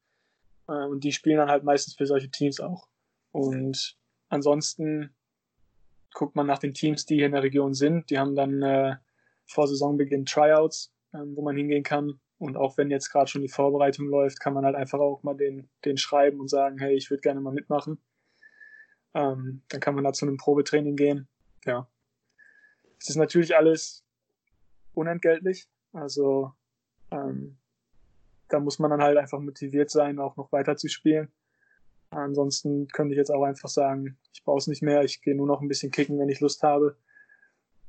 Äh, 0.67 0.85
und 0.85 1.03
die 1.03 1.11
spielen 1.11 1.37
dann 1.37 1.49
halt 1.49 1.63
meistens 1.63 1.95
für 1.95 2.05
solche 2.05 2.29
Teams 2.29 2.59
auch. 2.59 2.87
Und 3.31 3.97
ansonsten 4.29 5.15
guckt 6.13 6.35
man 6.35 6.47
nach 6.47 6.59
den 6.59 6.73
Teams, 6.73 7.05
die 7.05 7.15
hier 7.15 7.25
in 7.25 7.31
der 7.31 7.43
Region 7.43 7.73
sind. 7.73 8.09
Die 8.09 8.19
haben 8.19 8.35
dann 8.35 8.61
äh, 8.61 8.95
vor 9.45 9.67
Saisonbeginn 9.67 10.25
Tryouts, 10.25 10.92
äh, 11.13 11.19
wo 11.35 11.41
man 11.41 11.55
hingehen 11.55 11.83
kann. 11.83 12.19
Und 12.37 12.57
auch 12.57 12.77
wenn 12.77 12.91
jetzt 12.91 13.09
gerade 13.09 13.29
schon 13.29 13.41
die 13.41 13.49
Vorbereitung 13.49 14.07
läuft, 14.07 14.39
kann 14.39 14.53
man 14.53 14.65
halt 14.65 14.75
einfach 14.75 14.99
auch 14.99 15.23
mal 15.23 15.35
den, 15.35 15.69
den 15.85 15.97
schreiben 15.97 16.39
und 16.39 16.49
sagen, 16.49 16.77
hey, 16.79 16.95
ich 16.95 17.09
würde 17.09 17.21
gerne 17.21 17.39
mal 17.39 17.53
mitmachen. 17.53 17.99
Ähm, 19.13 19.61
dann 19.69 19.79
kann 19.79 19.95
man 19.95 20.03
da 20.03 20.11
zu 20.11 20.25
einem 20.25 20.37
Probetraining 20.37 20.95
gehen. 20.95 21.27
Ja. 21.65 21.87
Es 22.99 23.09
ist 23.09 23.15
natürlich 23.15 23.55
alles 23.55 24.03
unentgeltlich. 24.93 25.69
Also 25.93 26.53
ähm, 27.11 27.57
da 28.49 28.59
muss 28.59 28.79
man 28.79 28.91
dann 28.91 29.01
halt 29.01 29.17
einfach 29.17 29.39
motiviert 29.39 29.89
sein, 29.89 30.19
auch 30.19 30.35
noch 30.35 30.51
weiter 30.51 30.75
zu 30.75 30.89
spielen. 30.89 31.31
Ansonsten 32.09 32.87
könnte 32.89 33.13
ich 33.13 33.17
jetzt 33.17 33.31
auch 33.31 33.43
einfach 33.43 33.69
sagen, 33.69 34.17
ich 34.33 34.43
brauche 34.43 34.59
es 34.59 34.67
nicht 34.67 34.83
mehr, 34.83 35.03
ich 35.03 35.21
gehe 35.21 35.35
nur 35.35 35.47
noch 35.47 35.61
ein 35.61 35.67
bisschen 35.67 35.91
kicken, 35.91 36.19
wenn 36.19 36.29
ich 36.29 36.39
Lust 36.39 36.61
habe. 36.61 36.97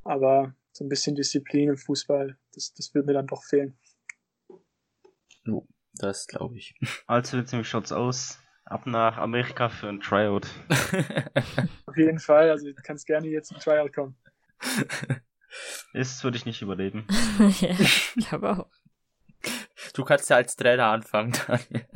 Aber 0.02 0.54
so 0.72 0.84
ein 0.84 0.88
bisschen 0.88 1.14
Disziplin 1.14 1.70
im 1.70 1.76
Fußball, 1.76 2.36
das, 2.56 2.72
das 2.74 2.94
wird 2.94 3.06
mir 3.06 3.12
dann 3.12 3.26
doch 3.26 3.42
fehlen. 3.42 3.78
Oh, 5.46 5.66
das 5.94 6.26
glaube 6.26 6.56
ich. 6.56 6.74
Also 7.06 7.36
jetzt 7.36 7.52
nämlich 7.52 7.68
schaut's 7.68 7.92
aus. 7.92 8.38
Ab 8.64 8.86
nach 8.86 9.18
Amerika 9.18 9.68
für 9.68 9.88
ein 9.88 10.00
Tryout. 10.00 10.46
Auf 11.86 11.96
jeden 11.96 12.18
Fall, 12.18 12.50
also 12.50 12.66
du 12.66 12.74
kannst 12.82 13.06
gerne 13.06 13.28
jetzt 13.28 13.48
zum 13.48 13.58
Tryout 13.58 13.92
kommen. 13.92 14.16
Ist 15.92 16.24
würde 16.24 16.36
ich 16.38 16.46
nicht 16.46 16.62
überleben. 16.62 17.06
ja, 17.60 17.70
ich 17.78 18.14
glaube 18.16 18.58
auch. 18.58 18.70
Du 19.92 20.04
kannst 20.04 20.30
ja 20.30 20.36
als 20.36 20.56
Trainer 20.56 20.86
anfangen, 20.86 21.32
Daniel. 21.46 21.86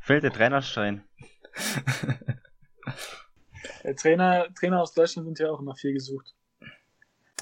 Fällt 0.00 0.22
der 0.22 0.32
Trainerstein. 0.32 1.04
Der 3.84 3.96
Trainer, 3.96 4.48
Trainer 4.54 4.80
aus 4.80 4.94
Deutschland 4.94 5.26
sind 5.26 5.38
ja 5.38 5.50
auch 5.50 5.60
immer 5.60 5.74
viel 5.74 5.92
gesucht. 5.92 6.34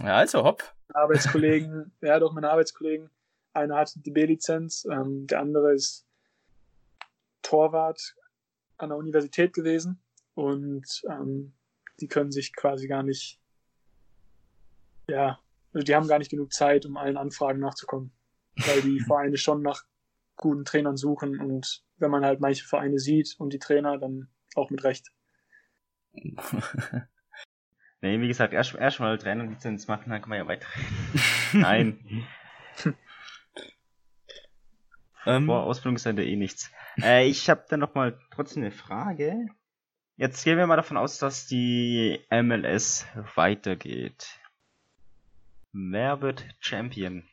Ja, 0.00 0.16
also 0.16 0.42
hopp. 0.42 0.74
Arbeitskollegen, 0.94 1.92
ja 2.00 2.18
doch, 2.18 2.32
meine 2.32 2.50
Arbeitskollegen. 2.50 3.10
Einer 3.52 3.76
hat 3.76 3.92
die 3.94 4.10
B-Lizenz, 4.10 4.86
ähm, 4.90 5.26
der 5.26 5.40
andere 5.40 5.74
ist 5.74 6.06
Torwart 7.42 8.14
an 8.76 8.90
der 8.90 8.98
Universität 8.98 9.52
gewesen 9.52 10.00
und 10.34 11.02
ähm, 11.08 11.52
die 12.00 12.08
können 12.08 12.30
sich 12.30 12.54
quasi 12.54 12.86
gar 12.86 13.02
nicht, 13.02 13.40
ja, 15.08 15.40
also 15.72 15.84
die 15.84 15.94
haben 15.94 16.08
gar 16.08 16.18
nicht 16.18 16.30
genug 16.30 16.52
Zeit, 16.52 16.86
um 16.86 16.96
allen 16.96 17.16
Anfragen 17.16 17.60
nachzukommen, 17.60 18.12
weil 18.56 18.82
die 18.82 19.00
Vereine 19.06 19.36
schon 19.36 19.62
nach 19.62 19.84
guten 20.36 20.64
Trainern 20.64 20.96
suchen 20.96 21.40
und 21.40 21.84
wenn 21.98 22.10
man 22.10 22.24
halt 22.24 22.40
manche 22.40 22.64
Vereine 22.64 22.98
sieht 22.98 23.34
und 23.38 23.52
die 23.52 23.58
Trainer, 23.58 23.98
dann 23.98 24.28
auch 24.54 24.70
mit 24.70 24.84
Recht. 24.84 25.12
nee, 28.00 28.20
wie 28.20 28.28
gesagt, 28.28 28.52
erst, 28.52 28.74
erst 28.74 29.00
mal 29.00 29.18
Trainerlizenz 29.18 29.88
machen, 29.88 30.10
dann 30.10 30.20
kann 30.20 30.30
man 30.30 30.38
ja 30.38 30.46
weiterreden. 30.46 30.96
Nein. 31.52 32.26
Ähm, 35.26 35.46
Vor 35.46 35.64
Ausbildungsende 35.64 36.24
eh 36.24 36.36
nichts. 36.36 36.70
Äh, 37.02 37.26
ich 37.26 37.50
habe 37.50 37.64
dann 37.68 37.80
noch 37.80 37.94
mal 37.94 38.18
trotzdem 38.30 38.62
eine 38.62 38.72
Frage. 38.72 39.46
Jetzt 40.16 40.44
gehen 40.44 40.58
wir 40.58 40.66
mal 40.66 40.76
davon 40.76 40.96
aus, 40.96 41.18
dass 41.18 41.46
die 41.46 42.20
MLS 42.30 43.06
weitergeht. 43.34 44.38
Wer 45.72 46.20
wird 46.20 46.44
Champion? 46.58 47.24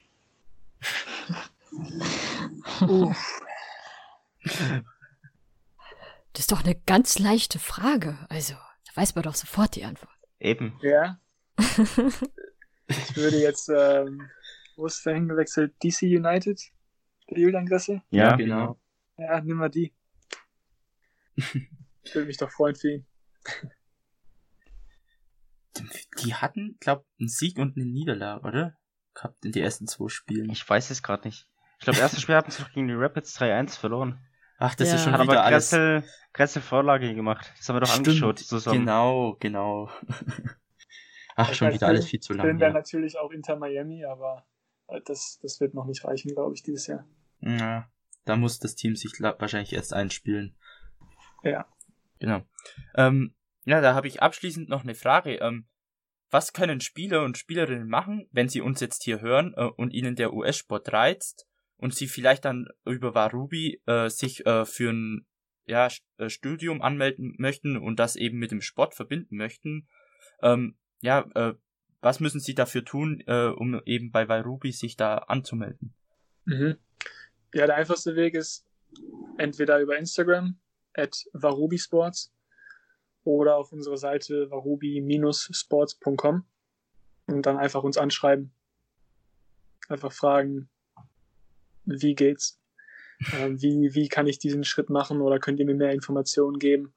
Uff. 2.82 3.42
Das 6.34 6.42
ist 6.42 6.52
doch 6.52 6.64
eine 6.64 6.76
ganz 6.76 7.20
leichte 7.20 7.60
Frage. 7.60 8.18
Also, 8.30 8.54
da 8.54 9.02
weiß 9.02 9.16
man 9.16 9.24
doch 9.24 9.36
sofort 9.36 9.76
die 9.76 9.84
Antwort. 9.86 10.17
Eben. 10.40 10.80
Ja. 10.82 11.20
ich 11.58 13.16
würde 13.16 13.38
jetzt, 13.38 13.70
ähm, 13.70 14.30
wo 14.76 14.86
ist 14.86 15.06
der 15.06 15.16
hingewechselt? 15.16 15.74
DC 15.84 16.04
United? 16.04 16.62
Der 17.30 17.40
Julian 17.40 17.66
Gressel? 17.66 18.02
Ja, 18.10 18.36
genau. 18.36 18.80
Ja, 19.18 19.42
nimm 19.42 19.58
mal 19.58 19.70
die. 19.70 19.94
Ich 21.36 22.16
würde 22.16 22.28
mich 22.28 22.38
doch 22.38 22.52
freuen 22.52 22.76
für 22.76 22.92
ihn. 22.94 23.06
Die 26.24 26.34
hatten, 26.34 26.78
glaub, 26.80 27.06
einen 27.20 27.30
Sieg 27.30 27.58
und 27.58 27.76
eine 27.76 27.86
Niederlage, 27.86 28.48
oder? 28.48 28.78
Gehabt 29.14 29.44
in 29.46 29.52
die 29.52 29.62
ersten 29.62 29.88
zwei 29.88 30.10
Spielen. 30.10 30.50
Ich 30.50 30.68
weiß 30.68 30.90
es 30.90 31.04
gerade 31.04 31.28
nicht. 31.28 31.48
Ich 31.80 31.86
glaube, 31.86 32.00
erstes 32.00 32.22
Spiel 32.22 32.36
hatten 32.36 32.50
sie 32.50 32.64
doch 32.64 32.72
gegen 32.72 32.88
die 32.88 32.94
Rapids 32.94 33.40
3-1 33.40 33.78
verloren. 33.78 34.20
Ach, 34.58 34.76
das 34.76 34.90
Ja. 34.90 34.96
ist 34.96 35.04
schon 35.04 35.14
Hat 35.14 35.22
wieder 35.22 35.34
aber 35.34 35.44
alles. 35.44 35.70
Gressel, 35.70 36.04
Gressel 36.34 36.62
Vorlage 36.62 37.14
gemacht. 37.14 37.54
Das 37.58 37.70
haben 37.70 37.76
wir 37.76 37.82
doch 37.82 37.88
Stimmt, 37.90 38.08
angeschaut 38.08 38.40
zusammen. 38.40 38.80
Genau, 38.82 39.36
genau. 39.40 39.90
Ach, 41.36 41.54
schon 41.54 41.68
Ja, 41.68 41.74
wieder 41.76 41.88
alles 41.88 42.08
viel 42.08 42.20
zu 42.20 42.34
Film 42.34 42.48
lang. 42.48 42.60
wäre 42.60 42.72
Ja. 42.72 42.78
natürlich 42.78 43.18
auch 43.20 43.32
Inter 43.32 43.56
Miami, 43.56 44.04
aber 44.06 44.48
äh, 44.88 45.00
das, 45.06 45.40
das 45.42 45.60
wird 45.60 45.74
noch 45.76 45.86
nicht 45.86 46.04
reichen, 46.04 46.34
glaube 46.34 46.56
ich, 46.56 46.64
dieses 46.64 46.88
Jahr. 46.88 47.06
ja, 47.42 47.88
da 48.26 48.36
muss 48.36 48.60
das 48.60 48.76
Team 48.76 48.96
sich 48.96 49.14
wahrscheinlich 49.22 49.74
erst 49.74 49.94
einspielen. 49.94 50.56
Ja. 51.44 51.66
Genau. 52.20 52.42
Ähm, 52.96 53.36
ja, 53.66 53.80
da 53.80 53.94
habe 53.94 54.08
ich 54.08 54.22
abschließend 54.22 54.68
noch 54.70 54.84
eine 54.84 54.96
Frage. 54.96 55.36
Ähm, 55.36 55.68
was 56.30 56.52
können 56.52 56.82
Spieler 56.82 57.24
und 57.24 57.38
Spielerinnen 57.38 57.88
machen, 57.88 58.28
wenn 58.32 58.50
sie 58.50 58.60
uns 58.60 58.80
jetzt 58.82 59.04
hier 59.04 59.22
hören 59.22 59.54
äh, 59.56 59.64
und 59.66 59.94
ihnen 59.94 60.16
der 60.16 60.34
US-Sport 60.34 60.92
reizt 60.92 61.48
und 61.78 61.94
sie 61.94 62.08
vielleicht 62.08 62.46
dann 62.46 62.68
über 62.86 63.16
Warubi 63.16 63.82
äh, 63.86 64.10
sich 64.10 64.46
äh, 64.46 64.66
für 64.66 64.92
ein 64.92 65.26
ja, 65.66 65.90
äh, 66.18 66.30
Studium 66.30 66.82
anmelden 66.82 67.36
möchten 67.38 67.78
und 67.78 68.00
das 68.00 68.16
eben 68.16 68.40
mit 68.40 68.52
dem 68.52 68.62
Sport 68.62 68.96
verbinden 68.96 69.38
möchten? 69.38 69.88
Ähm, 70.42 70.76
ja, 71.02 71.30
äh, 71.36 71.54
was 72.02 72.20
müssen 72.20 72.40
sie 72.40 72.56
dafür 72.56 72.86
tun, 72.86 73.24
äh, 73.28 73.48
um 73.48 73.82
eben 73.86 74.12
bei 74.12 74.28
Warubi 74.28 74.72
sich 74.72 74.96
da 74.98 75.18
anzumelden? 75.18 75.94
Mhm. 76.46 76.78
Ja, 77.54 77.66
der 77.66 77.76
einfachste 77.76 78.16
Weg 78.16 78.34
ist 78.34 78.66
entweder 79.38 79.80
über 79.80 79.98
Instagram 79.98 80.58
at 80.94 81.26
varubisports 81.34 82.34
oder 83.24 83.58
auf 83.58 83.72
unserer 83.72 83.98
Seite 83.98 84.50
varubi-sports.com 84.50 86.46
und 87.28 87.46
dann 87.46 87.58
einfach 87.58 87.84
uns 87.84 87.98
anschreiben. 87.98 88.54
Einfach 89.90 90.12
fragen, 90.14 90.70
wie 91.88 92.16
geht's? 92.16 92.60
Ähm, 93.34 93.62
wie, 93.62 93.96
wie 93.96 94.10
kann 94.10 94.28
ich 94.28 94.38
diesen 94.40 94.64
Schritt 94.64 94.90
machen 94.90 95.22
oder 95.22 95.40
könnt 95.40 95.60
ihr 95.60 95.66
mir 95.66 95.74
mehr 95.74 95.94
Informationen 95.94 96.60
geben? 96.60 96.94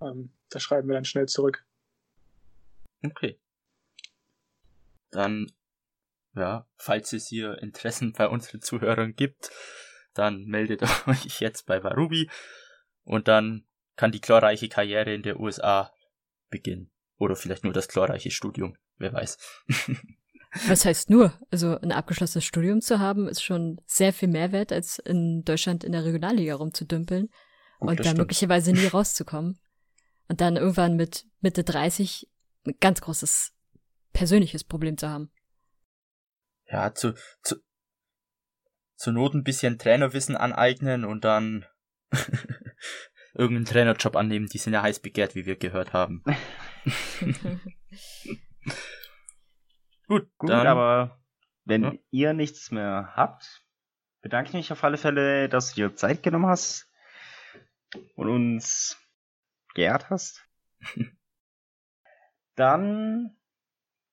Ähm, 0.00 0.30
da 0.50 0.60
schreiben 0.60 0.88
wir 0.88 0.94
dann 0.94 1.04
schnell 1.04 1.26
zurück. 1.26 1.64
Okay. 3.04 3.38
dann, 5.10 5.52
ja, 6.34 6.66
falls 6.76 7.12
es 7.12 7.28
hier 7.28 7.58
Interessen 7.62 8.12
bei 8.12 8.28
unseren 8.28 8.60
Zuhörern 8.60 9.14
gibt, 9.14 9.50
dann 10.12 10.44
meldet 10.44 10.82
euch 11.06 11.40
jetzt 11.40 11.66
bei 11.66 11.82
Varubi 11.82 12.28
und 13.04 13.28
dann 13.28 13.64
kann 13.96 14.12
die 14.12 14.20
glorreiche 14.20 14.68
Karriere 14.68 15.14
in 15.14 15.22
der 15.22 15.40
USA 15.40 15.92
beginnen. 16.50 16.90
Oder 17.18 17.36
vielleicht 17.36 17.64
nur 17.64 17.72
das 17.72 17.88
glorreiche 17.88 18.30
Studium, 18.30 18.76
wer 18.98 19.12
weiß. 19.12 19.38
Was 20.68 20.84
heißt 20.84 21.10
nur? 21.10 21.32
Also 21.50 21.78
ein 21.78 21.92
abgeschlossenes 21.92 22.44
Studium 22.44 22.80
zu 22.80 22.98
haben, 22.98 23.28
ist 23.28 23.42
schon 23.42 23.80
sehr 23.86 24.12
viel 24.12 24.28
mehr 24.28 24.52
wert, 24.52 24.72
als 24.72 24.98
in 24.98 25.42
Deutschland 25.44 25.84
in 25.84 25.92
der 25.92 26.04
Regionalliga 26.04 26.54
rumzudümpeln 26.54 27.28
Gut, 27.78 27.90
und 27.90 27.98
dann 28.00 28.06
stimmt. 28.06 28.18
möglicherweise 28.18 28.72
nie 28.72 28.86
rauszukommen. 28.86 29.58
Und 30.28 30.40
dann 30.40 30.56
irgendwann 30.56 30.96
mit 30.96 31.26
Mitte 31.40 31.62
30 31.62 32.28
ein 32.66 32.74
ganz 32.80 33.00
großes 33.00 33.52
persönliches 34.12 34.64
Problem 34.64 34.96
zu 34.98 35.08
haben. 35.08 35.30
Ja, 36.68 36.92
zu, 36.94 37.14
zu, 37.42 37.56
zur 38.96 39.12
Not 39.12 39.34
ein 39.34 39.44
bisschen 39.44 39.78
Trainerwissen 39.78 40.36
aneignen 40.36 41.04
und 41.04 41.24
dann 41.24 41.64
irgendeinen 43.34 43.66
Trainerjob 43.66 44.16
annehmen. 44.16 44.46
Die 44.46 44.58
sind 44.58 44.72
ja 44.72 44.82
heiß 44.82 45.00
begehrt, 45.00 45.34
wie 45.34 45.46
wir 45.46 45.56
gehört 45.56 45.92
haben. 45.92 46.24
Gut, 50.06 50.28
Gut 50.38 50.50
dann, 50.50 50.66
aber 50.66 51.18
wenn 51.64 51.82
ja. 51.82 51.92
ihr 52.10 52.32
nichts 52.32 52.70
mehr 52.70 53.12
habt, 53.16 53.62
bedanke 54.22 54.50
ich 54.50 54.54
mich 54.54 54.72
auf 54.72 54.84
alle 54.84 54.96
Fälle, 54.96 55.48
dass 55.48 55.70
du 55.70 55.74
dir 55.76 55.94
Zeit 55.94 56.22
genommen 56.22 56.46
hast 56.46 56.90
und 58.14 58.28
uns 58.28 58.96
geehrt 59.74 60.10
hast. 60.10 60.44
dann 62.54 63.36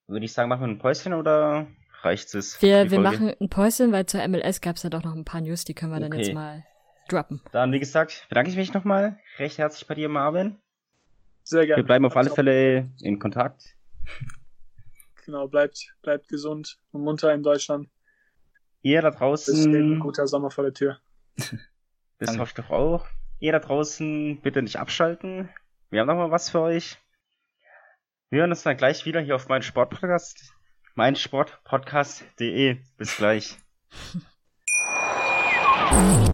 würde 0.06 0.24
ich 0.24 0.32
sagen, 0.32 0.48
machen 0.48 0.62
wir 0.62 0.68
ein 0.68 0.78
Päuschen 0.78 1.14
oder 1.14 1.66
reicht 2.02 2.34
es? 2.34 2.60
Wir, 2.60 2.90
wir 2.90 3.00
machen 3.00 3.34
ein 3.40 3.48
Päuschen, 3.48 3.92
weil 3.92 4.06
zur 4.06 4.26
MLS 4.28 4.60
gab 4.60 4.76
es 4.76 4.82
ja 4.82 4.90
doch 4.90 5.04
noch 5.04 5.14
ein 5.14 5.24
paar 5.24 5.40
News, 5.40 5.64
die 5.64 5.74
können 5.74 5.92
wir 5.92 5.98
okay. 5.98 6.08
dann 6.08 6.18
jetzt 6.18 6.34
mal 6.34 6.64
droppen. 7.08 7.40
Dann, 7.52 7.72
wie 7.72 7.80
gesagt, 7.80 8.26
bedanke 8.28 8.50
ich 8.50 8.56
mich 8.56 8.72
nochmal 8.72 9.18
recht 9.38 9.58
herzlich 9.58 9.86
bei 9.86 9.94
dir, 9.94 10.08
Marvin. 10.08 10.58
Sehr 11.44 11.66
gerne. 11.66 11.82
Wir 11.82 11.86
bleiben 11.86 12.04
auf 12.06 12.16
alle 12.16 12.30
Fälle 12.30 12.90
in 13.00 13.18
Kontakt. 13.18 13.76
Genau, 15.24 15.48
bleibt, 15.48 15.94
bleibt 16.02 16.28
gesund 16.28 16.78
und 16.92 17.02
munter 17.02 17.32
in 17.32 17.42
Deutschland. 17.42 17.88
Ihr 18.82 19.00
da 19.00 19.10
draußen. 19.10 19.74
ein 19.74 19.98
guter 19.98 20.26
Sommer 20.26 20.50
vor 20.50 20.64
der 20.64 20.74
Tür. 20.74 20.98
das 22.18 22.38
hoffe 22.38 22.50
ich 22.50 22.54
doch 22.54 22.70
auch. 22.70 23.06
Ihr 23.40 23.52
da 23.52 23.58
draußen 23.58 24.40
bitte 24.42 24.62
nicht 24.62 24.76
abschalten. 24.76 25.48
Wir 25.90 26.00
haben 26.00 26.08
noch 26.08 26.16
mal 26.16 26.30
was 26.30 26.50
für 26.50 26.60
euch. 26.60 26.98
Wir 28.30 28.40
hören 28.40 28.50
uns 28.50 28.62
dann 28.62 28.76
gleich 28.76 29.06
wieder 29.06 29.20
hier 29.20 29.36
auf 29.36 29.48
meinen 29.48 29.62
Sportpodcast. 29.62 30.52
Mein 30.94 31.16
Sportpodcast.de. 31.16 32.78
Bis 32.96 33.16
gleich. 33.16 33.56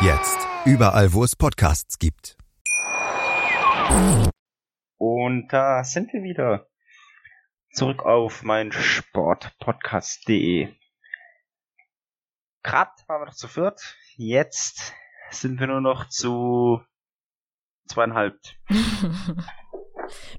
Jetzt. 0.00 0.46
Überall, 0.64 1.12
wo 1.12 1.24
es 1.24 1.36
Podcasts 1.36 1.98
gibt. 1.98 2.36
Und 4.98 5.48
da 5.48 5.84
sind 5.84 6.12
wir 6.12 6.22
wieder. 6.22 6.66
Zurück 7.72 8.04
auf 8.04 8.42
mein 8.42 8.72
Sportpodcast.de. 8.72 10.74
Gerade 12.62 12.90
waren 13.06 13.22
wir 13.22 13.26
noch 13.26 13.34
zu 13.34 13.48
viert. 13.48 13.96
Jetzt 14.16 14.94
sind 15.30 15.60
wir 15.60 15.66
nur 15.66 15.80
noch 15.80 16.08
zu 16.08 16.82
zweieinhalb. 17.86 18.38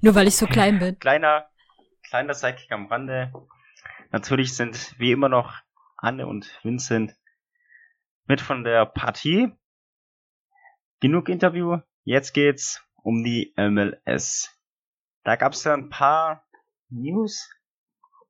nur 0.00 0.14
weil 0.14 0.28
ich 0.28 0.36
so 0.36 0.46
klein 0.46 0.78
bin. 0.78 0.98
Kleiner, 0.98 1.48
kleiner 2.02 2.34
Sidekick 2.34 2.72
am 2.72 2.86
Rande. 2.86 3.32
Natürlich 4.10 4.54
sind 4.54 4.94
wie 4.98 5.12
immer 5.12 5.28
noch 5.28 5.54
Anne 5.96 6.26
und 6.26 6.58
Vincent 6.62 7.14
mit 8.26 8.40
von 8.40 8.64
der 8.64 8.86
Partie. 8.86 9.52
Genug 11.00 11.28
Interview. 11.28 11.78
Jetzt 12.04 12.32
geht's 12.32 12.82
um 13.02 13.22
die 13.22 13.54
MLS. 13.56 14.50
Da 15.24 15.36
gab's 15.36 15.64
ja 15.64 15.74
ein 15.74 15.90
paar 15.90 16.44
News. 16.88 17.50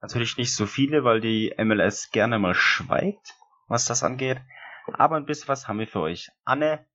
Natürlich 0.01 0.37
nicht 0.37 0.55
so 0.55 0.67
viele, 0.67 1.05
weil 1.05 1.21
die 1.21 1.55
MLS 1.59 2.11
gerne 2.11 2.39
mal 2.39 2.55
schweigt, 2.55 3.35
was 3.69 3.87
das 3.87 4.03
angeht. 4.03 4.41
Aber 4.93 5.17
ein 5.17 5.27
bisschen 5.27 5.49
was 5.49 5.69
haben 5.69 5.79
wir 5.79 5.87
für 5.87 6.01
euch. 6.01 6.31
Anne, 6.45 6.87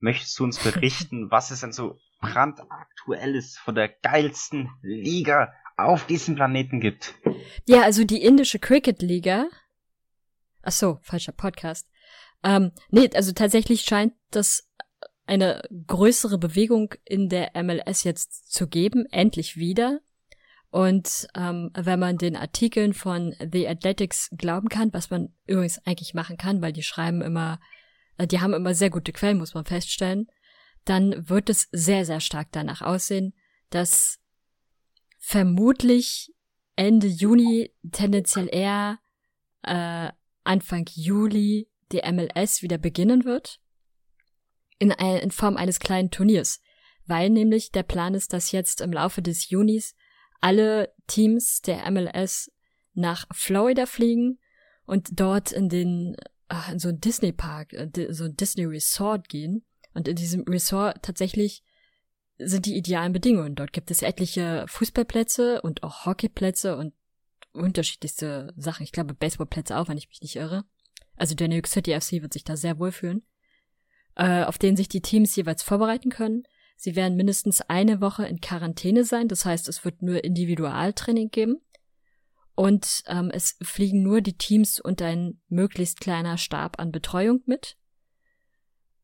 möchtest 0.00 0.38
du 0.38 0.44
uns 0.44 0.58
berichten, 0.62 1.30
was 1.30 1.50
es 1.50 1.60
denn 1.60 1.72
so 1.72 1.98
brandaktuelles 2.20 3.58
von 3.58 3.74
der 3.74 3.88
geilsten 3.88 4.70
Liga 4.82 5.52
auf 5.76 6.06
diesem 6.06 6.34
Planeten 6.34 6.80
gibt? 6.80 7.14
Ja, 7.66 7.82
also 7.82 8.04
die 8.04 8.22
indische 8.22 8.58
Cricket 8.58 9.02
Liga. 9.02 9.46
Ach 10.62 10.72
so, 10.72 10.98
falscher 11.02 11.32
Podcast. 11.32 11.88
Ähm, 12.44 12.72
nee, 12.90 13.08
also 13.14 13.32
tatsächlich 13.32 13.82
scheint 13.82 14.14
das 14.30 14.68
eine 15.26 15.62
größere 15.86 16.38
Bewegung 16.38 16.94
in 17.04 17.28
der 17.28 17.52
MLS 17.62 18.04
jetzt 18.04 18.52
zu 18.52 18.66
geben, 18.66 19.06
endlich 19.10 19.56
wieder. 19.56 20.00
Und 20.70 21.28
ähm, 21.34 21.70
wenn 21.74 22.00
man 22.00 22.16
den 22.16 22.34
Artikeln 22.34 22.94
von 22.94 23.34
The 23.52 23.68
Athletics 23.68 24.30
glauben 24.36 24.68
kann, 24.68 24.92
was 24.92 25.10
man 25.10 25.34
übrigens 25.46 25.78
eigentlich 25.86 26.14
machen 26.14 26.38
kann, 26.38 26.62
weil 26.62 26.72
die 26.72 26.82
schreiben 26.82 27.20
immer, 27.20 27.60
äh, 28.16 28.26
die 28.26 28.40
haben 28.40 28.54
immer 28.54 28.74
sehr 28.74 28.90
gute 28.90 29.12
Quellen, 29.12 29.38
muss 29.38 29.54
man 29.54 29.66
feststellen, 29.66 30.28
dann 30.84 31.28
wird 31.28 31.50
es 31.50 31.68
sehr, 31.72 32.04
sehr 32.04 32.20
stark 32.20 32.48
danach 32.52 32.80
aussehen, 32.80 33.34
dass 33.70 34.18
vermutlich 35.18 36.34
Ende 36.74 37.06
Juni, 37.06 37.70
tendenziell 37.92 38.48
eher 38.50 38.98
äh, 39.62 40.10
Anfang 40.42 40.86
Juli 40.94 41.68
die 41.92 42.02
MLS 42.10 42.62
wieder 42.62 42.78
beginnen 42.78 43.24
wird. 43.24 43.60
In, 44.78 44.90
in 44.90 45.30
Form 45.30 45.56
eines 45.56 45.78
kleinen 45.78 46.10
Turniers. 46.10 46.60
Weil 47.06 47.30
nämlich 47.30 47.70
der 47.70 47.82
Plan 47.82 48.14
ist, 48.14 48.32
dass 48.32 48.52
jetzt 48.52 48.80
im 48.80 48.92
Laufe 48.92 49.22
des 49.22 49.50
Junis 49.50 49.94
alle 50.40 50.92
Teams 51.06 51.60
der 51.60 51.88
MLS 51.90 52.50
nach 52.94 53.26
Florida 53.32 53.86
fliegen 53.86 54.38
und 54.84 55.20
dort 55.20 55.52
in 55.52 55.68
den 55.68 56.16
in 56.70 56.78
so 56.78 56.90
ein 56.90 57.00
Disney 57.00 57.32
Park, 57.32 57.72
äh, 57.72 58.12
so 58.12 58.24
ein 58.24 58.36
Disney 58.36 58.64
Resort 58.64 59.28
gehen. 59.28 59.64
Und 59.94 60.08
in 60.08 60.16
diesem 60.16 60.42
Resort 60.42 61.02
tatsächlich 61.02 61.62
sind 62.38 62.66
die 62.66 62.76
idealen 62.76 63.12
Bedingungen. 63.12 63.54
Dort 63.54 63.72
gibt 63.72 63.90
es 63.90 64.02
etliche 64.02 64.66
Fußballplätze 64.68 65.62
und 65.62 65.82
auch 65.82 66.06
Hockeyplätze 66.06 66.76
und 66.76 66.92
unterschiedlichste 67.52 68.52
Sachen. 68.56 68.82
Ich 68.82 68.92
glaube 68.92 69.14
Baseballplätze 69.14 69.78
auch, 69.78 69.88
wenn 69.88 69.98
ich 69.98 70.08
mich 70.08 70.20
nicht 70.20 70.36
irre 70.36 70.64
also 71.22 71.36
der 71.36 71.46
New 71.46 71.54
York 71.54 71.68
City 71.68 71.92
FC 71.92 72.20
wird 72.20 72.32
sich 72.32 72.42
da 72.42 72.56
sehr 72.56 72.80
wohl 72.80 72.90
fühlen, 72.90 73.22
äh, 74.16 74.42
auf 74.42 74.58
denen 74.58 74.76
sich 74.76 74.88
die 74.88 75.02
Teams 75.02 75.36
jeweils 75.36 75.62
vorbereiten 75.62 76.10
können. 76.10 76.42
Sie 76.74 76.96
werden 76.96 77.16
mindestens 77.16 77.60
eine 77.60 78.00
Woche 78.00 78.26
in 78.26 78.40
Quarantäne 78.40 79.04
sein, 79.04 79.28
das 79.28 79.44
heißt, 79.44 79.68
es 79.68 79.84
wird 79.84 80.02
nur 80.02 80.24
Individualtraining 80.24 81.30
geben. 81.30 81.60
Und 82.56 83.04
ähm, 83.06 83.30
es 83.32 83.56
fliegen 83.62 84.02
nur 84.02 84.20
die 84.20 84.36
Teams 84.36 84.80
und 84.80 85.00
ein 85.00 85.40
möglichst 85.46 86.00
kleiner 86.00 86.38
Stab 86.38 86.80
an 86.80 86.90
Betreuung 86.90 87.40
mit. 87.46 87.76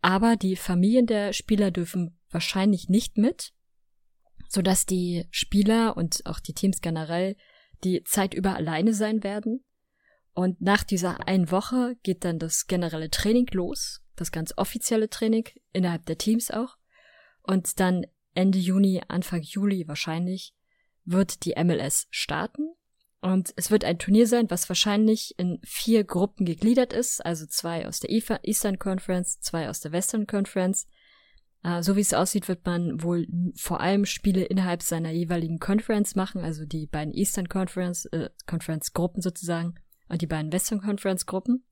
Aber 0.00 0.34
die 0.34 0.56
Familien 0.56 1.06
der 1.06 1.32
Spieler 1.32 1.70
dürfen 1.70 2.18
wahrscheinlich 2.30 2.88
nicht 2.88 3.16
mit, 3.16 3.52
sodass 4.48 4.86
die 4.86 5.24
Spieler 5.30 5.96
und 5.96 6.26
auch 6.26 6.40
die 6.40 6.52
Teams 6.52 6.80
generell 6.80 7.36
die 7.84 8.02
Zeit 8.02 8.34
über 8.34 8.56
alleine 8.56 8.92
sein 8.92 9.22
werden. 9.22 9.64
Und 10.38 10.60
nach 10.60 10.84
dieser 10.84 11.26
einen 11.26 11.50
Woche 11.50 11.96
geht 12.04 12.24
dann 12.24 12.38
das 12.38 12.68
generelle 12.68 13.10
Training 13.10 13.48
los, 13.50 14.04
das 14.14 14.30
ganz 14.30 14.54
offizielle 14.56 15.10
Training 15.10 15.48
innerhalb 15.72 16.06
der 16.06 16.16
Teams 16.16 16.52
auch. 16.52 16.76
Und 17.42 17.80
dann 17.80 18.06
Ende 18.34 18.60
Juni, 18.60 19.02
Anfang 19.08 19.42
Juli 19.42 19.88
wahrscheinlich 19.88 20.54
wird 21.04 21.44
die 21.44 21.56
MLS 21.60 22.06
starten. 22.10 22.68
Und 23.20 23.52
es 23.56 23.72
wird 23.72 23.82
ein 23.82 23.98
Turnier 23.98 24.28
sein, 24.28 24.48
was 24.48 24.68
wahrscheinlich 24.68 25.34
in 25.38 25.58
vier 25.64 26.04
Gruppen 26.04 26.46
gegliedert 26.46 26.92
ist, 26.92 27.26
also 27.26 27.44
zwei 27.46 27.88
aus 27.88 27.98
der 27.98 28.10
Eastern 28.10 28.78
Conference, 28.78 29.40
zwei 29.40 29.68
aus 29.68 29.80
der 29.80 29.90
Western 29.90 30.28
Conference. 30.28 30.86
Äh, 31.64 31.82
so 31.82 31.96
wie 31.96 32.00
es 32.00 32.14
aussieht, 32.14 32.46
wird 32.46 32.64
man 32.64 33.02
wohl 33.02 33.26
vor 33.56 33.80
allem 33.80 34.04
Spiele 34.04 34.44
innerhalb 34.44 34.84
seiner 34.84 35.10
jeweiligen 35.10 35.58
Conference 35.58 36.14
machen, 36.14 36.44
also 36.44 36.64
die 36.64 36.86
beiden 36.86 37.12
Eastern 37.12 37.48
Conference, 37.48 38.04
äh, 38.12 38.30
Conference 38.46 38.92
Gruppen 38.92 39.20
sozusagen 39.20 39.74
und 40.08 40.22
die 40.22 40.26
beiden 40.26 40.52
Western 40.52 40.80
Conference 40.80 41.26
Gruppen. 41.26 41.64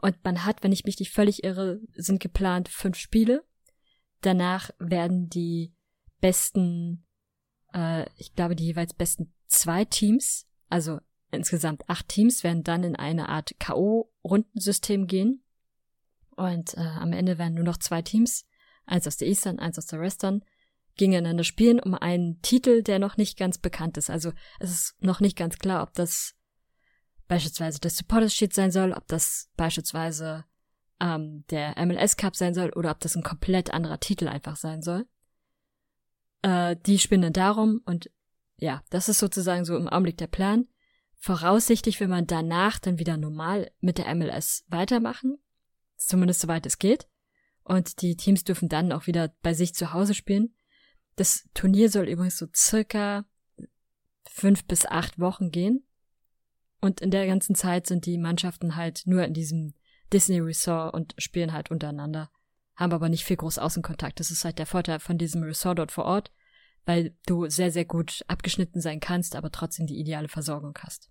Und 0.00 0.22
man 0.24 0.44
hat, 0.44 0.62
wenn 0.62 0.72
ich 0.72 0.84
mich 0.84 0.98
nicht 0.98 1.12
völlig 1.12 1.44
irre, 1.44 1.80
sind 1.94 2.20
geplant 2.20 2.68
fünf 2.68 2.96
Spiele. 2.96 3.44
Danach 4.20 4.70
werden 4.78 5.28
die 5.28 5.74
besten, 6.20 7.06
äh, 7.72 8.06
ich 8.16 8.34
glaube, 8.34 8.56
die 8.56 8.66
jeweils 8.66 8.94
besten 8.94 9.32
zwei 9.46 9.84
Teams, 9.84 10.46
also 10.68 10.98
insgesamt 11.30 11.88
acht 11.88 12.08
Teams, 12.08 12.44
werden 12.44 12.62
dann 12.62 12.84
in 12.84 12.96
eine 12.96 13.28
Art 13.28 13.54
K.O.-Rundensystem 13.58 15.06
gehen. 15.06 15.42
Und 16.36 16.74
äh, 16.74 16.80
am 16.80 17.12
Ende 17.12 17.38
werden 17.38 17.54
nur 17.54 17.64
noch 17.64 17.78
zwei 17.78 18.02
Teams, 18.02 18.46
eins 18.84 19.06
aus 19.06 19.16
der 19.16 19.28
Eastern, 19.28 19.58
eins 19.58 19.78
aus 19.78 19.86
der 19.86 20.00
Western, 20.00 20.44
gegeneinander 20.96 21.44
spielen 21.44 21.80
um 21.80 21.94
einen 21.94 22.40
Titel, 22.42 22.82
der 22.82 22.98
noch 22.98 23.16
nicht 23.16 23.38
ganz 23.38 23.58
bekannt 23.58 23.96
ist. 23.96 24.10
Also 24.10 24.32
es 24.60 24.70
ist 24.70 25.02
noch 25.02 25.20
nicht 25.20 25.36
ganz 25.36 25.58
klar, 25.58 25.82
ob 25.82 25.92
das 25.94 26.35
beispielsweise 27.28 27.80
das 27.80 27.96
Supporters 27.96 28.34
Sheet 28.34 28.54
sein 28.54 28.70
soll, 28.70 28.92
ob 28.92 29.06
das 29.08 29.50
beispielsweise 29.56 30.44
ähm, 31.00 31.44
der 31.50 31.74
MLS 31.84 32.16
Cup 32.16 32.36
sein 32.36 32.54
soll 32.54 32.70
oder 32.70 32.90
ob 32.90 33.00
das 33.00 33.16
ein 33.16 33.22
komplett 33.22 33.72
anderer 33.72 34.00
Titel 34.00 34.28
einfach 34.28 34.56
sein 34.56 34.82
soll. 34.82 35.06
Äh, 36.42 36.76
die 36.86 36.98
spinnen 36.98 37.32
darum 37.32 37.82
und 37.84 38.10
ja, 38.58 38.82
das 38.90 39.08
ist 39.08 39.18
sozusagen 39.18 39.64
so 39.64 39.76
im 39.76 39.88
Augenblick 39.88 40.16
der 40.16 40.28
Plan. 40.28 40.66
Voraussichtlich 41.18 42.00
will 42.00 42.08
man 42.08 42.26
danach 42.26 42.78
dann 42.78 42.98
wieder 42.98 43.16
normal 43.16 43.70
mit 43.80 43.98
der 43.98 44.14
MLS 44.14 44.64
weitermachen, 44.68 45.38
zumindest 45.96 46.40
soweit 46.40 46.66
es 46.66 46.78
geht. 46.78 47.08
Und 47.64 48.00
die 48.00 48.16
Teams 48.16 48.44
dürfen 48.44 48.68
dann 48.68 48.92
auch 48.92 49.06
wieder 49.06 49.34
bei 49.42 49.52
sich 49.52 49.74
zu 49.74 49.92
Hause 49.92 50.14
spielen. 50.14 50.54
Das 51.16 51.48
Turnier 51.52 51.90
soll 51.90 52.08
übrigens 52.08 52.38
so 52.38 52.46
circa 52.54 53.24
fünf 54.28 54.66
bis 54.66 54.86
acht 54.86 55.18
Wochen 55.18 55.50
gehen. 55.50 55.85
Und 56.80 57.00
in 57.00 57.10
der 57.10 57.26
ganzen 57.26 57.54
Zeit 57.54 57.86
sind 57.86 58.06
die 58.06 58.18
Mannschaften 58.18 58.76
halt 58.76 59.02
nur 59.06 59.24
in 59.24 59.34
diesem 59.34 59.74
Disney 60.12 60.38
Resort 60.38 60.94
und 60.94 61.14
spielen 61.18 61.52
halt 61.52 61.70
untereinander, 61.70 62.30
haben 62.76 62.92
aber 62.92 63.08
nicht 63.08 63.24
viel 63.24 63.36
groß 63.36 63.58
Außenkontakt. 63.58 64.20
Das 64.20 64.30
ist 64.30 64.44
halt 64.44 64.58
der 64.58 64.66
Vorteil 64.66 65.00
von 65.00 65.18
diesem 65.18 65.42
Resort 65.42 65.78
dort 65.78 65.92
vor 65.92 66.04
Ort, 66.04 66.32
weil 66.84 67.16
du 67.26 67.48
sehr, 67.48 67.72
sehr 67.72 67.84
gut 67.84 68.24
abgeschnitten 68.28 68.80
sein 68.80 69.00
kannst, 69.00 69.34
aber 69.34 69.50
trotzdem 69.50 69.86
die 69.86 69.98
ideale 69.98 70.28
Versorgung 70.28 70.76
hast. 70.80 71.10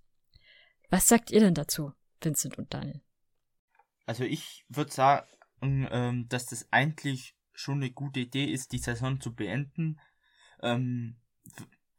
Was 0.90 1.08
sagt 1.08 1.32
ihr 1.32 1.40
denn 1.40 1.56
dazu, 1.56 1.92
Vincent 2.22 2.58
und 2.58 2.74
Daniel? 2.74 3.02
Also 4.06 4.24
ich 4.24 4.66
würde 4.70 4.92
sagen, 4.92 5.26
ähm, 5.62 6.28
dass 6.30 6.46
das 6.46 6.72
eigentlich 6.72 7.36
schon 7.54 7.78
eine 7.78 7.92
gute 7.92 8.20
Idee 8.20 8.46
ist, 8.46 8.72
die 8.72 8.78
Saison 8.78 9.20
zu 9.20 9.34
beenden. 9.34 10.00
Ähm, 10.62 11.18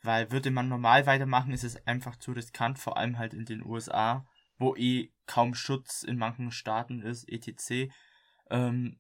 weil 0.07 0.31
würde 0.31 0.51
man 0.51 0.69
normal 0.69 1.07
weitermachen, 1.07 1.53
ist 1.53 1.65
es 1.65 1.87
einfach 1.87 2.17
zu 2.17 2.33
riskant, 2.33 2.79
vor 2.79 2.97
allem 2.97 3.19
halt 3.19 3.35
in 3.35 3.45
den 3.45 3.65
USA, 3.65 4.27
wo 4.59 4.75
eh 4.77 5.13
kaum 5.27 5.55
Schutz 5.55 6.03
in 6.03 6.17
manchen 6.17 6.51
Staaten 6.51 7.03
ist, 7.03 7.29
etc. 7.29 7.93
Ähm, 8.51 8.99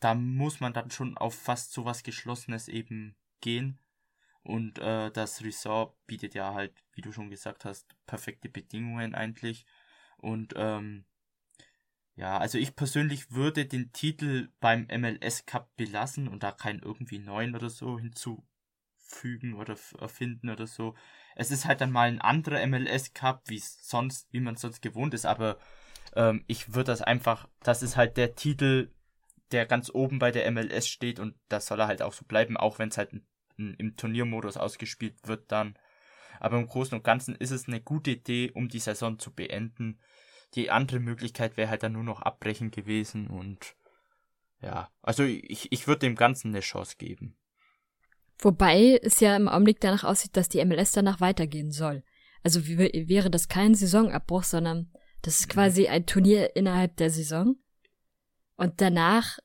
da 0.00 0.14
muss 0.14 0.60
man 0.60 0.72
dann 0.72 0.90
schon 0.90 1.16
auf 1.16 1.34
fast 1.34 1.72
sowas 1.72 2.02
Geschlossenes 2.02 2.68
eben 2.68 3.16
gehen. 3.40 3.78
Und 4.42 4.78
äh, 4.78 5.10
das 5.10 5.42
Resort 5.42 5.94
bietet 6.06 6.34
ja 6.34 6.54
halt, 6.54 6.72
wie 6.92 7.02
du 7.02 7.12
schon 7.12 7.30
gesagt 7.30 7.64
hast, 7.64 7.94
perfekte 8.06 8.48
Bedingungen 8.48 9.14
eigentlich. 9.14 9.66
Und 10.16 10.54
ähm, 10.56 11.04
ja, 12.14 12.38
also 12.38 12.58
ich 12.58 12.74
persönlich 12.74 13.30
würde 13.30 13.66
den 13.66 13.92
Titel 13.92 14.48
beim 14.58 14.88
MLS 14.88 15.46
Cup 15.46 15.76
belassen 15.76 16.26
und 16.26 16.42
da 16.42 16.50
keinen 16.50 16.80
irgendwie 16.80 17.18
neuen 17.18 17.54
oder 17.54 17.70
so 17.70 17.98
hinzufügen 19.08 19.54
oder 19.54 19.76
erfinden 20.00 20.50
oder 20.50 20.66
so. 20.66 20.94
Es 21.34 21.50
ist 21.50 21.64
halt 21.64 21.80
dann 21.80 21.92
mal 21.92 22.08
ein 22.08 22.20
anderer 22.20 22.64
MLS 22.66 23.12
Cup, 23.14 23.42
wie 23.46 23.58
sonst, 23.58 24.32
wie 24.32 24.40
man 24.40 24.56
sonst 24.56 24.82
gewohnt 24.82 25.14
ist, 25.14 25.26
aber 25.26 25.58
ähm, 26.14 26.44
ich 26.46 26.74
würde 26.74 26.92
das 26.92 27.02
einfach, 27.02 27.48
das 27.62 27.82
ist 27.82 27.96
halt 27.96 28.16
der 28.16 28.34
Titel, 28.34 28.90
der 29.52 29.66
ganz 29.66 29.90
oben 29.92 30.18
bei 30.18 30.30
der 30.30 30.50
MLS 30.50 30.88
steht 30.88 31.20
und 31.20 31.34
das 31.48 31.66
soll 31.66 31.80
er 31.80 31.86
halt 31.86 32.02
auch 32.02 32.12
so 32.12 32.24
bleiben, 32.24 32.56
auch 32.56 32.78
wenn 32.78 32.90
es 32.90 32.98
halt 32.98 33.10
im 33.56 33.96
Turniermodus 33.96 34.56
ausgespielt 34.56 35.16
wird 35.24 35.50
dann. 35.50 35.76
Aber 36.38 36.58
im 36.58 36.68
Großen 36.68 36.96
und 36.96 37.02
Ganzen 37.02 37.34
ist 37.34 37.50
es 37.50 37.66
eine 37.66 37.80
gute 37.80 38.12
Idee, 38.12 38.52
um 38.52 38.68
die 38.68 38.78
Saison 38.78 39.18
zu 39.18 39.32
beenden. 39.32 39.98
Die 40.54 40.70
andere 40.70 41.00
Möglichkeit 41.00 41.56
wäre 41.56 41.70
halt 41.70 41.82
dann 41.82 41.92
nur 41.92 42.04
noch 42.04 42.22
abbrechen 42.22 42.70
gewesen 42.70 43.26
und 43.26 43.74
ja, 44.60 44.90
also 45.02 45.22
ich, 45.24 45.72
ich 45.72 45.86
würde 45.86 46.00
dem 46.00 46.16
Ganzen 46.16 46.48
eine 46.48 46.60
Chance 46.60 46.96
geben. 46.98 47.36
Wobei 48.38 49.00
es 49.02 49.20
ja 49.20 49.36
im 49.36 49.48
Augenblick 49.48 49.80
danach 49.80 50.04
aussieht, 50.04 50.36
dass 50.36 50.48
die 50.48 50.64
MLS 50.64 50.92
danach 50.92 51.20
weitergehen 51.20 51.72
soll. 51.72 52.04
Also 52.44 52.66
wäre 52.66 53.30
das 53.30 53.48
kein 53.48 53.74
Saisonabbruch, 53.74 54.44
sondern 54.44 54.92
das 55.22 55.40
ist 55.40 55.48
quasi 55.48 55.88
ein 55.88 56.06
Turnier 56.06 56.54
innerhalb 56.54 56.96
der 56.96 57.10
Saison. 57.10 57.56
Und 58.56 58.80
danach, 58.80 59.38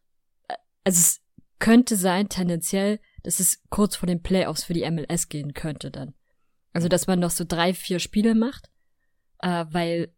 äh, 0.47 0.55
also 0.83 0.99
es 0.99 1.21
könnte 1.59 1.95
sein, 1.95 2.29
tendenziell, 2.29 2.99
dass 3.23 3.39
es 3.39 3.63
kurz 3.69 3.95
vor 3.95 4.07
den 4.07 4.21
Playoffs 4.21 4.63
für 4.65 4.73
die 4.73 4.89
MLS 4.89 5.29
gehen 5.29 5.53
könnte 5.53 5.89
dann. 5.89 6.13
Also, 6.73 6.87
dass 6.87 7.07
man 7.07 7.19
noch 7.19 7.31
so 7.31 7.45
drei, 7.47 7.73
vier 7.73 7.99
Spiele 7.99 8.35
macht, 8.35 8.69
äh, 9.39 9.65
weil, 9.69 10.13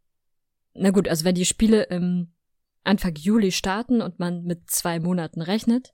na 0.74 0.90
gut, 0.90 1.08
also 1.08 1.26
wenn 1.26 1.36
die 1.36 1.46
Spiele 1.46 1.84
im 1.84 2.34
Anfang 2.84 3.16
Juli 3.16 3.52
starten 3.52 4.02
und 4.02 4.20
man 4.20 4.44
mit 4.44 4.70
zwei 4.70 5.00
Monaten 5.00 5.42
rechnet, 5.42 5.94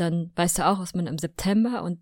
dann 0.00 0.32
weißt 0.36 0.58
du 0.58 0.66
auch, 0.66 0.78
was 0.80 0.94
man 0.94 1.06
im 1.06 1.18
September 1.18 1.82
und 1.82 2.00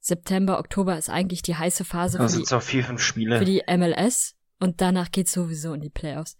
September, 0.00 0.58
Oktober 0.58 0.98
ist 0.98 1.08
eigentlich 1.08 1.42
die 1.42 1.54
heiße 1.54 1.84
Phase 1.84 2.18
für 2.18 2.38
die, 2.38 2.60
vier, 2.60 2.84
für 2.84 3.44
die 3.44 3.62
MLS 3.68 4.34
und 4.58 4.80
danach 4.80 5.12
geht's 5.12 5.32
sowieso 5.32 5.74
in 5.74 5.80
die 5.80 5.90
Playoffs. 5.90 6.36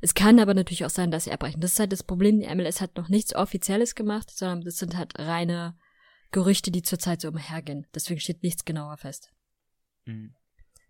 Es 0.00 0.14
kann 0.14 0.40
aber 0.40 0.54
natürlich 0.54 0.84
auch 0.84 0.90
sein, 0.90 1.10
dass 1.10 1.24
sie 1.24 1.32
abbrechen. 1.32 1.60
Das 1.60 1.72
ist 1.72 1.80
halt 1.80 1.92
das 1.92 2.02
Problem. 2.02 2.40
Die 2.40 2.52
MLS 2.52 2.80
hat 2.80 2.96
noch 2.96 3.08
nichts 3.08 3.34
Offizielles 3.34 3.94
gemacht, 3.94 4.30
sondern 4.30 4.62
das 4.62 4.76
sind 4.76 4.96
halt 4.96 5.18
reine 5.18 5.76
Gerüchte, 6.32 6.70
die 6.70 6.82
zurzeit 6.82 7.20
so 7.20 7.28
umhergehen. 7.28 7.86
Deswegen 7.94 8.18
steht 8.18 8.42
nichts 8.42 8.64
genauer 8.64 8.96
fest. 8.96 9.30
Mhm. 10.06 10.34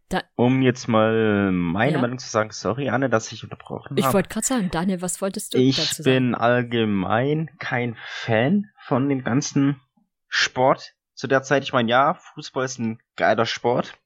Da, 0.09 0.23
um 0.37 0.63
jetzt 0.63 0.89
mal 0.89 1.51
meine 1.53 1.93
ja. 1.93 2.01
Meinung 2.01 2.19
zu 2.19 2.29
sagen, 2.29 2.51
sorry 2.53 2.89
Anne, 2.89 3.09
dass 3.09 3.33
ich 3.33 3.45
unterbrochen 3.45 3.91
habe. 3.91 4.01
Ich 4.01 4.13
wollte 4.13 4.29
gerade 4.29 4.47
sagen, 4.47 4.71
Daniel, 4.71 5.01
was 5.01 5.21
wolltest 5.21 5.55
du 5.55 5.59
ich 5.59 5.77
dazu 5.77 6.03
sagen? 6.03 6.09
Ich 6.09 6.15
bin 6.15 6.35
allgemein 6.35 7.51
kein 7.59 7.97
Fan 8.07 8.71
von 8.85 9.09
dem 9.09 9.23
ganzen 9.25 9.81
Sport 10.29 10.95
zu 11.15 11.27
der 11.27 11.43
Zeit. 11.43 11.63
Ich 11.63 11.73
meine, 11.73 11.91
ja, 11.91 12.15
Fußball 12.15 12.65
ist 12.65 12.79
ein 12.79 13.01
geiler 13.17 13.47
Sport. 13.47 13.99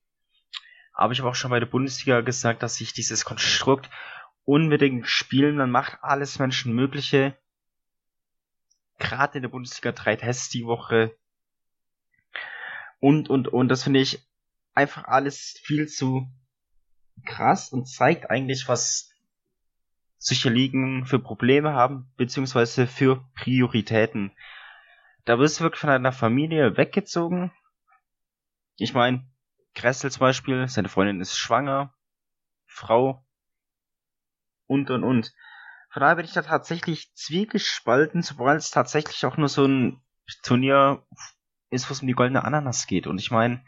Aber 0.92 1.12
ich 1.12 1.20
habe 1.20 1.30
auch 1.30 1.34
schon 1.34 1.50
bei 1.50 1.60
der 1.60 1.66
Bundesliga 1.66 2.20
gesagt, 2.20 2.62
dass 2.62 2.80
ich 2.80 2.92
dieses 2.92 3.24
Konstrukt 3.24 3.90
unbedingt 4.44 5.06
spielen. 5.06 5.56
Man 5.56 5.70
macht 5.70 5.98
alles 6.02 6.38
Menschenmögliche. 6.38 7.36
Gerade 8.98 9.38
in 9.38 9.42
der 9.42 9.50
Bundesliga 9.50 9.92
drei 9.92 10.16
Tests 10.16 10.48
die 10.50 10.64
Woche. 10.64 11.16
Und, 13.00 13.28
und, 13.28 13.48
und. 13.48 13.68
Das 13.68 13.84
finde 13.84 14.00
ich 14.00 14.26
einfach 14.74 15.04
alles 15.04 15.58
viel 15.62 15.86
zu 15.88 16.26
krass 17.24 17.70
und 17.72 17.86
zeigt 17.86 18.30
eigentlich, 18.30 18.68
was 18.68 19.10
solche 20.18 20.50
Ligen 20.50 21.06
für 21.06 21.18
Probleme 21.18 21.72
haben, 21.72 22.10
beziehungsweise 22.16 22.86
für 22.86 23.24
Prioritäten. 23.34 24.32
Da 25.26 25.40
wirst 25.40 25.58
du 25.58 25.64
wirklich 25.64 25.80
von 25.80 25.90
einer 25.90 26.12
Familie 26.12 26.76
weggezogen. 26.76 27.52
Ich 28.76 28.94
meine, 28.94 29.28
Kressel 29.74 30.10
zum 30.10 30.20
Beispiel, 30.20 30.68
seine 30.68 30.88
Freundin 30.88 31.20
ist 31.20 31.36
schwanger, 31.36 31.92
Frau 32.64 33.26
und 34.66 34.88
und 34.88 35.02
und. 35.02 35.34
Von 35.90 36.00
daher 36.00 36.16
bin 36.16 36.24
ich 36.24 36.32
da 36.32 36.42
tatsächlich 36.42 37.12
zwiegespalten, 37.14 38.22
sobald 38.22 38.60
es 38.60 38.70
tatsächlich 38.70 39.26
auch 39.26 39.36
nur 39.36 39.48
so 39.48 39.66
ein 39.66 40.00
Turnier 40.42 41.04
ist, 41.70 41.90
wo 41.90 41.92
es 41.92 42.02
um 42.02 42.06
die 42.06 42.14
goldene 42.14 42.44
Ananas 42.44 42.86
geht. 42.86 43.08
Und 43.08 43.18
ich 43.18 43.32
meine, 43.32 43.64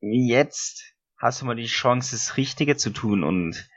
jetzt 0.00 0.94
hast 1.16 1.40
du 1.40 1.44
mal 1.44 1.56
die 1.56 1.66
Chance, 1.66 2.12
das 2.12 2.36
Richtige 2.36 2.76
zu 2.76 2.90
tun. 2.90 3.24
Und 3.24 3.68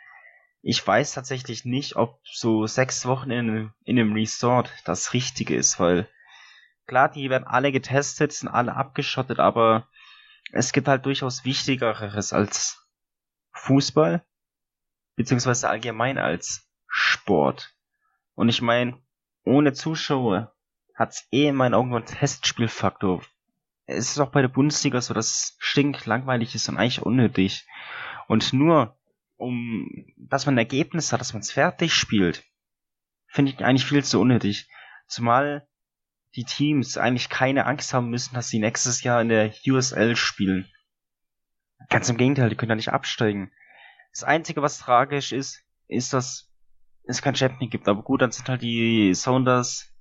ich 0.61 0.85
weiß 0.85 1.13
tatsächlich 1.13 1.65
nicht, 1.65 1.95
ob 1.95 2.19
so 2.23 2.67
sechs 2.67 3.05
Wochen 3.05 3.31
in, 3.31 3.73
in 3.83 3.99
einem 3.99 4.13
Resort 4.13 4.71
das 4.85 5.13
Richtige 5.13 5.55
ist, 5.55 5.79
weil 5.79 6.07
klar, 6.85 7.09
die 7.09 7.29
werden 7.29 7.47
alle 7.47 7.71
getestet, 7.71 8.31
sind 8.31 8.49
alle 8.49 8.75
abgeschottet, 8.75 9.39
aber 9.39 9.87
es 10.51 10.71
gibt 10.71 10.87
halt 10.87 11.05
durchaus 11.05 11.45
Wichtigeres 11.45 12.33
als 12.33 12.87
Fußball, 13.53 14.23
beziehungsweise 15.15 15.69
allgemein 15.69 16.17
als 16.17 16.69
Sport. 16.87 17.73
Und 18.35 18.49
ich 18.49 18.61
meine, 18.61 19.01
ohne 19.43 19.73
Zuschauer 19.73 20.53
hat's 20.95 21.27
eh 21.31 21.47
in 21.47 21.55
meinen 21.55 21.73
Augen 21.73 21.95
einen 21.95 22.05
Testspielfaktor. 22.05 23.23
Es 23.85 24.11
ist 24.11 24.19
auch 24.19 24.31
bei 24.31 24.41
der 24.41 24.49
Bundesliga 24.49 25.01
so, 25.01 25.13
dass 25.13 25.29
es 25.29 25.55
stinkt 25.59 26.05
langweilig 26.05 26.53
ist 26.53 26.69
und 26.69 26.77
eigentlich 26.77 27.01
unnötig. 27.01 27.65
Und 28.27 28.53
nur 28.53 28.97
um, 29.41 30.05
dass 30.17 30.45
man 30.45 30.55
ein 30.55 30.59
Ergebnis 30.59 31.11
hat, 31.11 31.19
dass 31.19 31.33
man 31.33 31.41
es 31.41 31.51
fertig 31.51 31.93
spielt, 31.93 32.43
finde 33.27 33.51
ich 33.51 33.63
eigentlich 33.63 33.85
viel 33.85 34.03
zu 34.03 34.19
unnötig. 34.19 34.69
Zumal 35.07 35.67
die 36.35 36.45
Teams 36.45 36.97
eigentlich 36.97 37.29
keine 37.29 37.65
Angst 37.65 37.93
haben 37.93 38.09
müssen, 38.09 38.35
dass 38.35 38.47
sie 38.47 38.59
nächstes 38.59 39.03
Jahr 39.03 39.21
in 39.21 39.29
der 39.29 39.53
USL 39.67 40.15
spielen. 40.15 40.69
Ganz 41.89 42.07
im 42.09 42.17
Gegenteil, 42.17 42.49
die 42.49 42.55
können 42.55 42.69
da 42.69 42.75
nicht 42.75 42.93
absteigen. 42.93 43.51
Das 44.11 44.23
Einzige, 44.23 44.61
was 44.61 44.77
tragisch 44.77 45.31
ist, 45.31 45.63
ist, 45.87 46.13
dass 46.13 46.49
es 47.03 47.21
kein 47.21 47.35
Champion 47.35 47.69
gibt. 47.69 47.87
Aber 47.87 48.03
gut, 48.03 48.21
dann 48.21 48.31
sind 48.31 48.47
halt 48.47 48.61
die 48.61 49.13
Sounders 49.13 49.93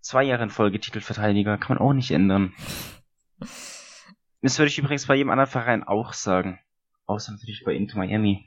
zwei 0.00 0.24
Jahre 0.24 0.44
in 0.44 0.50
Folge 0.50 0.80
Titelverteidiger. 0.80 1.58
Kann 1.58 1.76
man 1.76 1.86
auch 1.86 1.92
nicht 1.92 2.10
ändern. 2.10 2.54
Das 4.42 4.58
würde 4.58 4.68
ich 4.68 4.78
übrigens 4.78 5.06
bei 5.06 5.14
jedem 5.14 5.30
anderen 5.30 5.50
Verein 5.50 5.84
auch 5.84 6.12
sagen. 6.12 6.58
Außer 7.06 7.32
natürlich 7.32 7.62
bei 7.64 7.74
Inter 7.74 7.98
Miami. 7.98 8.46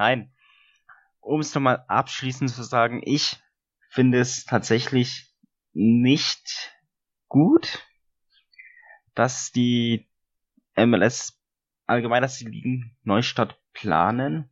Nein. 0.00 0.32
Um 1.20 1.40
es 1.40 1.54
nochmal 1.54 1.84
abschließend 1.86 2.48
zu 2.48 2.62
sagen, 2.62 3.02
ich 3.04 3.36
finde 3.90 4.18
es 4.18 4.46
tatsächlich 4.46 5.30
nicht 5.74 6.72
gut, 7.28 7.86
dass 9.14 9.52
die 9.52 10.08
MLS 10.74 11.38
allgemein, 11.84 12.22
dass 12.22 12.38
die 12.38 12.46
Ligen 12.46 12.96
Neustadt 13.02 13.60
planen, 13.74 14.48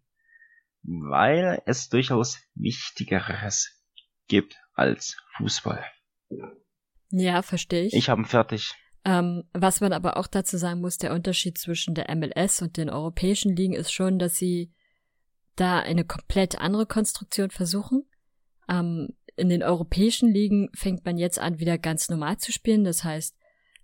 weil 0.82 1.62
es 1.64 1.88
durchaus 1.88 2.38
Wichtigeres 2.54 3.82
gibt 4.26 4.60
als 4.74 5.16
Fußball. 5.38 5.82
Ja, 7.08 7.40
verstehe 7.40 7.86
ich. 7.86 7.94
Ich 7.94 8.10
habe 8.10 8.26
fertig. 8.26 8.74
Ähm, 9.06 9.44
was 9.54 9.80
man 9.80 9.94
aber 9.94 10.18
auch 10.18 10.26
dazu 10.26 10.58
sagen 10.58 10.82
muss, 10.82 10.98
der 10.98 11.14
Unterschied 11.14 11.56
zwischen 11.56 11.94
der 11.94 12.14
MLS 12.14 12.60
und 12.60 12.76
den 12.76 12.90
europäischen 12.90 13.56
Ligen 13.56 13.72
ist 13.72 13.94
schon, 13.94 14.18
dass 14.18 14.36
sie 14.36 14.74
da 15.60 15.80
eine 15.80 16.04
komplett 16.04 16.60
andere 16.60 16.86
Konstruktion 16.86 17.50
versuchen. 17.50 18.04
Ähm, 18.68 19.14
in 19.36 19.48
den 19.48 19.62
europäischen 19.62 20.32
Ligen 20.32 20.68
fängt 20.74 21.04
man 21.04 21.16
jetzt 21.16 21.38
an, 21.38 21.60
wieder 21.60 21.78
ganz 21.78 22.08
normal 22.08 22.38
zu 22.38 22.52
spielen. 22.52 22.84
Das 22.84 23.04
heißt, 23.04 23.36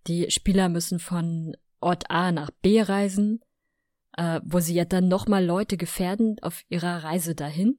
die 0.06 0.30
Spieler 0.30 0.68
müssen 0.68 0.98
von 0.98 1.56
Ort 1.80 2.10
A 2.10 2.32
nach 2.32 2.50
B 2.50 2.80
reisen, 2.82 3.40
äh, 4.16 4.40
wo 4.44 4.60
sie 4.60 4.74
ja 4.74 4.84
dann 4.84 5.08
nochmal 5.08 5.44
Leute 5.44 5.76
gefährden 5.76 6.36
auf 6.42 6.62
ihrer 6.68 7.04
Reise 7.04 7.34
dahin. 7.34 7.78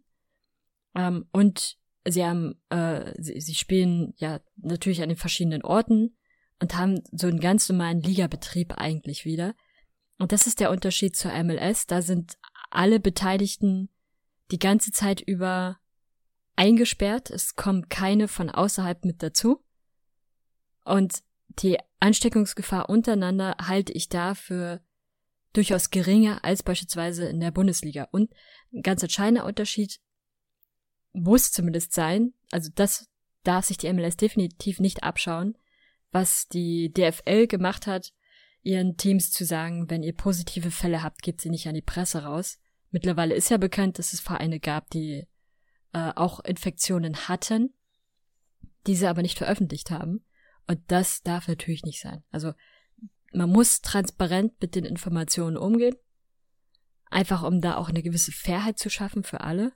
Ähm, 0.96 1.26
und 1.32 1.78
sie 2.08 2.24
haben, 2.24 2.62
äh, 2.70 3.14
sie, 3.22 3.40
sie 3.42 3.56
spielen 3.56 4.14
ja 4.18 4.40
natürlich 4.56 5.02
an 5.02 5.10
den 5.10 5.18
verschiedenen 5.18 5.64
Orten 5.64 6.16
und 6.62 6.78
haben 6.78 7.02
so 7.12 7.28
einen 7.28 7.40
ganz 7.40 7.68
normalen 7.70 8.02
Ligabetrieb 8.02 8.74
eigentlich 8.78 9.26
wieder. 9.26 9.54
Und 10.18 10.32
das 10.32 10.48
ist 10.48 10.60
der 10.60 10.72
Unterschied 10.72 11.16
zur 11.16 11.32
MLS. 11.44 11.88
Da 11.88 12.02
sind 12.02 12.38
alle 12.76 13.00
Beteiligten 13.00 13.90
die 14.52 14.60
ganze 14.60 14.92
Zeit 14.92 15.22
über 15.22 15.80
eingesperrt. 16.56 17.30
Es 17.30 17.56
kommen 17.56 17.90
keine 17.90 18.28
von 18.28 18.50
außerhalb 18.50 19.06
mit 19.06 19.24
dazu. 19.24 19.64
Und 20.84 21.24
die 21.60 21.78
Ansteckungsgefahr 22.00 22.90
untereinander 22.90 23.56
halte 23.62 23.94
ich 23.94 24.10
da 24.10 24.36
für 24.36 24.82
durchaus 25.54 25.90
geringer 25.90 26.44
als 26.44 26.64
beispielsweise 26.64 27.26
in 27.28 27.40
der 27.40 27.52
Bundesliga. 27.52 28.08
Und 28.12 28.32
ein 28.74 28.82
ganz 28.82 29.02
entscheidender 29.02 29.46
Unterschied 29.46 30.00
muss 31.14 31.52
zumindest 31.52 31.94
sein, 31.94 32.34
also 32.52 32.70
das 32.76 33.10
darf 33.44 33.66
sich 33.66 33.78
die 33.78 33.92
MLS 33.92 34.18
definitiv 34.18 34.80
nicht 34.80 35.04
abschauen, 35.04 35.58
was 36.12 36.48
die 36.48 36.92
DFL 36.92 37.48
gemacht 37.48 37.88
hat, 37.88 38.14
ihren 38.64 38.98
Teams 38.98 39.32
zu 39.32 39.46
sagen, 39.46 39.90
wenn 39.90 40.04
ihr 40.04 40.14
positive 40.14 40.72
Fälle 40.72 41.04
habt, 41.04 41.22
gebt 41.22 41.42
sie 41.42 41.50
nicht 41.50 41.68
an 41.68 41.76
die 41.76 41.82
Presse 41.82 42.24
raus. 42.24 42.60
Mittlerweile 42.92 43.36
ist 43.36 43.50
ja 43.50 43.58
bekannt, 43.58 44.00
dass 44.00 44.14
es 44.14 44.22
Vereine 44.22 44.60
gab, 44.60 44.90
die 44.90 45.28
äh, 45.94 46.12
auch 46.16 46.40
Infektionen 46.42 47.28
hatten, 47.28 47.74
diese 48.88 49.10
aber 49.10 49.22
nicht 49.22 49.38
veröffentlicht 49.38 49.92
haben. 49.92 50.26
Und 50.68 50.80
das 50.88 51.22
darf 51.22 51.48
natürlich 51.48 51.84
nicht 51.84 52.02
sein. 52.02 52.24
Also 52.32 52.54
man 53.34 53.50
muss 53.50 53.82
transparent 53.82 54.54
mit 54.62 54.76
den 54.76 54.86
Informationen 54.86 55.58
umgehen, 55.58 55.96
einfach 57.06 57.44
um 57.44 57.62
da 57.62 57.78
auch 57.78 57.90
eine 57.90 58.04
gewisse 58.04 58.32
Fairheit 58.32 58.80
zu 58.80 58.90
schaffen 58.90 59.24
für 59.24 59.42
alle. 59.42 59.74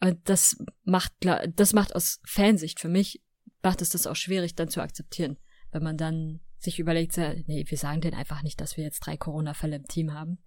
Und 0.00 0.28
das 0.28 0.56
macht, 0.84 1.12
das 1.56 1.72
macht 1.72 1.96
aus 1.96 2.20
Fansicht 2.24 2.78
für 2.78 2.88
mich, 2.88 3.22
macht 3.62 3.82
es 3.82 3.88
das 3.88 4.06
auch 4.06 4.16
schwierig 4.16 4.54
dann 4.54 4.68
zu 4.68 4.80
akzeptieren, 4.80 5.38
wenn 5.72 5.82
man 5.82 5.96
dann 5.96 6.40
sich 6.58 6.78
überlegt, 6.78 7.16
nee, 7.16 7.64
wir 7.66 7.78
sagen 7.78 8.00
denen 8.00 8.16
einfach 8.16 8.42
nicht, 8.42 8.60
dass 8.60 8.76
wir 8.76 8.84
jetzt 8.84 9.00
drei 9.00 9.16
Corona-Fälle 9.16 9.76
im 9.76 9.86
Team 9.86 10.12
haben. 10.12 10.38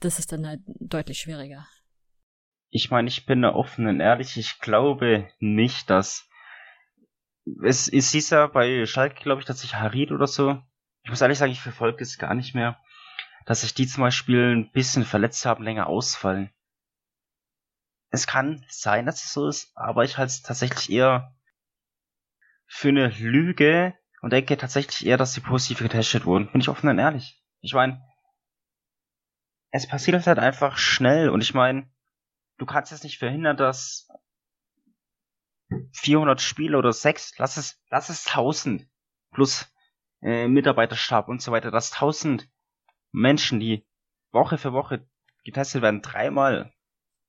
Das 0.00 0.18
ist 0.18 0.32
dann 0.32 0.46
halt 0.46 0.60
deutlich 0.64 1.18
schwieriger. 1.18 1.66
Ich 2.70 2.90
meine, 2.90 3.08
ich 3.08 3.26
bin 3.26 3.42
da 3.42 3.54
offen 3.54 3.86
und 3.86 4.00
ehrlich, 4.00 4.36
ich 4.36 4.58
glaube 4.60 5.30
nicht, 5.38 5.88
dass 5.90 6.28
es, 7.64 7.88
es 7.88 8.12
hieß 8.12 8.30
ja 8.30 8.46
bei 8.46 8.84
Schalke, 8.84 9.22
glaube 9.22 9.40
ich, 9.40 9.46
dass 9.46 9.60
sich 9.60 9.74
Harid 9.74 10.12
oder 10.12 10.26
so, 10.26 10.62
ich 11.02 11.10
muss 11.10 11.22
ehrlich 11.22 11.38
sagen, 11.38 11.52
ich 11.52 11.60
verfolge 11.60 12.02
es 12.02 12.18
gar 12.18 12.34
nicht 12.34 12.54
mehr, 12.54 12.78
dass 13.46 13.62
sich 13.62 13.72
die 13.72 13.86
zum 13.86 14.02
Beispiel 14.02 14.54
ein 14.54 14.70
bisschen 14.70 15.04
verletzt 15.04 15.46
haben, 15.46 15.64
länger 15.64 15.86
ausfallen 15.86 16.52
es 18.10 18.26
kann 18.26 18.64
sein, 18.68 19.06
dass 19.06 19.24
es 19.24 19.32
so 19.32 19.48
ist, 19.48 19.70
aber 19.76 20.04
ich 20.04 20.18
halte 20.18 20.30
es 20.30 20.42
tatsächlich 20.42 20.90
eher 20.90 21.34
für 22.66 22.88
eine 22.88 23.08
Lüge 23.08 23.94
und 24.20 24.32
denke 24.32 24.56
tatsächlich 24.56 25.06
eher, 25.06 25.16
dass 25.16 25.34
sie 25.34 25.40
positiv 25.40 25.78
getestet 25.78 26.24
wurden. 26.24 26.50
Bin 26.50 26.60
ich 26.60 26.68
offen 26.68 26.88
und 26.88 26.98
ehrlich. 26.98 27.42
Ich 27.60 27.74
meine, 27.74 28.02
es 29.70 29.86
passiert 29.86 30.26
halt 30.26 30.38
einfach 30.38 30.78
schnell 30.78 31.30
und 31.30 31.42
ich 31.42 31.54
meine, 31.54 31.90
du 32.58 32.66
kannst 32.66 32.92
jetzt 32.92 33.04
nicht 33.04 33.18
verhindern, 33.18 33.56
dass 33.56 34.08
400 35.92 36.40
Spiele 36.40 36.78
oder 36.78 36.92
6, 36.92 37.38
lass 37.38 37.56
es, 37.56 37.82
lass 37.90 38.08
es 38.08 38.26
1000 38.26 38.88
plus 39.32 39.72
äh, 40.22 40.48
Mitarbeiterstab 40.48 41.28
und 41.28 41.42
so 41.42 41.52
weiter, 41.52 41.70
dass 41.70 41.92
1000 41.92 42.48
Menschen, 43.12 43.60
die 43.60 43.86
Woche 44.32 44.58
für 44.58 44.72
Woche 44.72 45.06
getestet 45.44 45.82
werden, 45.82 46.02
dreimal 46.02 46.72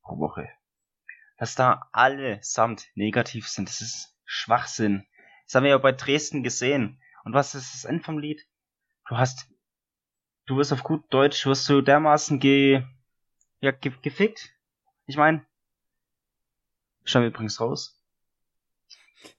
pro 0.02 0.18
Woche 0.20 0.50
dass 1.40 1.56
da 1.56 1.90
allesamt 1.94 2.90
negativ 2.96 3.48
sind. 3.48 3.70
Das 3.70 3.82
ist 3.82 4.14
Schwachsinn. 4.26 5.08
Das 5.46 5.56
haben 5.56 5.64
wir 5.64 5.72
ja 5.72 5.78
bei 5.78 5.94
Dresden 5.94 6.44
gesehen. 6.44 7.02
Und 7.24 7.34
was 7.34 7.56
ist 7.56 7.74
das 7.74 7.86
Ende 7.86 8.04
vom 8.04 8.20
Lied? 8.20 8.46
Du 9.08 9.18
hast, 9.18 9.50
du 10.50 10.58
wirst 10.58 10.74
auf 10.74 10.84
gut 10.84 11.04
Deutsch, 11.12 11.46
wirst 11.46 11.70
du 11.70 11.82
dermaßen 11.82 12.40
ge, 12.40 12.84
ja, 13.62 13.72
ge, 13.72 13.94
gefickt. 14.02 14.54
Ich 15.06 15.16
meine, 15.16 15.46
schauen 17.04 17.22
wir 17.22 17.30
übrigens 17.30 17.62
raus. 17.62 18.02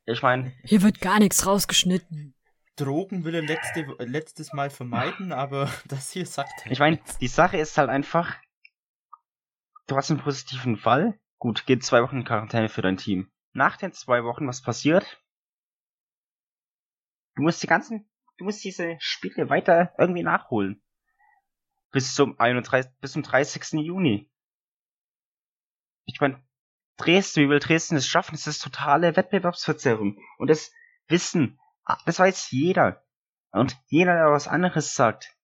Ich 0.07 0.23
meine, 0.23 0.53
hier 0.65 0.83
wird 0.83 1.01
gar 1.01 1.19
nichts 1.19 1.47
rausgeschnitten. 1.47 2.35
Drogen 2.77 3.25
will 3.25 3.35
er 3.35 3.43
letzte, 3.43 3.83
letztes 3.99 4.53
Mal 4.53 4.71
vermeiden, 4.71 5.33
aber 5.33 5.71
das 5.87 6.13
hier 6.13 6.27
sagt 6.27 6.65
er. 6.65 6.73
Ich 6.73 6.79
meine, 6.79 6.99
die 7.21 7.29
Sache 7.29 7.59
ist 7.59 7.77
halt 7.77 7.91
einfach, 7.91 8.37
du 9.87 9.97
hast 9.97 10.11
einen 10.11 10.21
positiven 10.21 10.77
Fall, 10.77 11.19
Gut, 11.41 11.65
geht 11.65 11.83
zwei 11.83 12.03
Wochen 12.03 12.19
in 12.19 12.25
Quarantäne 12.25 12.69
für 12.69 12.83
dein 12.83 12.99
Team. 12.99 13.31
Nach 13.55 13.79
den 13.79 13.95
zwei 13.95 14.25
Wochen, 14.25 14.47
was 14.47 14.61
passiert? 14.61 15.25
Du 17.35 17.43
musst 17.43 17.63
die 17.63 17.67
ganzen, 17.67 18.11
du 18.37 18.45
musst 18.45 18.63
diese 18.63 18.97
Spiele 19.01 19.49
weiter 19.49 19.95
irgendwie 19.97 20.23
nachholen. 20.23 20.83
Bis 21.91 22.15
zum 22.15 22.39
31, 22.39 22.91
bis 23.01 23.13
zum 23.13 23.23
30. 23.23 23.73
Juni. 23.85 24.31
Ich 26.05 26.21
meine, 26.21 26.43
Dresden, 26.97 27.45
wie 27.45 27.49
will 27.49 27.61
Dresden 27.61 27.97
es 27.97 28.07
schaffen? 28.07 28.33
Das 28.33 28.47
ist 28.47 28.63
totale 28.63 29.17
Wettbewerbsverzerrung. 29.17 30.19
Und 30.39 30.51
das 30.51 30.73
Wissen, 31.09 31.59
das 32.05 32.19
weiß 32.19 32.51
jeder. 32.51 33.05
Und 33.53 33.77
jeder, 33.87 34.15
der 34.15 34.31
was 34.31 34.47
anderes 34.47 34.95
sagt, 34.95 35.37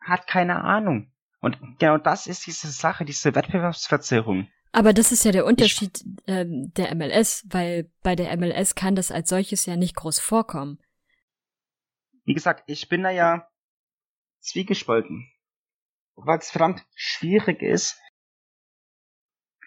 hat 0.00 0.26
keine 0.26 0.62
Ahnung. 0.62 1.12
Und 1.40 1.58
genau 1.78 1.98
das 1.98 2.26
ist 2.26 2.46
diese 2.46 2.68
Sache, 2.68 3.04
diese 3.04 3.34
Wettbewerbsverzerrung. 3.34 4.48
Aber 4.72 4.92
das 4.92 5.12
ist 5.12 5.24
ja 5.24 5.30
der 5.30 5.44
Unterschied 5.44 6.02
ähm, 6.26 6.72
der 6.74 6.94
MLS, 6.94 7.44
weil 7.48 7.90
bei 8.02 8.16
der 8.16 8.36
MLS 8.36 8.74
kann 8.74 8.96
das 8.96 9.12
als 9.12 9.28
solches 9.28 9.66
ja 9.66 9.76
nicht 9.76 9.94
groß 9.94 10.18
vorkommen. 10.18 10.78
Wie 12.24 12.34
gesagt, 12.34 12.64
ich 12.66 12.88
bin 12.88 13.02
da 13.02 13.10
ja 13.10 13.46
zwiegespalten. 14.44 15.30
Weil 16.16 16.38
es 16.38 16.50
verdammt 16.50 16.86
schwierig 16.94 17.62
ist, 17.62 18.00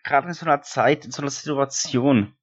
gerade 0.04 0.28
in 0.28 0.34
so 0.34 0.46
einer 0.46 0.62
Zeit, 0.62 1.06
in 1.06 1.12
so 1.12 1.22
einer 1.22 1.32
Situation, 1.32 2.38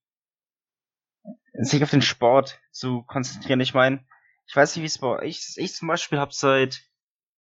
sich 1.55 1.82
auf 1.82 1.91
den 1.91 2.03
Sport 2.03 2.61
zu 2.70 3.03
konzentrieren. 3.05 3.61
Ich 3.61 3.74
meine, 3.74 4.05
ich 4.47 4.55
weiß 4.55 4.76
nicht, 4.76 4.82
wie 4.82 4.87
es 4.87 4.99
bei 4.99 5.07
euch. 5.07 5.55
Ich 5.57 5.74
zum 5.74 5.89
Beispiel 5.89 6.18
habe 6.18 6.32
seit 6.32 6.82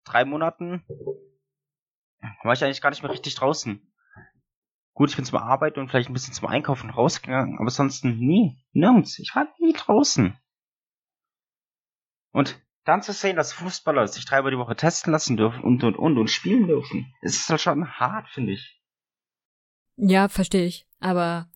drei 0.06 0.24
Monaten 0.24 0.86
war 2.44 2.54
ich 2.54 2.64
eigentlich 2.64 2.82
gar 2.82 2.90
nicht 2.90 3.04
mehr 3.04 3.12
richtig 3.12 3.36
draußen. 3.36 3.82
Gut, 4.94 5.10
ich 5.10 5.16
bin 5.16 5.26
zum 5.26 5.40
Arbeiten 5.40 5.80
und 5.80 5.90
vielleicht 5.90 6.10
ein 6.10 6.14
bisschen 6.14 6.34
zum 6.34 6.48
Einkaufen 6.48 6.90
rausgegangen, 6.90 7.58
aber 7.60 7.70
sonst 7.70 8.06
nie, 8.06 8.64
nirgends. 8.74 9.18
Ich 9.20 9.36
war 9.36 9.48
nie 9.60 9.74
draußen. 9.74 10.38
Und 12.32 12.63
dann 12.86 13.02
zu 13.02 13.14
sehen, 13.14 13.36
dass 13.36 13.54
Fußballer 13.54 14.08
sich 14.08 14.26
dreimal 14.26 14.52
die 14.52 14.58
Woche 14.58 14.76
testen 14.76 15.12
lassen 15.12 15.38
dürfen 15.38 15.64
und 15.64 15.84
und 15.84 15.96
und 15.96 16.18
und 16.18 16.30
spielen 16.30 16.68
dürfen, 16.68 17.14
ist 17.22 17.50
halt 17.50 17.62
schon 17.62 17.88
hart, 17.88 18.28
finde 18.30 18.54
ich. 18.54 18.82
Ja, 19.96 20.28
verstehe 20.28 20.66
ich. 20.66 20.88
Aber 21.00 21.50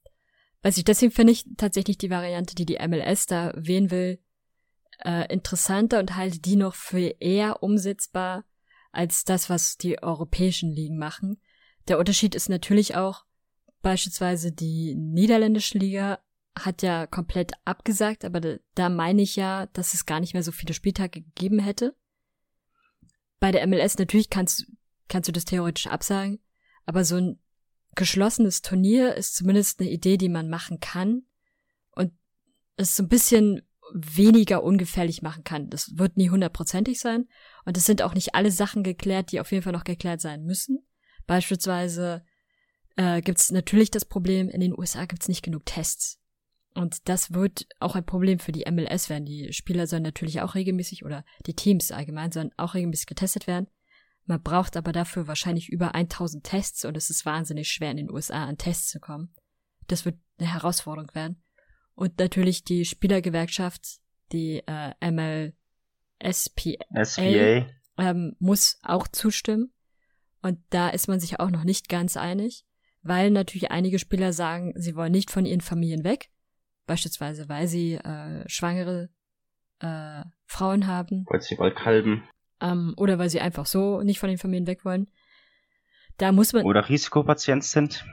Weiß 0.68 0.78
ich, 0.78 0.84
deswegen 0.84 1.12
finde 1.12 1.34
ich 1.34 1.46
tatsächlich 1.56 1.98
die 1.98 2.10
Variante, 2.10 2.54
die 2.54 2.66
die 2.66 2.78
MLS 2.88 3.26
da 3.26 3.54
wählen 3.56 3.92
will, 3.92 4.20
äh, 5.06 5.32
interessanter 5.32 6.00
und 6.00 6.16
halte 6.16 6.40
die 6.40 6.56
noch 6.56 6.76
für 6.76 7.16
eher 7.20 7.64
umsetzbar 7.64 8.44
als 8.92 9.24
das, 9.24 9.50
was 9.50 9.78
die 9.78 10.02
europäischen 10.04 10.72
Ligen 10.72 10.98
machen. 10.98 11.40
Der 11.88 12.00
Unterschied 12.00 12.36
ist 12.36 12.50
natürlich 12.50 12.96
auch, 12.96 13.26
beispielsweise 13.82 14.52
die 14.52 14.96
niederländische 14.96 15.78
Liga 15.78 16.20
hat 16.66 16.82
ja 16.82 17.08
komplett 17.08 17.54
abgesagt, 17.66 18.26
aber 18.26 18.40
da, 18.40 18.56
da 18.76 18.90
meine 18.90 19.22
ich 19.22 19.36
ja, 19.36 19.68
dass 19.68 19.94
es 19.94 20.06
gar 20.06 20.20
nicht 20.20 20.34
mehr 20.34 20.44
so 20.44 20.52
viele 20.52 20.74
Spieltage 20.74 21.22
gegeben 21.22 21.60
hätte. 21.60 21.96
Bei 23.40 23.52
der 23.52 23.66
MLS 23.68 23.98
natürlich 23.98 24.30
kannst, 24.30 24.66
kannst 25.08 25.28
du 25.28 25.32
das 25.32 25.46
theoretisch 25.46 25.88
absagen, 25.88 26.40
aber 26.86 27.06
so 27.06 27.16
ein 27.16 27.40
geschlossenes 27.96 28.62
Turnier 28.62 29.16
ist 29.16 29.36
zumindest 29.36 29.80
eine 29.80 29.90
Idee, 29.90 30.18
die 30.18 30.30
man 30.30 30.50
machen 30.50 30.80
kann 30.80 31.24
und 31.92 32.14
es 32.76 32.96
so 32.96 33.04
ein 33.04 33.10
bisschen 33.10 33.62
weniger 33.94 34.64
ungefährlich 34.64 35.22
machen 35.22 35.44
kann. 35.44 35.70
Das 35.70 35.98
wird 35.98 36.18
nie 36.18 36.30
hundertprozentig 36.30 37.00
sein 37.00 37.28
und 37.66 37.78
es 37.78 37.86
sind 37.86 38.02
auch 38.02 38.14
nicht 38.14 38.36
alle 38.36 38.52
Sachen 38.52 38.84
geklärt, 38.84 39.32
die 39.32 39.40
auf 39.40 39.52
jeden 39.52 39.64
Fall 39.64 39.74
noch 39.74 39.84
geklärt 39.84 40.22
sein 40.22 40.44
müssen. 40.44 40.86
Beispielsweise 41.26 42.24
äh, 42.96 43.22
gibt 43.22 43.40
es 43.40 43.52
natürlich 43.52 43.92
das 43.92 44.06
Problem, 44.06 44.50
in 44.50 44.62
den 44.62 44.78
USA 44.78 45.06
gibt 45.06 45.24
es 45.24 45.28
nicht 45.28 45.44
genug 45.44 45.66
Tests. 45.66 46.20
Und 46.78 47.10
das 47.10 47.34
wird 47.34 47.66
auch 47.80 47.96
ein 47.96 48.06
Problem 48.06 48.38
für 48.38 48.52
die 48.52 48.70
MLS 48.72 49.10
werden. 49.10 49.26
Die 49.26 49.52
Spieler 49.52 49.88
sollen 49.88 50.04
natürlich 50.04 50.42
auch 50.42 50.54
regelmäßig 50.54 51.04
oder 51.04 51.26
die 51.48 51.56
Teams 51.56 51.92
allgemein 51.92 52.32
sollen 52.32 52.52
auch 52.56 52.76
regelmäßig 52.76 53.08
getestet 53.08 53.48
werden. 53.48 53.66
Man 54.26 54.44
braucht 54.44 54.78
aber 54.78 54.92
dafür 54.92 55.28
wahrscheinlich 55.28 55.70
über 55.70 55.96
1000 55.96 56.44
Tests 56.44 56.86
und 56.86 56.96
es 56.96 57.10
ist 57.10 57.26
wahnsinnig 57.26 57.70
schwer 57.70 57.90
in 57.90 57.98
den 57.98 58.12
USA 58.12 58.46
an 58.46 58.60
Tests 58.60 58.90
zu 58.90 59.00
kommen. 59.00 59.34
Das 59.88 60.06
wird 60.06 60.20
eine 60.38 60.54
Herausforderung 60.54 61.10
werden. 61.16 61.42
Und 61.96 62.20
natürlich 62.20 62.64
die 62.64 62.86
Spielergewerkschaft, 62.86 63.82
die 64.32 64.62
äh, 64.68 64.94
MLSPA, 65.02 65.54
SPA. 67.04 67.66
Ähm, 67.98 68.36
muss 68.38 68.78
auch 68.84 69.08
zustimmen. 69.08 69.74
Und 70.44 70.60
da 70.70 70.90
ist 70.90 71.08
man 71.08 71.20
sich 71.20 71.40
auch 71.40 71.50
noch 71.50 71.64
nicht 71.64 71.90
ganz 71.90 72.18
einig, 72.18 72.68
weil 73.02 73.32
natürlich 73.32 73.72
einige 73.72 73.98
Spieler 73.98 74.32
sagen, 74.32 74.74
sie 74.76 74.96
wollen 74.96 75.12
nicht 75.12 75.32
von 75.32 75.48
ihren 75.48 75.62
Familien 75.62 76.04
weg. 76.04 76.30
Beispielsweise, 76.88 77.48
weil 77.48 77.68
sie 77.68 77.94
äh, 77.94 78.44
schwangere 78.50 79.10
äh, 79.80 80.24
Frauen 80.48 80.88
haben. 80.88 81.26
Weil 81.30 81.42
sie 81.42 81.56
bald 81.56 81.76
kalben 81.76 82.24
ähm, 82.62 82.94
oder 82.98 83.20
weil 83.20 83.30
sie 83.30 83.42
einfach 83.42 83.66
so 83.66 84.02
nicht 84.02 84.20
von 84.20 84.30
den 84.30 84.38
Familien 84.38 84.68
weg 84.68 84.86
wollen. 84.86 85.08
Da 86.18 86.32
muss 86.32 86.54
man. 86.54 86.66
Oder 86.66 86.90
Risikopatient 86.90 87.64
sind. 87.64 88.06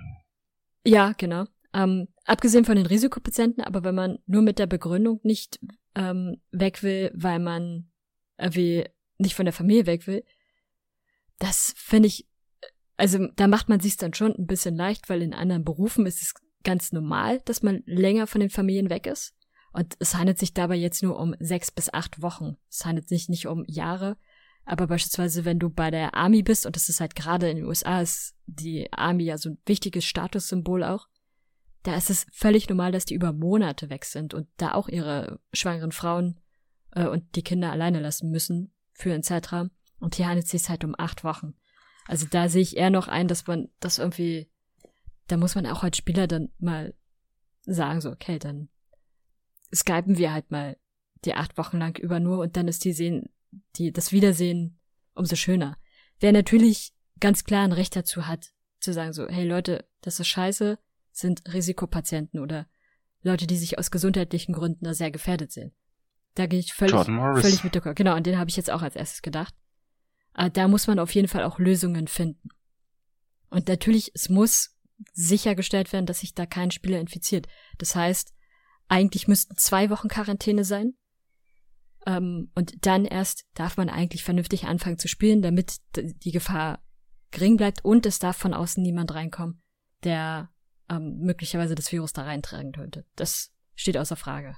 Ja, 0.84 1.12
genau. 1.16 1.46
Ähm, 1.72 2.08
abgesehen 2.24 2.64
von 2.64 2.76
den 2.76 2.86
Risikopatienten, 2.86 3.64
aber 3.64 3.82
wenn 3.84 3.94
man 3.94 4.18
nur 4.26 4.42
mit 4.42 4.58
der 4.58 4.66
Begründung 4.66 5.20
nicht 5.22 5.58
ähm, 5.94 6.40
weg 6.52 6.82
will, 6.82 7.10
weil 7.14 7.38
man 7.38 7.90
irgendwie 8.38 8.86
nicht 9.18 9.34
von 9.34 9.46
der 9.46 9.52
Familie 9.52 9.86
weg 9.86 10.06
will, 10.06 10.24
das 11.38 11.74
finde 11.76 12.08
ich, 12.08 12.28
also 12.96 13.26
da 13.34 13.48
macht 13.48 13.68
man 13.68 13.80
sich 13.80 13.96
dann 13.96 14.14
schon 14.14 14.34
ein 14.36 14.46
bisschen 14.46 14.76
leicht, 14.76 15.08
weil 15.08 15.22
in 15.22 15.34
anderen 15.34 15.64
Berufen 15.64 16.06
ist 16.06 16.22
es 16.22 16.34
ganz 16.64 16.92
normal, 16.92 17.40
dass 17.44 17.62
man 17.62 17.82
länger 17.86 18.26
von 18.26 18.40
den 18.40 18.50
Familien 18.50 18.90
weg 18.90 19.06
ist. 19.06 19.34
Und 19.72 19.94
es 19.98 20.14
handelt 20.14 20.38
sich 20.38 20.54
dabei 20.54 20.76
jetzt 20.76 21.02
nur 21.02 21.18
um 21.18 21.34
sechs 21.40 21.70
bis 21.70 21.92
acht 21.92 22.22
Wochen. 22.22 22.56
Es 22.70 22.84
handelt 22.84 23.08
sich 23.08 23.28
nicht 23.28 23.46
um 23.46 23.64
Jahre. 23.66 24.16
Aber 24.64 24.86
beispielsweise, 24.86 25.44
wenn 25.44 25.58
du 25.58 25.68
bei 25.68 25.90
der 25.90 26.14
Army 26.14 26.42
bist, 26.42 26.64
und 26.64 26.76
das 26.76 26.88
ist 26.88 27.00
halt 27.00 27.14
gerade 27.14 27.50
in 27.50 27.56
den 27.56 27.66
USA, 27.66 28.00
ist 28.00 28.34
die 28.46 28.90
Army 28.92 29.24
ja 29.24 29.36
so 29.36 29.50
ein 29.50 29.58
wichtiges 29.66 30.04
Statussymbol 30.04 30.84
auch, 30.84 31.08
da 31.82 31.96
ist 31.96 32.08
es 32.08 32.26
völlig 32.32 32.68
normal, 32.68 32.92
dass 32.92 33.04
die 33.04 33.14
über 33.14 33.32
Monate 33.32 33.90
weg 33.90 34.06
sind 34.06 34.32
und 34.32 34.48
da 34.56 34.72
auch 34.72 34.88
ihre 34.88 35.38
schwangeren 35.52 35.92
Frauen 35.92 36.40
äh, 36.92 37.06
und 37.06 37.36
die 37.36 37.42
Kinder 37.42 37.70
alleine 37.70 38.00
lassen 38.00 38.30
müssen 38.30 38.72
für 38.94 39.12
einen 39.12 39.22
Zeitraum. 39.22 39.70
Und 39.98 40.14
hier 40.14 40.26
handelt 40.26 40.46
es 40.46 40.52
sich 40.52 40.68
halt 40.68 40.82
um 40.84 40.94
acht 40.96 41.24
Wochen. 41.24 41.54
Also 42.06 42.26
da 42.28 42.48
sehe 42.48 42.62
ich 42.62 42.76
eher 42.76 42.90
noch 42.90 43.08
ein, 43.08 43.28
dass 43.28 43.46
man 43.46 43.68
das 43.80 43.98
irgendwie, 43.98 44.50
da 45.26 45.36
muss 45.36 45.54
man 45.54 45.66
auch 45.66 45.82
als 45.82 45.96
Spieler 45.96 46.26
dann 46.26 46.50
mal 46.58 46.94
sagen, 47.62 48.00
so, 48.00 48.10
okay, 48.10 48.38
dann 48.38 48.68
skypen 49.74 50.18
wir 50.18 50.32
halt 50.32 50.50
mal 50.50 50.76
die 51.24 51.34
acht 51.34 51.56
Wochen 51.56 51.78
lang 51.78 51.96
über 51.98 52.20
nur 52.20 52.38
und 52.38 52.56
dann 52.56 52.68
ist 52.68 52.84
die 52.84 52.92
sehen, 52.92 53.30
die, 53.76 53.92
das 53.92 54.12
Wiedersehen 54.12 54.78
umso 55.14 55.36
schöner. 55.36 55.78
Wer 56.20 56.32
natürlich 56.32 56.94
ganz 57.20 57.44
klar 57.44 57.64
ein 57.64 57.72
Recht 57.72 57.96
dazu 57.96 58.26
hat, 58.26 58.52
zu 58.80 58.92
sagen 58.92 59.12
so, 59.12 59.26
hey 59.28 59.46
Leute, 59.46 59.88
das 60.02 60.20
ist 60.20 60.28
scheiße, 60.28 60.78
sind 61.12 61.42
Risikopatienten 61.52 62.40
oder 62.40 62.66
Leute, 63.22 63.46
die 63.46 63.56
sich 63.56 63.78
aus 63.78 63.90
gesundheitlichen 63.90 64.52
Gründen 64.52 64.84
da 64.84 64.92
sehr 64.92 65.10
gefährdet 65.10 65.50
sehen. 65.50 65.72
Da 66.34 66.46
gehe 66.46 66.58
ich 66.58 66.74
völlig, 66.74 66.94
völlig 66.94 67.64
mit 67.64 67.74
der 67.74 67.94
Genau, 67.94 68.12
an 68.12 68.24
den 68.24 68.38
habe 68.38 68.50
ich 68.50 68.56
jetzt 68.56 68.70
auch 68.70 68.82
als 68.82 68.96
erstes 68.96 69.22
gedacht. 69.22 69.54
Aber 70.34 70.50
da 70.50 70.68
muss 70.68 70.88
man 70.88 70.98
auf 70.98 71.14
jeden 71.14 71.28
Fall 71.28 71.44
auch 71.44 71.58
Lösungen 71.58 72.08
finden. 72.08 72.48
Und 73.50 73.68
natürlich, 73.68 74.10
es 74.14 74.28
muss 74.28 74.73
sichergestellt 75.12 75.92
werden, 75.92 76.06
dass 76.06 76.20
sich 76.20 76.34
da 76.34 76.46
kein 76.46 76.70
Spieler 76.70 77.00
infiziert. 77.00 77.46
Das 77.78 77.94
heißt, 77.94 78.32
eigentlich 78.88 79.28
müssten 79.28 79.56
zwei 79.56 79.90
Wochen 79.90 80.08
Quarantäne 80.08 80.64
sein. 80.64 80.94
Ähm, 82.06 82.50
und 82.54 82.86
dann 82.86 83.04
erst 83.04 83.46
darf 83.54 83.76
man 83.76 83.88
eigentlich 83.88 84.24
vernünftig 84.24 84.64
anfangen 84.64 84.98
zu 84.98 85.08
spielen, 85.08 85.42
damit 85.42 85.78
die 85.96 86.32
Gefahr 86.32 86.82
gering 87.30 87.56
bleibt 87.56 87.84
und 87.84 88.06
es 88.06 88.18
darf 88.18 88.36
von 88.36 88.54
außen 88.54 88.82
niemand 88.82 89.14
reinkommen, 89.14 89.62
der 90.04 90.50
ähm, 90.88 91.18
möglicherweise 91.20 91.74
das 91.74 91.90
Virus 91.90 92.12
da 92.12 92.22
reintragen 92.22 92.72
könnte. 92.72 93.06
Das 93.16 93.52
steht 93.74 93.96
außer 93.96 94.16
Frage. 94.16 94.56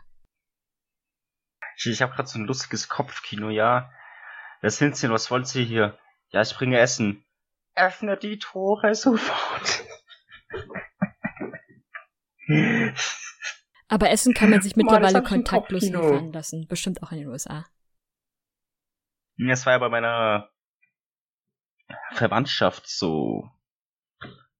Ich 1.85 2.03
habe 2.03 2.15
gerade 2.15 2.29
so 2.29 2.39
ein 2.39 2.47
lustiges 2.47 2.89
Kopfkino, 2.89 3.51
ja. 3.51 3.91
Was 4.63 4.79
sind 4.79 4.97
Sie, 4.97 5.11
was 5.11 5.31
wollen 5.31 5.45
Sie 5.45 5.65
hier? 5.65 5.99
Ja, 6.31 6.43
ich 6.43 6.55
bringe 6.55 6.79
Essen. 6.79 7.25
Öffne 7.75 8.17
die 8.17 8.39
Tore 8.39 8.95
sofort. 8.95 9.86
Aber 13.89 14.11
Essen 14.11 14.35
kann 14.35 14.51
man 14.51 14.63
sich 14.63 14.77
mittlerweile 14.77 15.23
kontaktlos 15.23 15.83
liefern 15.83 16.33
lassen. 16.33 16.67
Bestimmt 16.69 17.03
auch 17.03 17.13
in 17.13 17.19
den 17.19 17.29
USA. 17.29 17.67
Das 19.39 19.67
war 19.67 19.75
ja 19.75 19.79
bei 19.79 19.89
meiner 19.89 20.51
Verwandtschaft 22.13 22.89
so. 22.89 23.49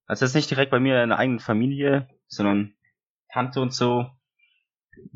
Also 0.07 0.25
jetzt 0.25 0.35
nicht 0.35 0.51
direkt 0.51 0.71
bei 0.71 0.79
mir 0.79 1.03
in 1.03 1.09
der 1.09 1.19
eigenen 1.19 1.41
Familie, 1.41 2.09
sondern 2.29 2.77
Tante 3.33 3.61
und 3.61 3.75
so 3.75 4.07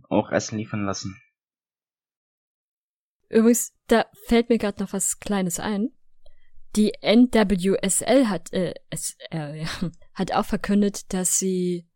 auch 0.09 0.31
Essen 0.31 0.59
liefern 0.59 0.85
lassen. 0.85 1.21
Übrigens, 3.29 3.77
da 3.87 4.07
fällt 4.27 4.49
mir 4.49 4.59
gerade 4.59 4.83
noch 4.83 4.93
was 4.93 5.21
Kleines 5.21 5.61
ein. 5.61 5.91
Die 6.77 6.93
NWSL 7.01 8.29
hat, 8.29 8.53
äh, 8.53 8.75
SR, 8.91 9.55
ja, 9.55 9.69
hat 10.21 10.33
auch 10.33 10.45
verkündet, 10.45 11.13
dass 11.13 11.39
sie 11.39 11.89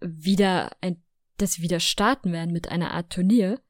wieder 0.00 0.72
ein 0.80 1.02
dass 1.38 1.54
sie 1.54 1.62
wieder 1.62 1.80
starten 1.80 2.32
werden 2.32 2.52
mit 2.52 2.70
einer 2.70 2.92
Art 2.92 3.12
Turnier. 3.12 3.60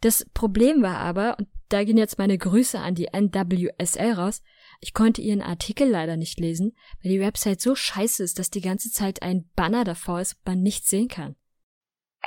Das 0.00 0.26
Problem 0.32 0.82
war 0.82 0.96
aber, 0.96 1.38
und 1.38 1.48
da 1.68 1.84
gehen 1.84 1.98
jetzt 1.98 2.18
meine 2.18 2.38
Grüße 2.38 2.78
an 2.78 2.94
die 2.94 3.08
NWSL 3.12 4.12
raus, 4.12 4.42
ich 4.80 4.94
konnte 4.94 5.20
ihren 5.20 5.42
Artikel 5.42 5.88
leider 5.88 6.16
nicht 6.16 6.40
lesen, 6.40 6.74
weil 7.02 7.12
die 7.12 7.20
Website 7.20 7.60
so 7.60 7.74
scheiße 7.74 8.22
ist, 8.22 8.38
dass 8.38 8.50
die 8.50 8.62
ganze 8.62 8.90
Zeit 8.90 9.22
ein 9.22 9.50
Banner 9.54 9.84
davor 9.84 10.20
ist 10.20 10.36
man 10.46 10.62
nichts 10.62 10.88
sehen 10.88 11.08
kann. 11.08 11.36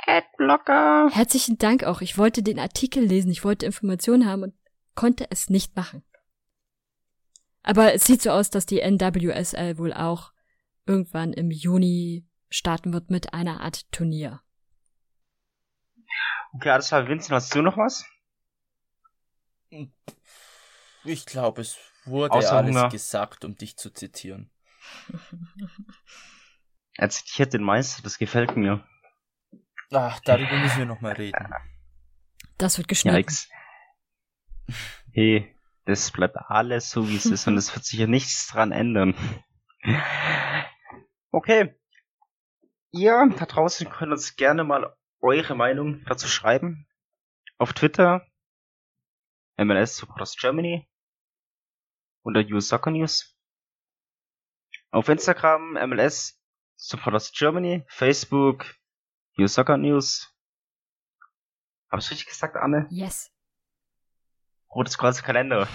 Adblocker! 0.06 1.10
Herzlichen 1.10 1.58
Dank 1.58 1.84
auch. 1.84 2.00
Ich 2.00 2.16
wollte 2.16 2.42
den 2.42 2.58
Artikel 2.60 3.04
lesen, 3.04 3.30
ich 3.32 3.44
wollte 3.44 3.66
Informationen 3.66 4.26
haben 4.26 4.44
und 4.44 4.54
konnte 4.94 5.26
es 5.30 5.50
nicht 5.50 5.74
machen. 5.74 6.04
Aber 7.64 7.94
es 7.94 8.04
sieht 8.04 8.22
so 8.22 8.30
aus, 8.30 8.50
dass 8.50 8.66
die 8.66 8.80
NWSL 8.80 9.78
wohl 9.78 9.92
auch 9.92 10.33
irgendwann 10.86 11.32
im 11.32 11.50
Juni 11.50 12.26
starten 12.50 12.92
wird 12.92 13.10
mit 13.10 13.34
einer 13.34 13.60
Art 13.60 13.90
Turnier. 13.92 14.40
Okay, 16.52 16.70
alles 16.70 16.88
klar, 16.88 17.08
Vincent, 17.08 17.32
hast 17.32 17.54
du 17.54 17.62
noch 17.62 17.76
was? 17.76 18.04
Ich 21.04 21.26
glaube, 21.26 21.62
es 21.62 21.76
wurde 22.04 22.34
Außer 22.34 22.52
alles 22.52 22.76
Hunger. 22.76 22.88
gesagt, 22.88 23.44
um 23.44 23.56
dich 23.56 23.76
zu 23.76 23.90
zitieren. 23.90 24.50
Er 26.96 27.10
zitiert 27.10 27.52
den 27.52 27.64
Meister, 27.64 28.02
das 28.02 28.18
gefällt 28.18 28.56
mir. 28.56 28.86
Ach, 29.90 30.20
darüber 30.20 30.56
müssen 30.58 30.78
wir 30.78 30.86
nochmal 30.86 31.14
reden. 31.14 31.52
Das 32.56 32.78
wird 32.78 32.86
geschnitten. 32.86 33.34
Hey, 35.12 35.56
das 35.86 36.12
bleibt 36.12 36.36
alles 36.36 36.90
so, 36.90 37.08
wie 37.08 37.16
es 37.16 37.26
ist 37.26 37.48
und 37.48 37.56
es 37.56 37.74
wird 37.74 37.84
sich 37.84 37.98
ja 37.98 38.06
nichts 38.06 38.46
dran 38.46 38.70
ändern. 38.70 39.16
Okay. 41.34 41.74
Ihr 42.92 43.28
da 43.36 43.46
draußen 43.46 43.90
könnt 43.90 44.12
uns 44.12 44.36
gerne 44.36 44.62
mal 44.62 44.96
eure 45.20 45.56
Meinung 45.56 46.04
dazu 46.04 46.28
schreiben. 46.28 46.86
Auf 47.58 47.72
Twitter 47.72 48.24
MLS 49.56 49.96
Supporters 49.96 50.36
Germany 50.36 50.88
unter 52.22 52.40
US 52.52 52.68
Soccer 52.68 52.92
News. 52.92 53.36
Auf 54.92 55.08
Instagram 55.08 55.72
MLS 55.72 56.40
Supporters 56.76 57.32
Germany, 57.32 57.84
Facebook 57.88 58.76
New 59.36 59.48
Soccer 59.48 59.76
News. 59.76 60.32
Hab 61.90 61.98
ich 61.98 62.10
richtig 62.12 62.28
gesagt, 62.28 62.54
Anne? 62.54 62.86
Yes. 62.90 63.32
Rotes 64.72 64.96
Kreuz 64.98 65.20
Kalender. 65.20 65.66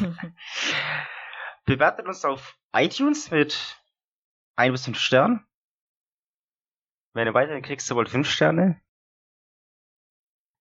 Bewertet 1.66 2.05
uns 2.05 2.24
auf 2.24 2.57
iTunes 2.72 3.30
mit 3.30 3.84
1 4.55 4.72
bis 4.72 4.86
5 4.86 4.97
Sternen. 4.97 5.45
Wenn 7.14 7.28
ihr 7.28 7.34
weiterhin 7.34 7.64
kriegst, 7.64 7.89
du 7.89 7.95
wohl 7.95 8.07
5 8.07 8.30
Sterne. 8.30 8.82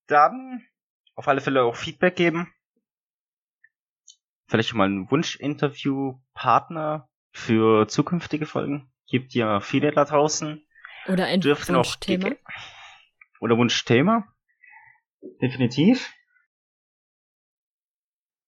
Dann 0.06 0.66
auf 1.14 1.28
alle 1.28 1.40
Fälle 1.40 1.62
auch 1.62 1.76
Feedback 1.76 2.16
geben. 2.16 2.52
Vielleicht 4.46 4.70
schon 4.70 4.78
mal 4.78 4.86
einen 4.86 5.10
Wunsch-Interview-Partner 5.10 7.08
für 7.32 7.86
zukünftige 7.86 8.46
Folgen. 8.46 8.90
Gibt 9.06 9.34
ja 9.34 9.60
viele 9.60 9.90
da 9.92 10.04
draußen. 10.04 10.66
Oder 11.06 11.26
ein 11.26 11.44
Wunschthema. 11.44 12.30
Oder 13.40 13.58
Wunschthema. 13.58 14.26
Definitiv. 15.42 16.12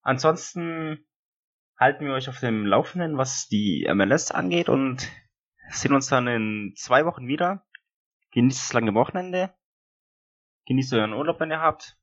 Ansonsten 0.03 1.07
halten 1.79 2.07
wir 2.07 2.15
euch 2.15 2.29
auf 2.29 2.41
dem 2.41 2.65
Laufenden, 2.65 3.19
was 3.19 3.49
die 3.49 3.87
MLS 3.93 4.31
angeht 4.31 4.69
und 4.69 5.11
sehen 5.69 5.95
uns 5.95 6.09
dann 6.09 6.27
in 6.27 6.75
zwei 6.77 7.05
Wochen 7.05 7.27
wieder. 7.27 7.67
Genießt 8.33 8.61
das 8.61 8.73
lange 8.73 8.95
Wochenende. 8.95 9.53
Genießt 10.67 10.93
euren 10.95 11.13
Urlaub, 11.13 11.41
wenn 11.41 11.51
ihr 11.51 11.61
habt. 11.61 11.97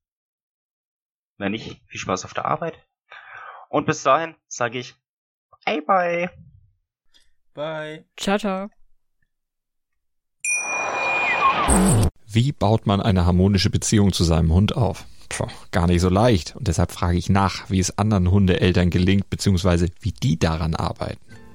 Wenn 1.38 1.52
nicht, 1.52 1.82
viel 1.88 2.00
Spaß 2.00 2.26
auf 2.26 2.34
der 2.34 2.46
Arbeit. 2.46 2.78
Und 3.70 3.86
bis 3.86 4.04
dahin 4.04 4.36
sage 4.48 4.80
ich 4.80 4.96
bye 5.66 5.82
bye. 5.82 6.30
Bye. 7.54 8.06
Ciao, 8.18 8.38
ciao. 8.38 8.70
Wie 12.26 12.52
baut 12.52 12.86
man 12.86 13.02
eine 13.02 13.26
harmonische 13.26 13.70
Beziehung 13.70 14.14
zu 14.14 14.24
seinem 14.24 14.54
Hund 14.54 14.76
auf? 14.76 15.06
Puh, 15.30 15.48
gar 15.72 15.88
nicht 15.88 16.02
so 16.02 16.10
leicht. 16.10 16.56
Und 16.56 16.68
deshalb 16.68 16.92
frage 16.92 17.18
ich 17.18 17.30
nach, 17.30 17.70
wie 17.70 17.80
es 17.80 17.98
anderen 17.98 18.32
Hundeeltern 18.32 18.90
gelingt, 18.90 19.30
beziehungsweise 19.30 19.88
wie 20.02 20.12
die 20.12 20.38
daran 20.38 20.76
arbeiten. 20.76 21.37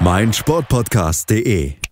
meinsportpodcast.de. 0.00 1.85